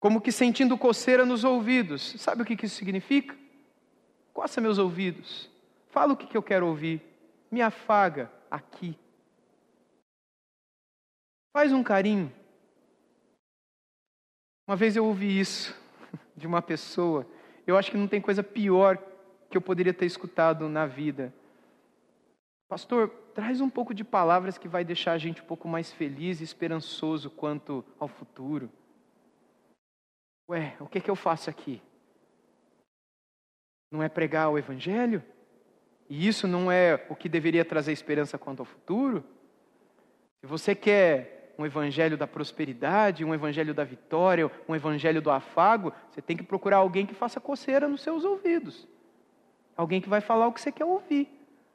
Como 0.00 0.20
que 0.20 0.32
sentindo 0.32 0.78
coceira 0.78 1.24
nos 1.24 1.44
ouvidos. 1.44 2.14
Sabe 2.18 2.42
o 2.42 2.44
que 2.44 2.66
isso 2.66 2.76
significa? 2.76 3.36
Coça 4.32 4.60
meus 4.60 4.78
ouvidos. 4.78 5.48
Fala 5.96 6.12
o 6.12 6.16
que 6.16 6.36
eu 6.36 6.42
quero 6.42 6.66
ouvir. 6.66 7.00
Me 7.50 7.62
afaga 7.62 8.30
aqui. 8.50 8.98
Faz 11.56 11.72
um 11.72 11.82
carinho. 11.82 12.30
Uma 14.68 14.76
vez 14.76 14.94
eu 14.94 15.06
ouvi 15.06 15.40
isso 15.40 15.74
de 16.36 16.46
uma 16.46 16.60
pessoa. 16.60 17.26
Eu 17.66 17.78
acho 17.78 17.90
que 17.90 17.96
não 17.96 18.06
tem 18.06 18.20
coisa 18.20 18.42
pior 18.42 18.98
que 19.48 19.56
eu 19.56 19.62
poderia 19.62 19.94
ter 19.94 20.04
escutado 20.04 20.68
na 20.68 20.84
vida. 20.84 21.32
Pastor, 22.68 23.08
traz 23.34 23.62
um 23.62 23.70
pouco 23.70 23.94
de 23.94 24.04
palavras 24.04 24.58
que 24.58 24.68
vai 24.68 24.84
deixar 24.84 25.12
a 25.12 25.18
gente 25.18 25.40
um 25.40 25.46
pouco 25.46 25.66
mais 25.66 25.90
feliz 25.90 26.42
e 26.42 26.44
esperançoso 26.44 27.30
quanto 27.30 27.82
ao 27.98 28.06
futuro. 28.06 28.70
Ué, 30.50 30.76
o 30.78 30.86
que, 30.86 30.98
é 30.98 31.00
que 31.00 31.10
eu 31.10 31.16
faço 31.16 31.48
aqui? 31.48 31.80
Não 33.90 34.02
é 34.02 34.10
pregar 34.10 34.50
o 34.50 34.58
Evangelho? 34.58 35.24
E 36.08 36.26
isso 36.26 36.46
não 36.46 36.70
é 36.70 37.04
o 37.08 37.16
que 37.16 37.28
deveria 37.28 37.64
trazer 37.64 37.92
esperança 37.92 38.38
quanto 38.38 38.60
ao 38.60 38.66
futuro? 38.66 39.24
Se 40.40 40.46
você 40.46 40.74
quer 40.74 41.54
um 41.58 41.64
evangelho 41.64 42.16
da 42.16 42.26
prosperidade, 42.26 43.24
um 43.24 43.34
evangelho 43.34 43.72
da 43.72 43.84
vitória, 43.84 44.50
um 44.68 44.74
evangelho 44.74 45.22
do 45.22 45.30
afago, 45.30 45.92
você 46.10 46.20
tem 46.20 46.36
que 46.36 46.42
procurar 46.42 46.78
alguém 46.78 47.06
que 47.06 47.14
faça 47.14 47.40
coceira 47.40 47.88
nos 47.88 48.02
seus 48.02 48.24
ouvidos. 48.24 48.86
Alguém 49.76 50.00
que 50.00 50.08
vai 50.08 50.20
falar 50.20 50.46
o 50.46 50.52
que 50.52 50.60
você 50.60 50.70
quer 50.70 50.84
ouvir. 50.84 51.28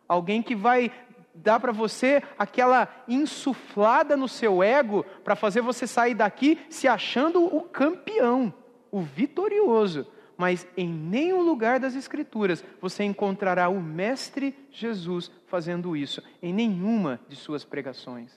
Alguém 0.08 0.42
que 0.42 0.56
vai 0.56 0.92
dar 1.34 1.60
para 1.60 1.72
você 1.72 2.22
aquela 2.38 2.88
insuflada 3.08 4.18
no 4.18 4.28
seu 4.28 4.62
ego 4.62 5.04
para 5.24 5.36
fazer 5.36 5.62
você 5.62 5.88
sair 5.88 6.14
daqui 6.14 6.60
se 6.70 6.88
achando 6.88 7.44
o 7.44 7.62
campeão, 7.62 8.54
o 8.92 9.02
vitorioso. 9.02 10.06
Mas 10.42 10.66
em 10.76 10.92
nenhum 10.92 11.44
lugar 11.44 11.80
das 11.80 11.94
Escrituras 11.94 12.66
você 12.82 13.04
encontrará 13.04 13.70
o 13.70 13.80
Mestre 13.80 14.58
Jesus 14.72 15.30
fazendo 15.46 15.96
isso, 15.96 16.20
em 16.42 16.52
nenhuma 16.52 17.20
de 17.30 17.36
suas 17.36 17.64
pregações. 17.64 18.32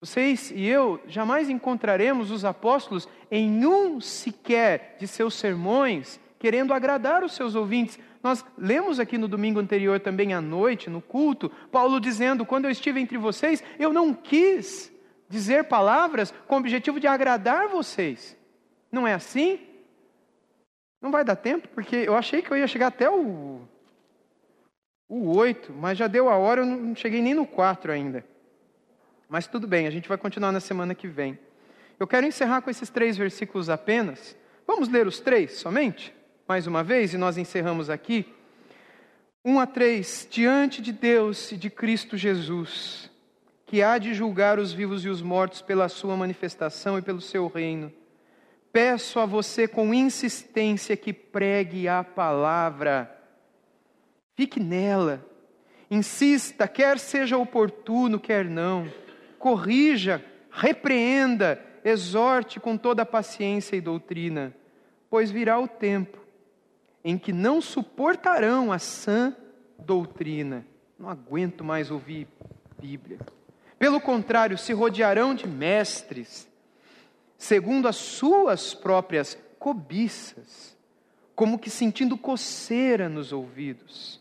Vocês 0.00 0.50
e 0.50 0.66
eu 0.66 1.00
jamais 1.06 1.48
encontraremos 1.48 2.32
os 2.32 2.44
apóstolos 2.44 3.08
em 3.30 3.64
um 3.64 4.00
sequer 4.00 4.96
de 4.98 5.06
seus 5.06 5.34
sermões 5.34 6.18
querendo 6.36 6.74
agradar 6.74 7.22
os 7.22 7.34
seus 7.34 7.54
ouvintes, 7.54 7.96
nós 8.20 8.44
lemos 8.58 8.98
aqui 8.98 9.16
no 9.16 9.28
domingo 9.28 9.60
anterior, 9.60 10.00
também 10.00 10.34
à 10.34 10.40
noite, 10.40 10.90
no 10.90 11.00
culto, 11.00 11.48
Paulo 11.70 12.00
dizendo: 12.00 12.44
Quando 12.44 12.64
eu 12.64 12.72
estive 12.72 12.98
entre 12.98 13.16
vocês, 13.16 13.62
eu 13.78 13.92
não 13.92 14.12
quis 14.12 14.92
dizer 15.28 15.62
palavras 15.68 16.34
com 16.48 16.56
o 16.56 16.58
objetivo 16.58 16.98
de 16.98 17.06
agradar 17.06 17.68
vocês. 17.68 18.36
Não 18.90 19.06
é 19.06 19.14
assim? 19.14 19.70
Não 21.02 21.10
vai 21.10 21.24
dar 21.24 21.36
tempo, 21.36 21.68
porque 21.68 21.96
eu 21.96 22.16
achei 22.16 22.40
que 22.40 22.50
eu 22.50 22.56
ia 22.56 22.66
chegar 22.66 22.86
até 22.86 23.10
o, 23.10 23.60
o 25.08 25.36
8, 25.36 25.72
mas 25.72 25.98
já 25.98 26.06
deu 26.06 26.30
a 26.30 26.36
hora, 26.36 26.62
eu 26.62 26.66
não 26.66 26.94
cheguei 26.94 27.20
nem 27.20 27.34
no 27.34 27.44
4 27.44 27.92
ainda. 27.92 28.24
Mas 29.28 29.46
tudo 29.46 29.66
bem, 29.66 29.86
a 29.86 29.90
gente 29.90 30.08
vai 30.08 30.16
continuar 30.16 30.52
na 30.52 30.60
semana 30.60 30.94
que 30.94 31.08
vem. 31.08 31.38
Eu 31.98 32.06
quero 32.06 32.24
encerrar 32.24 32.62
com 32.62 32.70
esses 32.70 32.88
três 32.88 33.16
versículos 33.16 33.68
apenas. 33.68 34.36
Vamos 34.66 34.88
ler 34.88 35.06
os 35.06 35.20
três 35.20 35.58
somente? 35.58 36.14
mais 36.52 36.66
uma 36.66 36.82
vez, 36.82 37.14
e 37.14 37.16
nós 37.16 37.38
encerramos 37.38 37.88
aqui. 37.88 38.26
1 39.42 39.58
a 39.58 39.66
3: 39.66 40.28
Diante 40.30 40.82
de 40.82 40.92
Deus 40.92 41.50
e 41.52 41.56
de 41.56 41.70
Cristo 41.70 42.16
Jesus, 42.16 43.10
que 43.64 43.82
há 43.82 43.96
de 43.96 44.12
julgar 44.12 44.58
os 44.58 44.70
vivos 44.70 45.02
e 45.04 45.08
os 45.08 45.22
mortos 45.22 45.62
pela 45.62 45.88
sua 45.88 46.14
manifestação 46.14 46.98
e 46.98 47.02
pelo 47.02 47.22
seu 47.22 47.46
reino, 47.46 47.90
peço 48.72 49.20
a 49.20 49.26
você 49.26 49.68
com 49.68 49.92
insistência 49.92 50.96
que 50.96 51.12
pregue 51.12 51.86
a 51.86 52.02
palavra. 52.02 53.10
Fique 54.34 54.58
nela, 54.58 55.24
insista, 55.90 56.66
quer 56.66 56.98
seja 56.98 57.36
oportuno, 57.36 58.18
quer 58.18 58.46
não, 58.46 58.90
corrija, 59.38 60.24
repreenda, 60.50 61.62
exorte 61.84 62.58
com 62.58 62.76
toda 62.76 63.04
paciência 63.04 63.76
e 63.76 63.80
doutrina, 63.80 64.54
pois 65.10 65.30
virá 65.30 65.58
o 65.58 65.68
tempo 65.68 66.22
em 67.04 67.18
que 67.18 67.32
não 67.32 67.60
suportarão 67.60 68.72
a 68.72 68.78
sã 68.78 69.36
doutrina. 69.78 70.64
Não 70.98 71.08
aguento 71.08 71.64
mais 71.64 71.90
ouvir 71.90 72.28
Bíblia. 72.80 73.18
Pelo 73.78 74.00
contrário, 74.00 74.56
se 74.56 74.72
rodearão 74.72 75.34
de 75.34 75.46
mestres, 75.46 76.48
segundo 77.42 77.88
as 77.88 77.96
suas 77.96 78.72
próprias 78.72 79.36
cobiças, 79.58 80.76
como 81.34 81.58
que 81.58 81.70
sentindo 81.70 82.16
coceira 82.16 83.08
nos 83.08 83.32
ouvidos. 83.32 84.20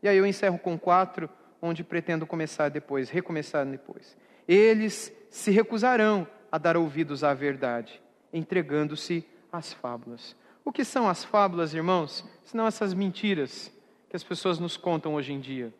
E 0.00 0.08
aí 0.08 0.16
eu 0.16 0.24
encerro 0.24 0.56
com 0.56 0.78
quatro, 0.78 1.28
onde 1.60 1.82
pretendo 1.82 2.28
começar 2.28 2.68
depois, 2.68 3.10
recomeçar 3.10 3.66
depois. 3.66 4.16
Eles 4.46 5.12
se 5.28 5.50
recusarão 5.50 6.28
a 6.50 6.58
dar 6.58 6.76
ouvidos 6.76 7.24
à 7.24 7.34
verdade, 7.34 8.00
entregando-se 8.32 9.26
às 9.50 9.72
fábulas. 9.72 10.36
O 10.64 10.70
que 10.70 10.84
são 10.84 11.08
as 11.08 11.24
fábulas, 11.24 11.74
irmãos? 11.74 12.24
Senão 12.44 12.68
essas 12.68 12.94
mentiras 12.94 13.72
que 14.08 14.14
as 14.14 14.22
pessoas 14.22 14.60
nos 14.60 14.76
contam 14.76 15.16
hoje 15.16 15.32
em 15.32 15.40
dia. 15.40 15.74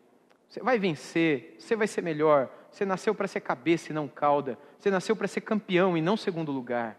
Você 0.49 0.59
vai 0.59 0.77
vencer, 0.77 1.55
você 1.57 1.73
vai 1.73 1.87
ser 1.87 2.01
melhor, 2.01 2.49
você 2.71 2.85
nasceu 2.85 3.13
para 3.13 3.27
ser 3.27 3.41
cabeça 3.41 3.91
e 3.91 3.95
não 3.95 4.07
cauda, 4.07 4.57
você 4.79 4.89
nasceu 4.89 5.15
para 5.15 5.27
ser 5.27 5.41
campeão 5.41 5.97
e 5.97 6.01
não 6.01 6.15
segundo 6.15 6.51
lugar, 6.51 6.97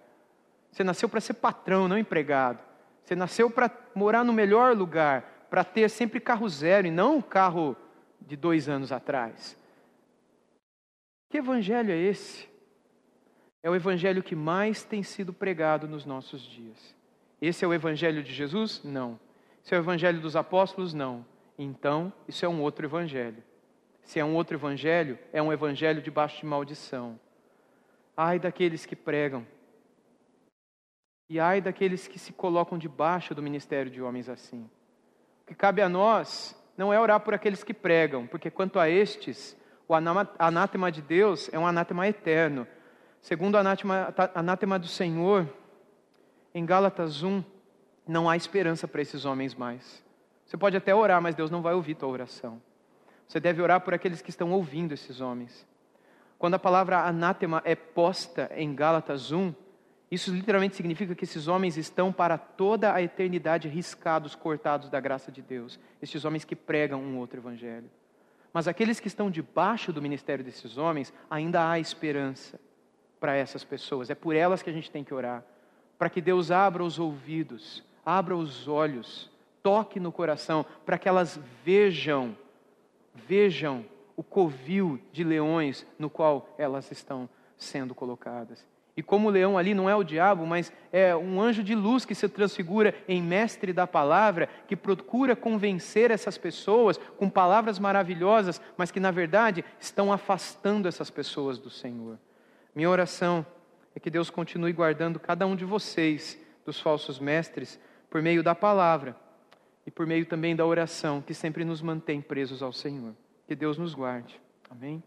você 0.70 0.85
nasceu 0.85 1.09
para 1.09 1.20
ser 1.20 1.35
patrão, 1.35 1.89
não 1.89 1.99
empregado, 1.99 2.61
você 3.03 3.16
nasceu 3.16 3.51
para 3.51 3.70
morar 3.95 4.23
no 4.23 4.33
melhor 4.33 4.77
lugar, 4.77 5.47
para 5.51 5.64
ter 5.64 5.89
sempre 5.89 6.20
carro 6.20 6.49
zero 6.49 6.87
e 6.87 6.91
não 6.91 7.16
um 7.16 7.23
carro 7.23 7.77
de 8.20 8.37
dois 8.37 8.68
anos 8.68 8.93
atrás. 8.93 9.57
Que 11.29 11.39
evangelho 11.39 11.91
é 11.91 11.97
esse? 11.97 12.49
É 13.62 13.70
o 13.70 13.75
evangelho 13.75 14.23
que 14.23 14.35
mais 14.35 14.85
tem 14.85 15.03
sido 15.03 15.33
pregado 15.33 15.89
nos 15.89 16.05
nossos 16.05 16.43
dias. 16.43 16.95
Esse 17.41 17.64
é 17.64 17.68
o 17.68 17.75
evangelho 17.75 18.23
de 18.23 18.33
Jesus? 18.33 18.83
Não. 18.85 19.18
Esse 19.64 19.75
é 19.75 19.79
o 19.79 19.81
evangelho 19.81 20.20
dos 20.20 20.37
apóstolos? 20.37 20.93
Não. 20.93 21.25
Então, 21.59 22.12
isso 22.29 22.45
é 22.45 22.49
um 22.49 22.61
outro 22.61 22.85
evangelho. 22.87 23.43
Se 24.03 24.19
é 24.19 24.25
um 24.25 24.35
outro 24.35 24.57
evangelho, 24.57 25.19
é 25.33 25.41
um 25.41 25.53
evangelho 25.53 26.03
debaixo 26.03 26.41
de 26.41 26.47
maldição. 26.47 27.19
Ai 28.17 28.39
daqueles 28.39 28.85
que 28.85 28.97
pregam. 28.97 29.47
E 31.31 31.41
ai 31.41 31.61
daqueles 31.61 32.07
que 32.07 32.19
se 32.19 32.33
colocam 32.33 32.77
debaixo 32.77 33.35
do 33.35 33.43
ministério 33.43 33.91
de 33.91 34.03
homens 34.03 34.29
assim. 34.29 34.69
O 35.43 35.47
que 35.47 35.55
cabe 35.55 35.81
a 35.81 35.89
nós 35.89 36.55
não 36.77 36.93
é 36.93 37.01
orar 37.01 37.21
por 37.21 37.33
aqueles 37.33 37.65
que 37.65 37.73
pregam, 37.73 38.27
porque 38.27 38.51
quanto 38.51 38.79
a 38.79 38.89
estes, 38.89 39.57
o 39.89 39.95
anátema 39.95 40.91
de 40.91 41.01
Deus 41.01 41.49
é 41.53 41.59
um 41.59 41.67
anátema 41.67 42.07
eterno. 42.07 42.67
Segundo 43.21 43.55
o 43.55 43.59
anátema, 43.59 44.13
anátema 44.35 44.79
do 44.79 44.89
Senhor, 44.89 45.49
em 46.55 46.67
Gálatas 46.67 47.23
1, 47.23 47.43
não 48.07 48.29
há 48.29 48.37
esperança 48.37 48.89
para 48.89 49.01
esses 49.01 49.25
homens 49.25 49.55
mais. 49.55 50.05
Você 50.45 50.57
pode 50.57 50.77
até 50.77 50.95
orar, 50.95 51.23
mas 51.23 51.35
Deus 51.35 51.51
não 51.51 51.63
vai 51.63 51.73
ouvir 51.73 51.95
tua 51.95 52.09
oração. 52.09 52.61
Você 53.33 53.41
deve 53.41 53.62
orar 53.62 53.80
por 53.80 53.95
aqueles 53.95 54.20
que 54.20 54.28
estão 54.28 54.53
ouvindo 54.53 54.93
esses 54.93 55.22
homens. 55.22 55.66
Quando 56.39 56.53
a 56.53 56.59
palavra 56.59 56.99
anátema 56.99 57.62
é 57.64 57.74
posta 57.74 58.51
em 58.55 58.74
Gálatas 58.74 59.33
1, 59.33 59.55
isso 60.11 60.30
literalmente 60.30 60.76
significa 60.76 61.14
que 61.14 61.24
esses 61.24 61.49
homens 61.49 61.78
estão 61.78 62.12
para 62.12 62.37
toda 62.37 62.93
a 62.93 63.01
eternidade 63.01 63.68
riscados, 63.68 64.35
cortados 64.35 64.91
da 64.91 65.01
graça 65.01 65.33
de 65.33 65.41
Deus. 65.41 65.80
Estes 66.03 66.26
homens 66.26 66.45
que 66.45 66.55
pregam 66.55 67.01
um 67.01 67.16
outro 67.16 67.41
evangelho. 67.41 67.91
Mas 68.53 68.68
aqueles 68.68 69.01
que 69.01 69.09
estão 69.09 69.30
debaixo 69.30 69.95
do 69.95 70.03
ministério 70.03 70.45
desses 70.45 70.76
homens, 70.76 71.11
ainda 71.30 71.70
há 71.70 71.78
esperança 71.78 72.61
para 73.18 73.35
essas 73.35 73.64
pessoas. 73.64 74.11
É 74.11 74.14
por 74.14 74.37
elas 74.37 74.62
que 74.62 74.68
a 74.68 74.74
gente 74.74 74.91
tem 74.91 75.03
que 75.03 75.14
orar 75.14 75.43
para 75.99 76.11
que 76.11 76.20
Deus 76.20 76.51
abra 76.51 76.85
os 76.85 76.99
ouvidos, 76.99 77.83
abra 78.05 78.37
os 78.37 78.68
olhos, 78.68 79.30
toque 79.62 79.99
no 79.99 80.12
coração, 80.12 80.66
para 80.85 80.99
que 80.99 81.09
elas 81.09 81.41
vejam, 81.64 82.37
vejam 83.15 83.85
o 84.17 84.23
covil 84.23 85.01
de 85.13 85.25
leões 85.25 85.87
no 85.99 86.11
qual 86.11 86.55
elas 86.59 86.91
estão 86.91 87.29
sendo 87.57 87.95
colocadas. 87.95 88.67
E 88.95 89.03
como 89.03 89.29
o 89.29 89.31
leão 89.31 89.57
ali 89.57 89.73
não 89.73 89.89
é 89.89 89.97
o 89.97 90.05
diabo, 90.05 90.47
mas 90.47 90.71
é 90.93 91.17
um 91.17 91.41
anjo 91.41 91.63
de 91.63 91.75
luz 91.75 92.05
que 92.05 92.15
se 92.15 92.29
transfigura 92.29 92.95
em 93.09 93.23
mestre 93.23 93.73
da 93.73 93.87
palavra, 93.87 94.51
que 94.69 94.77
procura 94.77 95.35
convencer 95.35 96.11
essas 96.11 96.37
pessoas 96.37 96.99
com 97.17 97.31
palavras 97.31 97.79
maravilhosas, 97.79 98.61
mas 98.77 98.91
que 98.91 99.01
na 99.01 99.11
verdade 99.11 99.65
estão 99.81 100.13
afastando 100.13 100.87
essas 100.87 101.09
pessoas 101.09 101.59
do 101.59 101.71
Senhor. 101.71 102.19
Minha 102.75 102.91
oração 102.91 103.47
é 103.95 104.01
que 104.01 104.11
Deus 104.11 104.29
continue 104.29 104.73
guardando 104.73 105.19
cada 105.19 105.47
um 105.47 105.57
de 105.57 105.65
vocês 105.65 106.39
dos 106.65 106.79
falsos 106.79 107.19
mestres 107.19 107.81
por 108.11 108.21
meio 108.21 108.43
da 108.43 108.55
palavra 108.55 109.17
e 109.87 109.91
por 109.91 110.07
meio 110.07 110.26
também 110.26 110.55
da 110.55 110.64
oração, 110.64 111.20
que 111.20 111.35
sempre 111.35 111.64
nos 111.64 111.83
mantém 111.83 112.20
presos 112.20 112.62
ao 112.62 112.72
Senhor. 112.72 113.14
Que 113.47 113.55
Deus 113.55 113.78
nos 113.78 113.95
guarde. 113.95 114.41
Amém. 114.70 115.03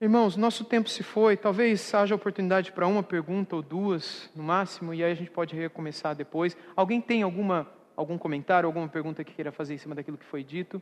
Irmãos, 0.00 0.36
nosso 0.36 0.64
tempo 0.64 0.88
se 0.88 1.02
foi, 1.02 1.36
talvez 1.36 1.92
haja 1.92 2.14
oportunidade 2.14 2.70
para 2.70 2.86
uma 2.86 3.02
pergunta 3.02 3.56
ou 3.56 3.62
duas, 3.62 4.30
no 4.34 4.44
máximo, 4.44 4.94
e 4.94 5.02
aí 5.02 5.10
a 5.10 5.14
gente 5.14 5.30
pode 5.30 5.56
recomeçar 5.56 6.14
depois. 6.14 6.56
Alguém 6.76 7.00
tem 7.00 7.22
alguma, 7.22 7.68
algum 7.96 8.16
comentário, 8.16 8.68
alguma 8.68 8.88
pergunta 8.88 9.24
que 9.24 9.34
queira 9.34 9.50
fazer 9.50 9.74
em 9.74 9.78
cima 9.78 9.96
daquilo 9.96 10.16
que 10.16 10.24
foi 10.24 10.44
dito? 10.44 10.80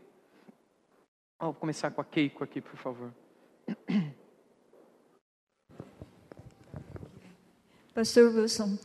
Vou 1.41 1.55
começar 1.55 1.91
com 1.91 2.03
a 2.03 2.05
Keiko 2.05 2.45
aqui, 2.45 2.61
por 2.61 2.77
favor. 2.77 3.11
Pastor 7.95 8.35
Wilson, 8.35 8.79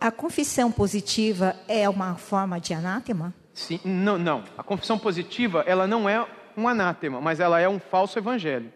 a 0.00 0.10
confissão 0.10 0.70
positiva 0.70 1.56
é 1.68 1.88
uma 1.88 2.16
forma 2.16 2.60
de 2.60 2.74
anátema? 2.74 3.34
Sim, 3.52 3.80
não, 3.84 4.18
não. 4.18 4.44
A 4.56 4.62
confissão 4.62 4.98
positiva, 4.98 5.64
ela 5.66 5.86
não 5.86 6.08
é 6.08 6.26
um 6.56 6.68
anátema, 6.68 7.20
mas 7.20 7.40
ela 7.40 7.60
é 7.60 7.68
um 7.68 7.78
falso 7.78 8.18
evangelho. 8.18 8.72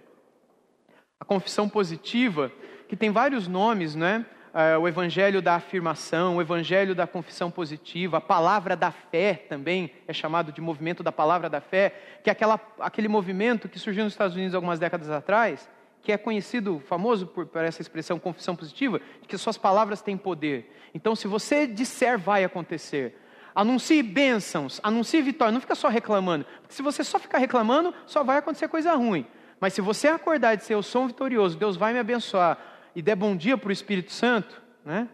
A 1.18 1.24
confissão 1.24 1.68
positiva, 1.68 2.50
que 2.88 2.96
tem 2.96 3.11
vários 3.11 3.48
nomes, 3.48 3.94
né? 3.94 4.26
É, 4.52 4.78
o 4.78 4.86
evangelho 4.86 5.42
da 5.42 5.57
afirmação, 5.57 6.36
o 6.36 6.40
evangelho 6.40 6.94
da 6.94 7.09
confissão 7.09 7.50
positiva, 7.50 8.18
a 8.18 8.20
palavra 8.20 8.76
da 8.76 8.92
fé 8.92 9.34
também 9.48 9.90
é 10.07 10.12
chamado 10.12 10.52
de 10.52 10.61
movimento 10.61 11.02
da 11.02 11.11
palavra 11.11 11.50
da 11.50 11.61
fé, 11.61 12.20
que 12.22 12.30
é 12.30 12.32
aquela, 12.32 12.61
aquele 12.78 13.09
movimento 13.09 13.68
que 13.68 13.80
surgiu 13.80 14.05
nos 14.05 14.12
Estados 14.12 14.36
Unidos 14.36 14.55
algumas 14.55 14.78
décadas 14.78 15.11
atrás, 15.11 15.68
que 16.05 16.12
é 16.12 16.18
conhecido, 16.18 16.82
famoso 16.86 17.26
por, 17.26 17.46
por 17.46 17.64
essa 17.64 17.80
expressão 17.80 18.18
confissão 18.18 18.55
positiva, 18.55 19.00
de 19.22 19.26
que 19.26 19.38
suas 19.38 19.57
palavras 19.57 20.02
têm 20.02 20.18
poder. 20.18 20.70
Então, 20.94 21.16
se 21.16 21.26
você 21.26 21.66
disser, 21.66 22.18
vai 22.18 22.44
acontecer. 22.44 23.18
Anuncie 23.55 24.02
bênçãos, 24.02 24.78
anuncie 24.82 25.22
vitória, 25.22 25.50
não 25.50 25.62
fica 25.62 25.74
só 25.74 25.88
reclamando, 25.88 26.44
porque 26.61 26.74
se 26.74 26.82
você 26.82 27.02
só 27.02 27.18
ficar 27.18 27.38
reclamando, 27.38 27.94
só 28.05 28.22
vai 28.22 28.36
acontecer 28.36 28.68
coisa 28.68 28.94
ruim. 28.94 29.26
Mas 29.59 29.72
se 29.72 29.80
você 29.80 30.09
acordar 30.09 30.52
e 30.52 30.57
dizer, 30.59 30.74
eu 30.74 30.82
sou 30.82 31.05
um 31.05 31.07
vitorioso, 31.07 31.57
Deus 31.57 31.74
vai 31.74 31.94
me 31.94 31.98
abençoar, 31.98 32.59
e 32.94 33.00
der 33.00 33.16
bom 33.16 33.34
dia 33.34 33.57
para 33.57 33.70
o 33.70 33.72
Espírito 33.72 34.12
Santo, 34.12 34.61
né? 34.84 35.09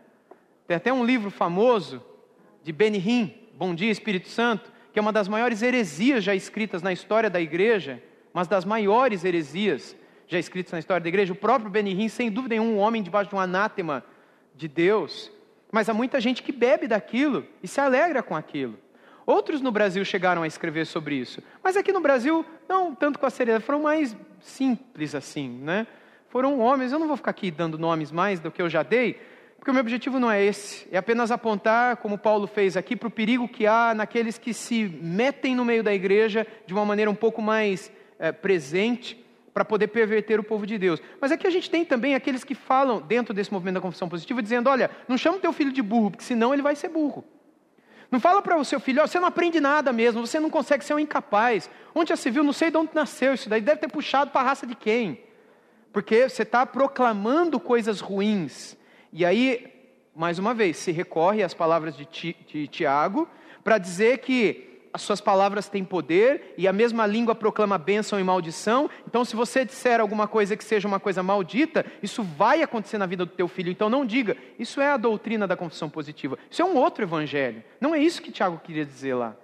Tem 0.67 0.77
até 0.77 0.93
um 0.93 1.05
livro 1.05 1.31
famoso 1.31 2.03
de 2.65 2.73
Benihim, 2.73 3.33
Bom 3.55 3.75
Dia 3.75 3.91
Espírito 3.91 4.29
Santo, 4.29 4.73
que 4.93 4.99
é 4.99 5.03
uma 5.03 5.13
das 5.13 5.29
maiores 5.29 5.63
heresias 5.63 6.25
já 6.25 6.35
escritas 6.35 6.83
na 6.83 6.93
história 6.93 7.31
da 7.31 7.41
igreja, 7.41 8.03
mas 8.33 8.49
das 8.49 8.65
maiores 8.65 9.25
heresias 9.25 9.97
já 10.31 10.39
escritas 10.39 10.73
na 10.73 10.79
história 10.79 11.03
da 11.03 11.09
igreja. 11.09 11.33
O 11.33 11.37
próprio 11.37 11.71
Benihim, 11.71 12.09
sem 12.09 12.31
dúvida 12.31 12.55
nenhuma, 12.55 12.71
um 12.71 12.79
homem 12.79 13.03
debaixo 13.03 13.29
de 13.29 13.35
um 13.37 13.41
anátema 13.41 14.05
de 14.55 14.69
Deus. 14.69 15.31
Mas 15.73 15.89
há 15.89 15.95
muita 15.95 16.21
gente 16.21 16.43
que 16.43 16.53
bebe 16.53 16.87
daquilo 16.87 17.45
e 17.63 17.67
se 17.67 17.81
alegra 17.81 18.23
com 18.23 18.37
aquilo. 18.37 18.79
Outros 19.27 19.61
no 19.61 19.73
Brasil 19.73 20.05
chegaram 20.05 20.43
a 20.43 20.47
escrever 20.47 20.87
sobre 20.87 21.17
isso, 21.17 21.43
mas 21.63 21.77
aqui 21.77 21.93
no 21.93 22.01
Brasil, 22.01 22.45
não 22.69 22.95
tanto 22.95 23.19
com 23.19 23.27
a 23.27 23.31
seriedade, 23.31 23.65
foram 23.65 23.83
mais 23.83 24.17
simples 24.41 25.15
assim, 25.15 25.49
né? 25.49 25.87
Foram 26.29 26.59
homens, 26.59 26.91
eu 26.91 26.99
não 26.99 27.07
vou 27.07 27.17
ficar 27.17 27.31
aqui 27.31 27.51
dando 27.51 27.79
nomes 27.79 28.11
mais 28.11 28.41
do 28.41 28.51
que 28.51 28.63
eu 28.63 28.69
já 28.69 28.83
dei, 28.83 29.21
porque 29.57 29.71
o 29.71 29.75
meu 29.75 29.83
objetivo 29.83 30.19
não 30.19 30.31
é 30.31 30.43
esse, 30.43 30.89
é 30.91 30.97
apenas 30.97 31.31
apontar, 31.31 31.99
como 31.99 32.17
Paulo 32.17 32.47
fez 32.47 32.77
aqui, 32.77 32.97
para 32.97 33.09
o 33.09 33.11
perigo 33.11 33.47
que 33.47 33.67
há 33.67 33.95
naqueles 33.95 34.39
que 34.39 34.55
se 34.55 34.85
metem 34.85 35.55
no 35.55 35.65
meio 35.65 35.83
da 35.83 35.93
igreja 35.93 36.47
de 36.67 36.73
uma 36.73 36.85
maneira 36.85 37.11
um 37.11 37.15
pouco 37.15 37.43
mais 37.43 37.93
é, 38.19 38.33
presente, 38.33 39.23
para 39.53 39.65
poder 39.65 39.89
perverter 39.89 40.39
o 40.39 40.45
povo 40.45 40.67
de 40.67 40.79
Deus. 40.79 41.01
Mas 41.21 41.33
aqui 41.33 41.47
a 41.47 41.51
gente 41.51 41.71
tem 41.71 41.85
também 41.85 42.15
aqueles 42.15 42.45
que 42.45 42.55
falam, 42.55 43.01
dentro 43.01 43.35
desse 43.35 43.53
movimento 43.53 43.75
da 43.75 43.81
confissão 43.81 44.09
positiva, 44.09 44.43
dizendo: 44.43 44.71
olha, 44.71 44.91
não 45.09 45.19
chama 45.19 45.39
o 45.39 45.41
teu 45.41 45.53
filho 45.53 45.73
de 45.73 45.83
burro, 45.83 46.13
porque 46.13 46.25
senão 46.25 46.53
ele 46.53 46.63
vai 46.63 46.77
ser 46.77 46.89
burro. 46.89 47.25
Não 48.11 48.19
fala 48.19 48.43
para 48.43 48.57
o 48.57 48.65
seu 48.65 48.81
filho, 48.81 49.03
oh, 49.03 49.07
você 49.07 49.21
não 49.21 49.29
aprende 49.29 49.61
nada 49.61 49.93
mesmo, 49.93 50.27
você 50.27 50.41
não 50.41 50.51
consegue 50.51 50.85
ser 50.85 50.95
um 50.95 50.99
incapaz. 50.99 51.71
Onde 51.95 52.09
já 52.09 52.17
se 52.17 52.29
viu, 52.29 52.43
não 52.43 52.53
sei 52.53 52.71
de 52.71 52.77
onde 52.77 52.91
nasceu 52.93 53.35
isso 53.35 53.49
daí, 53.49 53.61
deve 53.61 53.81
ter 53.81 53.89
puxado 53.89 54.33
para 54.33 54.41
a 54.41 54.45
raça 54.45 54.67
de 54.67 54.75
quem? 54.75 55.21
Porque 55.93 56.29
você 56.29 56.43
está 56.43 56.67
proclamando 56.67 57.61
coisas 57.61 58.01
ruins. 58.01 58.77
E 59.13 59.25
aí, 59.25 59.73
mais 60.15 60.41
uma 60.41 60.53
vez, 60.53 60.77
se 60.77 60.91
recorre 60.91 61.43
às 61.43 61.55
palavras 61.55 61.97
de, 61.97 62.37
de 62.47 62.67
Tiago 62.67 63.29
para 63.63 63.79
dizer 63.79 64.19
que 64.19 64.70
as 64.93 65.03
suas 65.03 65.21
palavras 65.21 65.69
têm 65.69 65.85
poder 65.85 66.55
e 66.59 66.67
a 66.67 66.73
mesma 66.73 67.07
língua 67.07 67.35
proclama 67.35 67.79
bênção 67.79 68.19
e 68.19 68.25
maldição. 68.25 68.91
Então, 69.07 69.25
se 69.25 69.37
você 69.37 69.65
disser 69.65 70.01
alguma 70.01 70.27
coisa 70.27 70.57
que 70.57 70.65
seja 70.65 70.89
uma 70.89 70.99
coisa 70.99 71.23
maldita, 71.23 71.87
isso 72.03 72.25
vai 72.25 72.63
acontecer 72.63 72.99
na 72.99 73.07
vida 73.07 73.25
do 73.25 73.31
teu 73.31 73.47
filho. 73.47 73.71
Então, 73.71 73.89
não 73.89 74.05
diga. 74.05 74.37
Isso 74.59 74.81
é 74.81 74.91
a 74.91 74.97
doutrina 74.97 75.47
da 75.47 75.57
confissão 75.57 75.89
positiva. 75.89 76.37
Isso 76.51 76.61
é 76.61 76.65
um 76.65 76.77
outro 76.77 77.05
evangelho. 77.05 77.63
Não 77.81 77.95
é 77.95 78.01
isso 78.01 78.21
que 78.21 78.33
Tiago 78.33 78.61
queria 78.65 78.85
dizer 78.85 79.15
lá. 79.15 79.37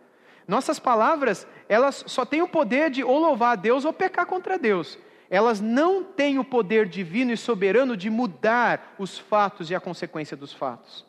Nossas 0.49 0.81
palavras, 0.81 1.47
elas 1.69 2.05
só 2.07 2.25
têm 2.25 2.43
o 2.43 2.49
poder 2.49 2.91
de 2.91 3.05
ou 3.05 3.19
louvar 3.19 3.53
a 3.53 3.57
Deus 3.57 3.85
ou 3.85 3.93
pecar 3.93 4.27
contra 4.27 4.59
Deus. 4.59 4.99
Elas 5.31 5.61
não 5.61 6.03
têm 6.03 6.39
o 6.39 6.45
poder 6.45 6.87
divino 6.87 7.33
e 7.33 7.37
soberano 7.37 7.97
de 7.97 8.11
mudar 8.11 8.95
os 8.99 9.19
fatos 9.19 9.71
e 9.71 9.75
a 9.75 9.81
consequência 9.81 10.37
dos 10.37 10.53
fatos. 10.53 11.05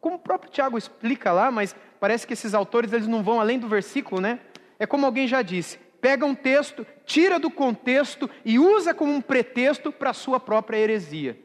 Como 0.00 0.16
o 0.16 0.20
próprio 0.20 0.50
Tiago 0.50 0.76
explica 0.78 1.32
lá, 1.32 1.50
mas 1.50 1.74
parece 2.00 2.26
que 2.26 2.32
esses 2.32 2.54
autores 2.54 2.92
eles 2.92 3.06
não 3.06 3.22
vão 3.22 3.40
além 3.40 3.58
do 3.58 3.68
versículo, 3.68 4.20
né? 4.20 4.40
É 4.78 4.86
como 4.86 5.06
alguém 5.06 5.26
já 5.26 5.42
disse: 5.42 5.78
pega 6.00 6.24
um 6.24 6.34
texto, 6.34 6.86
tira 7.04 7.38
do 7.38 7.50
contexto 7.50 8.28
e 8.44 8.58
usa 8.58 8.94
como 8.94 9.12
um 9.12 9.20
pretexto 9.20 9.90
para 9.90 10.10
a 10.10 10.14
sua 10.14 10.38
própria 10.38 10.78
heresia. 10.78 11.38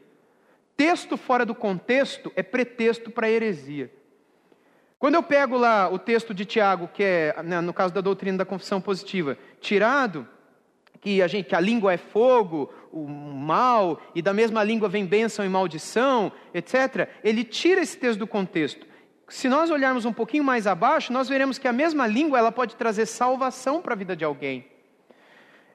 Texto 0.76 1.16
fora 1.16 1.44
do 1.44 1.54
contexto 1.54 2.32
é 2.34 2.42
pretexto 2.42 3.10
para 3.10 3.30
heresia. 3.30 3.90
Quando 4.98 5.16
eu 5.16 5.22
pego 5.22 5.56
lá 5.56 5.90
o 5.90 5.98
texto 5.98 6.32
de 6.32 6.44
Tiago, 6.44 6.88
que 6.88 7.02
é, 7.02 7.42
né, 7.42 7.60
no 7.60 7.74
caso 7.74 7.92
da 7.92 8.00
doutrina 8.00 8.38
da 8.38 8.44
confissão 8.44 8.80
positiva, 8.80 9.36
tirado, 9.60 10.28
que 11.00 11.20
a, 11.20 11.26
gente, 11.26 11.48
que 11.48 11.56
a 11.56 11.60
língua 11.60 11.92
é 11.92 11.96
fogo, 11.96 12.72
o 12.92 13.08
mal, 13.08 14.00
e 14.14 14.22
da 14.22 14.32
mesma 14.32 14.62
língua 14.62 14.88
vem 14.88 15.04
bênção 15.04 15.44
e 15.44 15.48
maldição, 15.48 16.30
etc., 16.54 17.08
ele 17.24 17.42
tira 17.42 17.80
esse 17.80 17.98
texto 17.98 18.20
do 18.20 18.28
contexto. 18.28 18.86
Se 19.32 19.48
nós 19.48 19.70
olharmos 19.70 20.04
um 20.04 20.12
pouquinho 20.12 20.44
mais 20.44 20.66
abaixo, 20.66 21.10
nós 21.10 21.26
veremos 21.26 21.56
que 21.56 21.66
a 21.66 21.72
mesma 21.72 22.06
língua 22.06 22.38
ela 22.38 22.52
pode 22.52 22.76
trazer 22.76 23.06
salvação 23.06 23.80
para 23.80 23.94
a 23.94 23.96
vida 23.96 24.14
de 24.14 24.26
alguém. 24.26 24.66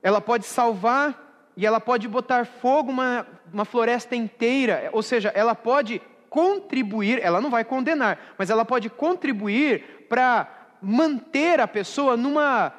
Ela 0.03 0.21
pode 0.21 0.45
salvar 0.45 1.49
e 1.57 1.65
ela 1.65 1.79
pode 1.79 2.07
botar 2.07 2.45
fogo 2.45 2.91
uma, 2.91 3.25
uma 3.51 3.65
floresta 3.65 4.15
inteira, 4.15 4.91
ou 4.93 5.01
seja, 5.01 5.29
ela 5.33 5.55
pode 5.55 5.99
contribuir, 6.29 7.19
ela 7.23 7.41
não 7.41 7.49
vai 7.49 7.65
condenar, 7.65 8.35
mas 8.37 8.51
ela 8.51 8.63
pode 8.63 8.91
contribuir 8.91 10.05
para 10.07 10.47
manter 10.79 11.59
a 11.59 11.67
pessoa 11.67 12.15
numa 12.15 12.71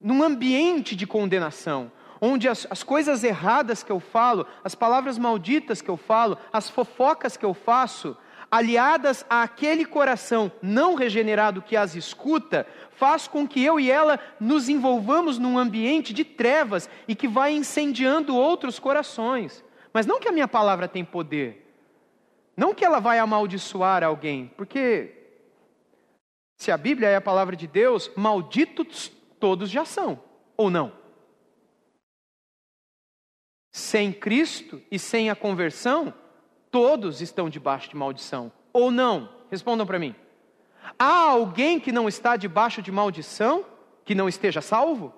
num 0.00 0.22
ambiente 0.22 0.94
de 0.94 1.04
condenação, 1.04 1.90
onde 2.20 2.48
as, 2.48 2.64
as, 2.70 2.84
coisas 2.84 3.24
erradas 3.24 3.82
que 3.82 3.90
eu 3.90 3.98
falo, 3.98 4.46
as 4.62 4.76
palavras 4.76 5.18
malditas 5.18 5.82
que 5.82 5.88
eu 5.88 5.96
falo, 5.96 6.38
as 6.52 6.70
fofocas 6.70 7.36
que 7.36 7.44
eu 7.44 7.52
faço, 7.52 8.16
aliadas 8.50 9.24
àquele 9.28 9.84
coração 9.84 10.50
não 10.62 10.94
regenerado 10.94 11.62
que 11.62 11.76
as 11.76 11.94
escuta, 11.94 12.66
faz 12.92 13.28
com 13.28 13.46
que 13.46 13.62
eu 13.62 13.78
e 13.78 13.90
ela 13.90 14.18
nos 14.40 14.68
envolvamos 14.68 15.38
num 15.38 15.58
ambiente 15.58 16.12
de 16.12 16.24
trevas 16.24 16.88
e 17.06 17.14
que 17.14 17.28
vai 17.28 17.52
incendiando 17.52 18.34
outros 18.34 18.78
corações. 18.78 19.64
Mas 19.92 20.06
não 20.06 20.18
que 20.18 20.28
a 20.28 20.32
minha 20.32 20.48
palavra 20.48 20.88
tem 20.88 21.04
poder, 21.04 21.66
não 22.56 22.74
que 22.74 22.84
ela 22.84 22.98
vai 22.98 23.18
amaldiçoar 23.18 24.02
alguém, 24.02 24.50
porque 24.56 25.14
se 26.56 26.72
a 26.72 26.76
Bíblia 26.76 27.08
é 27.08 27.16
a 27.16 27.20
palavra 27.20 27.54
de 27.54 27.66
Deus, 27.66 28.10
malditos 28.16 29.12
todos 29.38 29.70
já 29.70 29.84
são, 29.84 30.20
ou 30.56 30.68
não? 30.68 30.92
Sem 33.70 34.12
Cristo 34.12 34.82
e 34.90 34.98
sem 34.98 35.30
a 35.30 35.36
conversão, 35.36 36.12
todos 36.70 37.20
estão 37.20 37.48
debaixo 37.48 37.90
de 37.90 37.96
maldição, 37.96 38.52
ou 38.72 38.90
não? 38.90 39.28
Respondam 39.50 39.86
para 39.86 39.98
mim. 39.98 40.14
Há 40.98 41.30
alguém 41.30 41.78
que 41.78 41.92
não 41.92 42.08
está 42.08 42.36
debaixo 42.36 42.80
de 42.82 42.90
maldição, 42.90 43.64
que 44.04 44.14
não 44.14 44.28
esteja 44.28 44.60
salvo? 44.60 45.14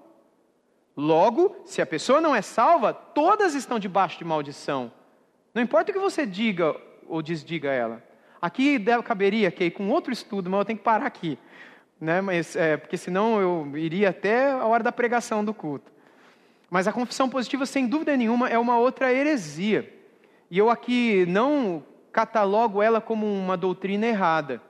Logo, 0.96 1.56
se 1.64 1.80
a 1.80 1.86
pessoa 1.86 2.20
não 2.20 2.34
é 2.34 2.42
salva, 2.42 2.92
todas 2.92 3.54
estão 3.54 3.78
debaixo 3.78 4.18
de 4.18 4.24
maldição. 4.24 4.92
Não 5.54 5.62
importa 5.62 5.90
o 5.90 5.94
que 5.94 6.00
você 6.00 6.26
diga 6.26 6.76
ou 7.08 7.22
desdiga 7.22 7.70
ela. 7.70 8.02
Aqui 8.40 8.78
caberia 9.04 9.50
que 9.50 9.70
com 9.70 9.88
outro 9.90 10.12
estudo, 10.12 10.50
mas 10.50 10.60
eu 10.60 10.64
tenho 10.64 10.78
que 10.78 10.84
parar 10.84 11.06
aqui 11.06 11.38
né? 12.00 12.20
Mas, 12.20 12.56
é, 12.56 12.76
porque 12.76 12.96
senão 12.96 13.40
eu 13.40 13.76
iria 13.76 14.08
até 14.08 14.50
a 14.50 14.64
hora 14.64 14.82
da 14.82 14.90
pregação 14.90 15.44
do 15.44 15.52
culto. 15.52 15.92
Mas 16.70 16.88
a 16.88 16.92
confissão 16.92 17.28
positiva, 17.28 17.66
sem 17.66 17.86
dúvida 17.86 18.16
nenhuma, 18.16 18.48
é 18.48 18.58
uma 18.58 18.78
outra 18.78 19.12
heresia. 19.12 19.92
E 20.50 20.58
eu 20.58 20.68
aqui 20.68 21.24
não 21.26 21.82
catalogo 22.12 22.82
ela 22.82 23.00
como 23.00 23.24
uma 23.24 23.56
doutrina 23.56 24.06
errada, 24.06 24.60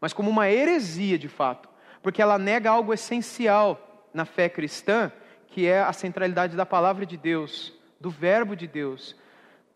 mas 0.00 0.12
como 0.12 0.28
uma 0.28 0.50
heresia 0.50 1.16
de 1.16 1.28
fato, 1.28 1.68
porque 2.02 2.20
ela 2.20 2.38
nega 2.38 2.70
algo 2.70 2.92
essencial 2.92 4.06
na 4.12 4.24
fé 4.24 4.48
cristã, 4.48 5.12
que 5.46 5.66
é 5.66 5.80
a 5.80 5.92
centralidade 5.92 6.56
da 6.56 6.66
palavra 6.66 7.06
de 7.06 7.16
Deus, 7.16 7.72
do 8.00 8.10
Verbo 8.10 8.56
de 8.56 8.66
Deus. 8.66 9.14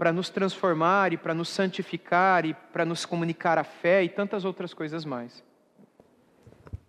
para 0.03 0.13
nos 0.13 0.29
transformar 0.29 1.13
e 1.13 1.17
para 1.17 1.33
nos 1.33 1.49
santificar 1.49 2.45
e 2.45 2.55
para 2.73 2.85
nos 2.85 3.07
comunicar 3.07 3.57
a 3.57 3.63
fé 3.63 4.03
e 4.03 4.09
tantas 4.09 4.45
outras 4.45 4.75
coisas 4.75 5.05
mais. 5.05 5.45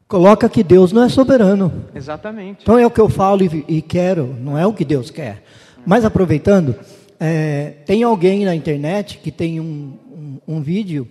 Coloca 0.07 0.49
que 0.49 0.63
Deus 0.63 0.91
não 0.91 1.03
é 1.03 1.09
soberano. 1.09 1.87
Exatamente. 1.93 2.63
Então 2.63 2.79
é 2.79 2.87
o 2.87 2.89
que 2.89 2.99
eu 2.99 3.09
falo 3.09 3.43
e, 3.43 3.65
e 3.67 3.81
quero, 3.83 4.25
não 4.39 4.57
é 4.57 4.65
o 4.65 4.73
que 4.73 4.83
Deus 4.83 5.11
quer. 5.11 5.43
Mas 5.85 6.05
aproveitando, 6.05 6.75
é, 7.19 7.71
tem 7.85 8.03
alguém 8.03 8.45
na 8.45 8.55
internet 8.55 9.19
que 9.19 9.31
tem 9.31 9.59
um, 9.59 9.97
um, 10.11 10.55
um 10.55 10.61
vídeo 10.61 11.07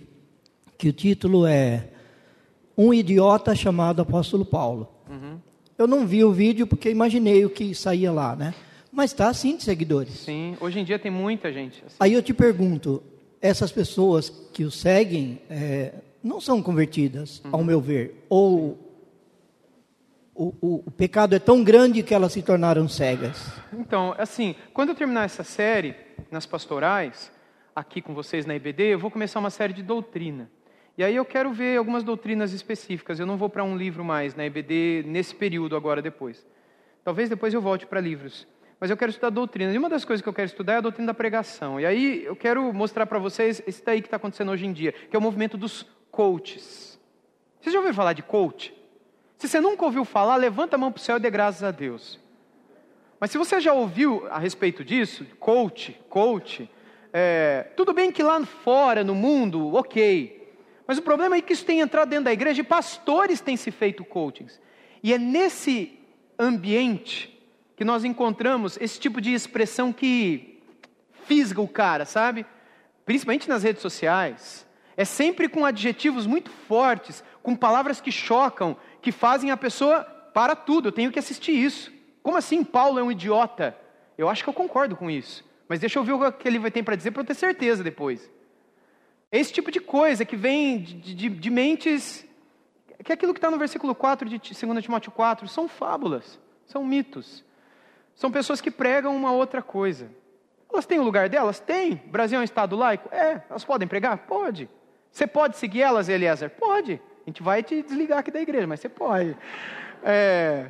que 0.77 0.89
o 0.89 0.93
título 0.93 1.45
é 1.45 1.87
Um 2.77 2.93
Idiota 2.93 3.55
Chamado 3.55 4.01
Apóstolo 4.01 4.45
Paulo. 4.45 4.89
Uhum. 5.09 5.37
Eu 5.77 5.87
não 5.87 6.05
vi 6.05 6.23
o 6.23 6.31
vídeo 6.31 6.67
porque 6.67 6.89
imaginei 6.89 7.45
o 7.45 7.49
que 7.49 7.73
saía 7.73 8.11
lá, 8.11 8.35
né? 8.35 8.53
Mas 8.91 9.11
está 9.11 9.27
assim 9.27 9.57
de 9.57 9.63
seguidores. 9.63 10.13
Sim, 10.19 10.55
hoje 10.61 10.79
em 10.79 10.83
dia 10.83 10.99
tem 10.99 11.11
muita 11.11 11.51
gente. 11.51 11.83
Assim. 11.85 11.95
Aí 11.99 12.13
eu 12.13 12.21
te 12.21 12.33
pergunto, 12.33 13.01
essas 13.41 13.71
pessoas 13.71 14.29
que 14.53 14.63
o 14.63 14.69
seguem 14.71 15.39
é, 15.49 15.93
não 16.23 16.39
são 16.39 16.61
convertidas, 16.61 17.41
uhum. 17.43 17.49
ao 17.53 17.63
meu 17.63 17.81
ver, 17.81 18.23
ou 18.29 18.77
o, 20.35 20.53
o, 20.61 20.83
o, 20.87 20.91
pecado 20.91 21.35
é 21.35 21.39
tão 21.39 21.63
grande 21.63 22.01
que 22.01 22.13
elas 22.13 22.33
se 22.33 22.41
tornaram 22.41 22.87
cegas? 22.87 23.51
Então, 23.71 24.15
assim, 24.17 24.55
quando 24.73 24.89
eu 24.89 24.95
terminar 24.95 25.25
essa 25.25 25.43
série 25.43 25.95
nas 26.31 26.45
pastorais, 26.45 27.31
aqui 27.75 28.01
com 28.01 28.13
vocês 28.13 28.45
na 28.45 28.55
IBD, 28.55 28.93
eu 28.93 28.99
vou 28.99 29.11
começar 29.11 29.39
uma 29.39 29.49
série 29.49 29.73
de 29.73 29.83
doutrina. 29.83 30.49
E 30.97 31.03
aí 31.03 31.15
eu 31.15 31.25
quero 31.25 31.51
ver 31.51 31.77
algumas 31.77 32.03
doutrinas 32.03 32.53
específicas. 32.53 33.19
Eu 33.19 33.25
não 33.25 33.37
vou 33.37 33.49
para 33.49 33.63
um 33.63 33.75
livro 33.75 34.03
mais 34.03 34.35
na 34.35 34.45
IBD 34.45 35.03
nesse 35.07 35.33
período 35.33 35.75
agora 35.75 36.01
depois. 36.01 36.45
Talvez 37.03 37.29
depois 37.29 37.53
eu 37.53 37.61
volte 37.61 37.85
para 37.85 37.99
livros. 37.99 38.47
Mas 38.79 38.89
eu 38.89 38.97
quero 38.97 39.09
estudar 39.09 39.29
doutrina. 39.29 39.73
E 39.73 39.77
uma 39.77 39.89
das 39.89 40.05
coisas 40.05 40.21
que 40.21 40.29
eu 40.29 40.33
quero 40.33 40.45
estudar 40.45 40.73
é 40.73 40.77
a 40.77 40.81
doutrina 40.81 41.07
da 41.07 41.13
pregação. 41.13 41.79
E 41.79 41.85
aí 41.85 42.23
eu 42.25 42.35
quero 42.35 42.71
mostrar 42.73 43.05
para 43.05 43.17
vocês 43.17 43.61
esse 43.65 43.83
daí 43.83 44.01
que 44.01 44.07
está 44.07 44.17
acontecendo 44.17 44.51
hoje 44.51 44.65
em 44.65 44.73
dia, 44.73 44.91
que 44.91 45.15
é 45.15 45.19
o 45.19 45.21
movimento 45.21 45.57
dos 45.57 45.85
coaches. 46.11 46.99
Vocês 47.59 47.73
já 47.73 47.79
ouviram 47.79 47.95
falar 47.95 48.13
de 48.13 48.21
coach? 48.21 48.73
Se 49.43 49.49
você 49.49 49.59
nunca 49.59 49.83
ouviu 49.83 50.05
falar, 50.05 50.37
levanta 50.37 50.77
a 50.77 50.79
mão 50.79 50.89
para 50.89 51.01
o 51.01 51.03
céu 51.03 51.17
e 51.17 51.19
dê 51.19 51.29
graças 51.29 51.63
a 51.63 51.69
Deus. 51.69 52.17
Mas 53.19 53.29
se 53.29 53.37
você 53.37 53.59
já 53.59 53.73
ouviu 53.73 54.25
a 54.31 54.39
respeito 54.39 54.85
disso, 54.85 55.25
coach, 55.37 55.99
coach, 56.07 56.69
é, 57.11 57.67
tudo 57.75 57.91
bem 57.91 58.09
que 58.09 58.23
lá 58.23 58.41
fora, 58.45 59.03
no 59.03 59.13
mundo, 59.13 59.75
ok. 59.75 60.49
Mas 60.87 60.97
o 60.97 61.01
problema 61.01 61.35
é 61.35 61.41
que 61.41 61.51
isso 61.51 61.65
tem 61.65 61.81
entrado 61.81 62.07
dentro 62.07 62.23
da 62.23 62.31
igreja 62.31 62.61
e 62.61 62.63
pastores 62.63 63.41
têm 63.41 63.57
se 63.57 63.69
feito 63.69 64.05
coachings. 64.05 64.61
E 65.03 65.13
é 65.13 65.17
nesse 65.17 65.99
ambiente 66.39 67.37
que 67.75 67.83
nós 67.83 68.05
encontramos 68.05 68.77
esse 68.79 68.97
tipo 68.97 69.19
de 69.19 69.33
expressão 69.33 69.91
que 69.91 70.63
fisga 71.25 71.59
o 71.59 71.67
cara, 71.67 72.05
sabe? 72.05 72.45
Principalmente 73.05 73.49
nas 73.49 73.61
redes 73.61 73.81
sociais. 73.81 74.65
É 74.95 75.03
sempre 75.03 75.49
com 75.49 75.65
adjetivos 75.65 76.25
muito 76.25 76.49
fortes, 76.49 77.21
com 77.41 77.57
palavras 77.57 77.99
que 77.99 78.11
chocam, 78.11 78.77
que 79.03 79.11
fazem 79.11 79.51
a 79.51 79.57
pessoa 79.57 80.03
para 80.33 80.55
tudo. 80.55 80.87
Eu 80.87 80.91
tenho 80.91 81.11
que 81.11 81.19
assistir 81.19 81.51
isso. 81.51 81.91
Como 82.23 82.37
assim 82.37 82.63
Paulo 82.63 82.97
é 82.97 83.03
um 83.03 83.11
idiota? 83.11 83.77
Eu 84.17 84.29
acho 84.29 84.43
que 84.43 84.49
eu 84.49 84.53
concordo 84.53 84.95
com 84.95 85.11
isso. 85.11 85.45
Mas 85.67 85.79
deixa 85.79 85.99
eu 85.99 86.03
ver 86.03 86.13
o 86.13 86.31
que 86.31 86.47
ele 86.47 86.57
vai 86.57 86.71
ter 86.71 86.81
para 86.81 86.95
dizer 86.95 87.11
para 87.11 87.21
eu 87.21 87.25
ter 87.25 87.35
certeza 87.35 87.83
depois. 87.83 88.31
Esse 89.31 89.51
tipo 89.51 89.69
de 89.69 89.79
coisa 89.79 90.23
que 90.23 90.35
vem 90.35 90.79
de, 90.79 91.13
de, 91.13 91.29
de 91.29 91.49
mentes. 91.49 92.25
Que 93.03 93.11
é 93.11 93.15
aquilo 93.15 93.33
que 93.33 93.39
está 93.39 93.51
no 93.51 93.57
versículo 93.57 93.93
4 93.93 94.29
de 94.29 94.37
2 94.37 94.83
Timóteo 94.83 95.11
4 95.11 95.47
são 95.49 95.67
fábulas, 95.67 96.39
são 96.65 96.85
mitos. 96.85 97.43
São 98.15 98.31
pessoas 98.31 98.61
que 98.61 98.71
pregam 98.71 99.13
uma 99.13 99.31
outra 99.33 99.61
coisa. 99.61 100.09
Elas 100.71 100.85
têm 100.85 100.99
o 100.99 101.03
lugar 101.03 101.27
delas? 101.27 101.59
Tem. 101.59 102.01
O 102.05 102.09
Brasil 102.09 102.37
é 102.37 102.41
um 102.41 102.45
estado 102.45 102.75
laico? 102.75 103.13
É. 103.13 103.43
Elas 103.49 103.65
podem 103.65 103.87
pregar? 103.87 104.19
Pode. 104.19 104.69
Você 105.11 105.27
pode 105.27 105.57
seguir 105.57 105.81
elas, 105.81 106.07
Eliezer? 106.07 106.49
Pode. 106.51 107.01
A 107.25 107.29
gente 107.29 107.41
vai 107.41 107.63
te 107.63 107.81
desligar 107.81 108.19
aqui 108.19 108.31
da 108.31 108.41
igreja, 108.41 108.67
mas 108.67 108.79
você 108.79 108.89
pode. 108.89 109.35
É, 110.03 110.69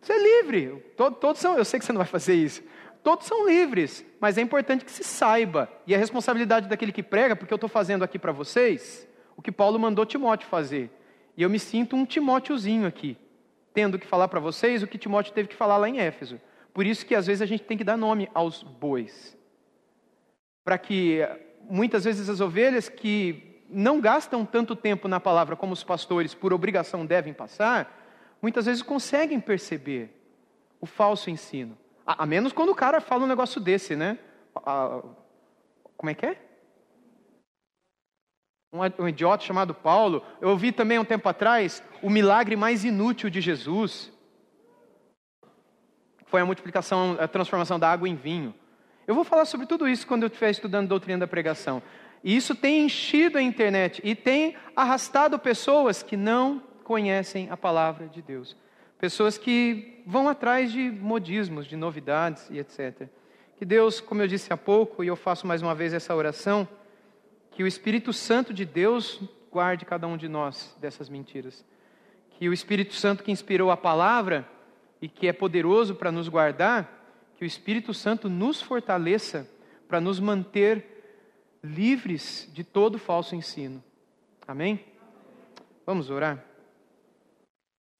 você 0.00 0.12
é 0.12 0.18
livre. 0.22 0.84
Todos, 0.96 1.38
são, 1.38 1.56
eu 1.56 1.64
sei 1.64 1.80
que 1.80 1.86
você 1.86 1.92
não 1.92 1.98
vai 1.98 2.06
fazer 2.06 2.34
isso. 2.34 2.62
Todos 3.02 3.26
são 3.26 3.46
livres, 3.46 4.04
mas 4.20 4.38
é 4.38 4.42
importante 4.42 4.84
que 4.84 4.90
se 4.90 5.02
saiba. 5.02 5.70
E 5.86 5.94
a 5.94 5.98
responsabilidade 5.98 6.68
daquele 6.68 6.92
que 6.92 7.02
prega, 7.02 7.34
porque 7.34 7.52
eu 7.52 7.56
estou 7.56 7.68
fazendo 7.68 8.04
aqui 8.04 8.18
para 8.18 8.32
vocês, 8.32 9.08
o 9.36 9.42
que 9.42 9.50
Paulo 9.52 9.78
mandou 9.78 10.04
Timóteo 10.04 10.48
fazer. 10.48 10.90
E 11.36 11.42
eu 11.42 11.50
me 11.50 11.58
sinto 11.58 11.96
um 11.96 12.04
Timóteozinho 12.04 12.86
aqui, 12.86 13.16
tendo 13.72 13.98
que 13.98 14.06
falar 14.06 14.28
para 14.28 14.40
vocês 14.40 14.82
o 14.82 14.86
que 14.86 14.98
Timóteo 14.98 15.32
teve 15.32 15.48
que 15.48 15.56
falar 15.56 15.78
lá 15.78 15.88
em 15.88 16.00
Éfeso. 16.00 16.40
Por 16.72 16.86
isso 16.86 17.06
que 17.06 17.14
às 17.14 17.26
vezes 17.26 17.40
a 17.40 17.46
gente 17.46 17.64
tem 17.64 17.78
que 17.78 17.84
dar 17.84 17.96
nome 17.96 18.28
aos 18.34 18.62
bois. 18.62 19.36
Para 20.64 20.76
que 20.76 21.20
muitas 21.68 22.04
vezes 22.04 22.28
as 22.28 22.40
ovelhas 22.40 22.88
que 22.88 23.53
não 23.74 24.00
gastam 24.00 24.44
tanto 24.44 24.76
tempo 24.76 25.08
na 25.08 25.18
palavra 25.18 25.56
como 25.56 25.72
os 25.72 25.82
pastores, 25.82 26.34
por 26.34 26.52
obrigação, 26.52 27.04
devem 27.04 27.32
passar, 27.34 28.02
muitas 28.40 28.66
vezes 28.66 28.82
conseguem 28.82 29.40
perceber 29.40 30.10
o 30.80 30.86
falso 30.86 31.30
ensino. 31.30 31.76
A, 32.06 32.22
a 32.22 32.26
menos 32.26 32.52
quando 32.52 32.70
o 32.70 32.74
cara 32.74 33.00
fala 33.00 33.24
um 33.24 33.28
negócio 33.28 33.60
desse, 33.60 33.96
né? 33.96 34.18
A, 34.54 35.02
como 35.96 36.10
é 36.10 36.14
que 36.14 36.26
é? 36.26 36.38
Um, 38.72 38.80
um 39.02 39.08
idiota 39.08 39.44
chamado 39.44 39.74
Paulo. 39.74 40.22
Eu 40.40 40.50
ouvi 40.50 40.72
também 40.72 40.98
um 40.98 41.04
tempo 41.04 41.28
atrás 41.28 41.82
o 42.02 42.10
milagre 42.10 42.56
mais 42.56 42.84
inútil 42.84 43.30
de 43.30 43.40
Jesus. 43.40 44.12
Foi 46.26 46.40
a 46.40 46.46
multiplicação, 46.46 47.16
a 47.18 47.26
transformação 47.28 47.78
da 47.78 47.90
água 47.90 48.08
em 48.08 48.14
vinho. 48.14 48.54
Eu 49.06 49.14
vou 49.14 49.24
falar 49.24 49.44
sobre 49.44 49.66
tudo 49.66 49.88
isso 49.88 50.06
quando 50.06 50.22
eu 50.22 50.28
estiver 50.28 50.50
estudando 50.50 50.88
doutrina 50.88 51.20
da 51.20 51.26
pregação. 51.26 51.82
E 52.24 52.34
isso 52.34 52.54
tem 52.54 52.86
enchido 52.86 53.36
a 53.36 53.42
internet 53.42 54.00
e 54.02 54.14
tem 54.14 54.56
arrastado 54.74 55.38
pessoas 55.38 56.02
que 56.02 56.16
não 56.16 56.62
conhecem 56.82 57.50
a 57.50 57.56
palavra 57.56 58.08
de 58.08 58.22
Deus. 58.22 58.56
Pessoas 58.98 59.36
que 59.36 60.02
vão 60.06 60.26
atrás 60.26 60.72
de 60.72 60.90
modismos, 60.90 61.66
de 61.66 61.76
novidades 61.76 62.48
e 62.50 62.58
etc. 62.58 63.08
Que 63.58 63.64
Deus, 63.66 64.00
como 64.00 64.22
eu 64.22 64.26
disse 64.26 64.50
há 64.50 64.56
pouco, 64.56 65.04
e 65.04 65.06
eu 65.06 65.16
faço 65.16 65.46
mais 65.46 65.60
uma 65.60 65.74
vez 65.74 65.92
essa 65.92 66.14
oração, 66.14 66.66
que 67.50 67.62
o 67.62 67.66
Espírito 67.66 68.10
Santo 68.10 68.54
de 68.54 68.64
Deus 68.64 69.20
guarde 69.52 69.84
cada 69.84 70.06
um 70.06 70.16
de 70.16 70.26
nós 70.26 70.74
dessas 70.80 71.10
mentiras. 71.10 71.62
Que 72.30 72.48
o 72.48 72.54
Espírito 72.54 72.94
Santo 72.94 73.22
que 73.22 73.30
inspirou 73.30 73.70
a 73.70 73.76
palavra 73.76 74.48
e 75.00 75.08
que 75.08 75.28
é 75.28 75.32
poderoso 75.32 75.94
para 75.94 76.10
nos 76.10 76.28
guardar, 76.28 76.90
que 77.36 77.44
o 77.44 77.46
Espírito 77.46 77.92
Santo 77.92 78.30
nos 78.30 78.62
fortaleça 78.62 79.46
para 79.86 80.00
nos 80.00 80.18
manter 80.18 80.93
livres 81.64 82.46
de 82.52 82.62
todo 82.62 82.98
falso 82.98 83.34
ensino. 83.34 83.82
Amém? 84.46 84.84
Vamos 85.86 86.10
orar? 86.10 86.44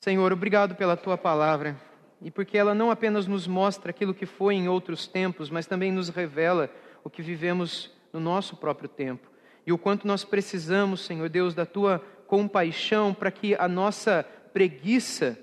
Senhor, 0.03 0.31
obrigado 0.35 0.75
pela 0.75 0.99
tua 0.99 1.17
palavra 1.17 1.75
e 2.21 2.31
porque 2.31 2.59
ela 2.59 2.75
não 2.75 2.91
apenas 2.91 3.27
nos 3.27 3.47
mostra 3.47 3.89
aquilo 3.89 4.13
que 4.13 4.27
foi 4.27 4.55
em 4.55 4.69
outros 4.69 5.07
tempos, 5.07 5.49
mas 5.49 5.67
também 5.67 5.91
nos 5.91 6.11
revela 6.11 6.71
o 7.03 7.09
que 7.09 7.23
vivemos 7.23 7.91
no 8.13 8.21
nosso 8.21 8.55
próprio 8.55 8.89
tempo 8.89 9.31
e 9.67 9.73
o 9.73 9.79
quanto 9.79 10.07
nós 10.07 10.25
precisamos, 10.25 11.01
Senhor 11.01 11.31
Deus, 11.31 11.55
da 11.55 11.65
tua 11.65 12.01
compaixão 12.27 13.15
para 13.15 13.31
que 13.31 13.55
a 13.55 13.67
nossa 13.67 14.27
preguiça, 14.53 15.39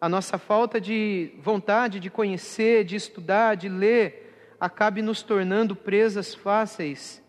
a 0.00 0.08
nossa 0.08 0.38
falta 0.38 0.80
de 0.80 1.34
vontade 1.42 2.00
de 2.00 2.08
conhecer, 2.08 2.84
de 2.84 2.96
estudar, 2.96 3.54
de 3.54 3.68
ler, 3.68 4.56
acabe 4.58 5.02
nos 5.02 5.22
tornando 5.22 5.76
presas 5.76 6.34
fáceis 6.34 7.19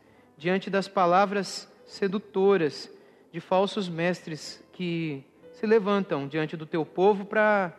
diante 0.42 0.72
das 0.72 0.88
palavras 0.88 1.72
sedutoras 1.86 2.92
de 3.32 3.40
falsos 3.40 3.88
mestres 3.88 4.60
que 4.74 5.24
se 5.52 5.68
levantam 5.68 6.28
diante 6.28 6.58
do 6.58 6.66
teu 6.66 6.84
povo 6.84 7.26
para 7.26 7.72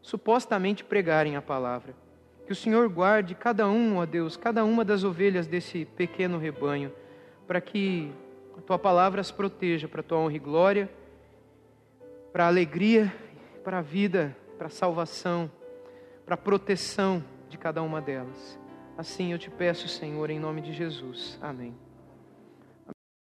supostamente 0.00 0.82
pregarem 0.82 1.36
a 1.36 1.42
palavra. 1.42 1.94
Que 2.46 2.52
o 2.52 2.56
Senhor 2.56 2.88
guarde 2.88 3.34
cada 3.34 3.68
um, 3.68 3.98
ó 3.98 4.06
Deus, 4.06 4.38
cada 4.38 4.64
uma 4.64 4.86
das 4.86 5.04
ovelhas 5.04 5.46
desse 5.46 5.84
pequeno 5.84 6.38
rebanho, 6.38 6.90
para 7.46 7.60
que 7.60 8.10
a 8.56 8.62
tua 8.62 8.78
palavra 8.78 9.20
as 9.20 9.30
proteja 9.30 9.86
para 9.86 10.00
a 10.00 10.02
tua 10.04 10.16
honra 10.16 10.36
e 10.36 10.38
glória, 10.38 10.90
para 12.32 12.44
a 12.44 12.48
alegria, 12.48 13.14
para 13.62 13.80
a 13.80 13.82
vida, 13.82 14.34
para 14.56 14.68
a 14.68 14.70
salvação, 14.70 15.50
para 16.24 16.36
a 16.36 16.38
proteção 16.38 17.22
de 17.50 17.58
cada 17.58 17.82
uma 17.82 18.00
delas. 18.00 18.58
Assim 18.96 19.32
eu 19.32 19.38
te 19.38 19.50
peço, 19.50 19.86
Senhor, 19.88 20.30
em 20.30 20.40
nome 20.40 20.62
de 20.62 20.72
Jesus. 20.72 21.38
Amém. 21.42 21.87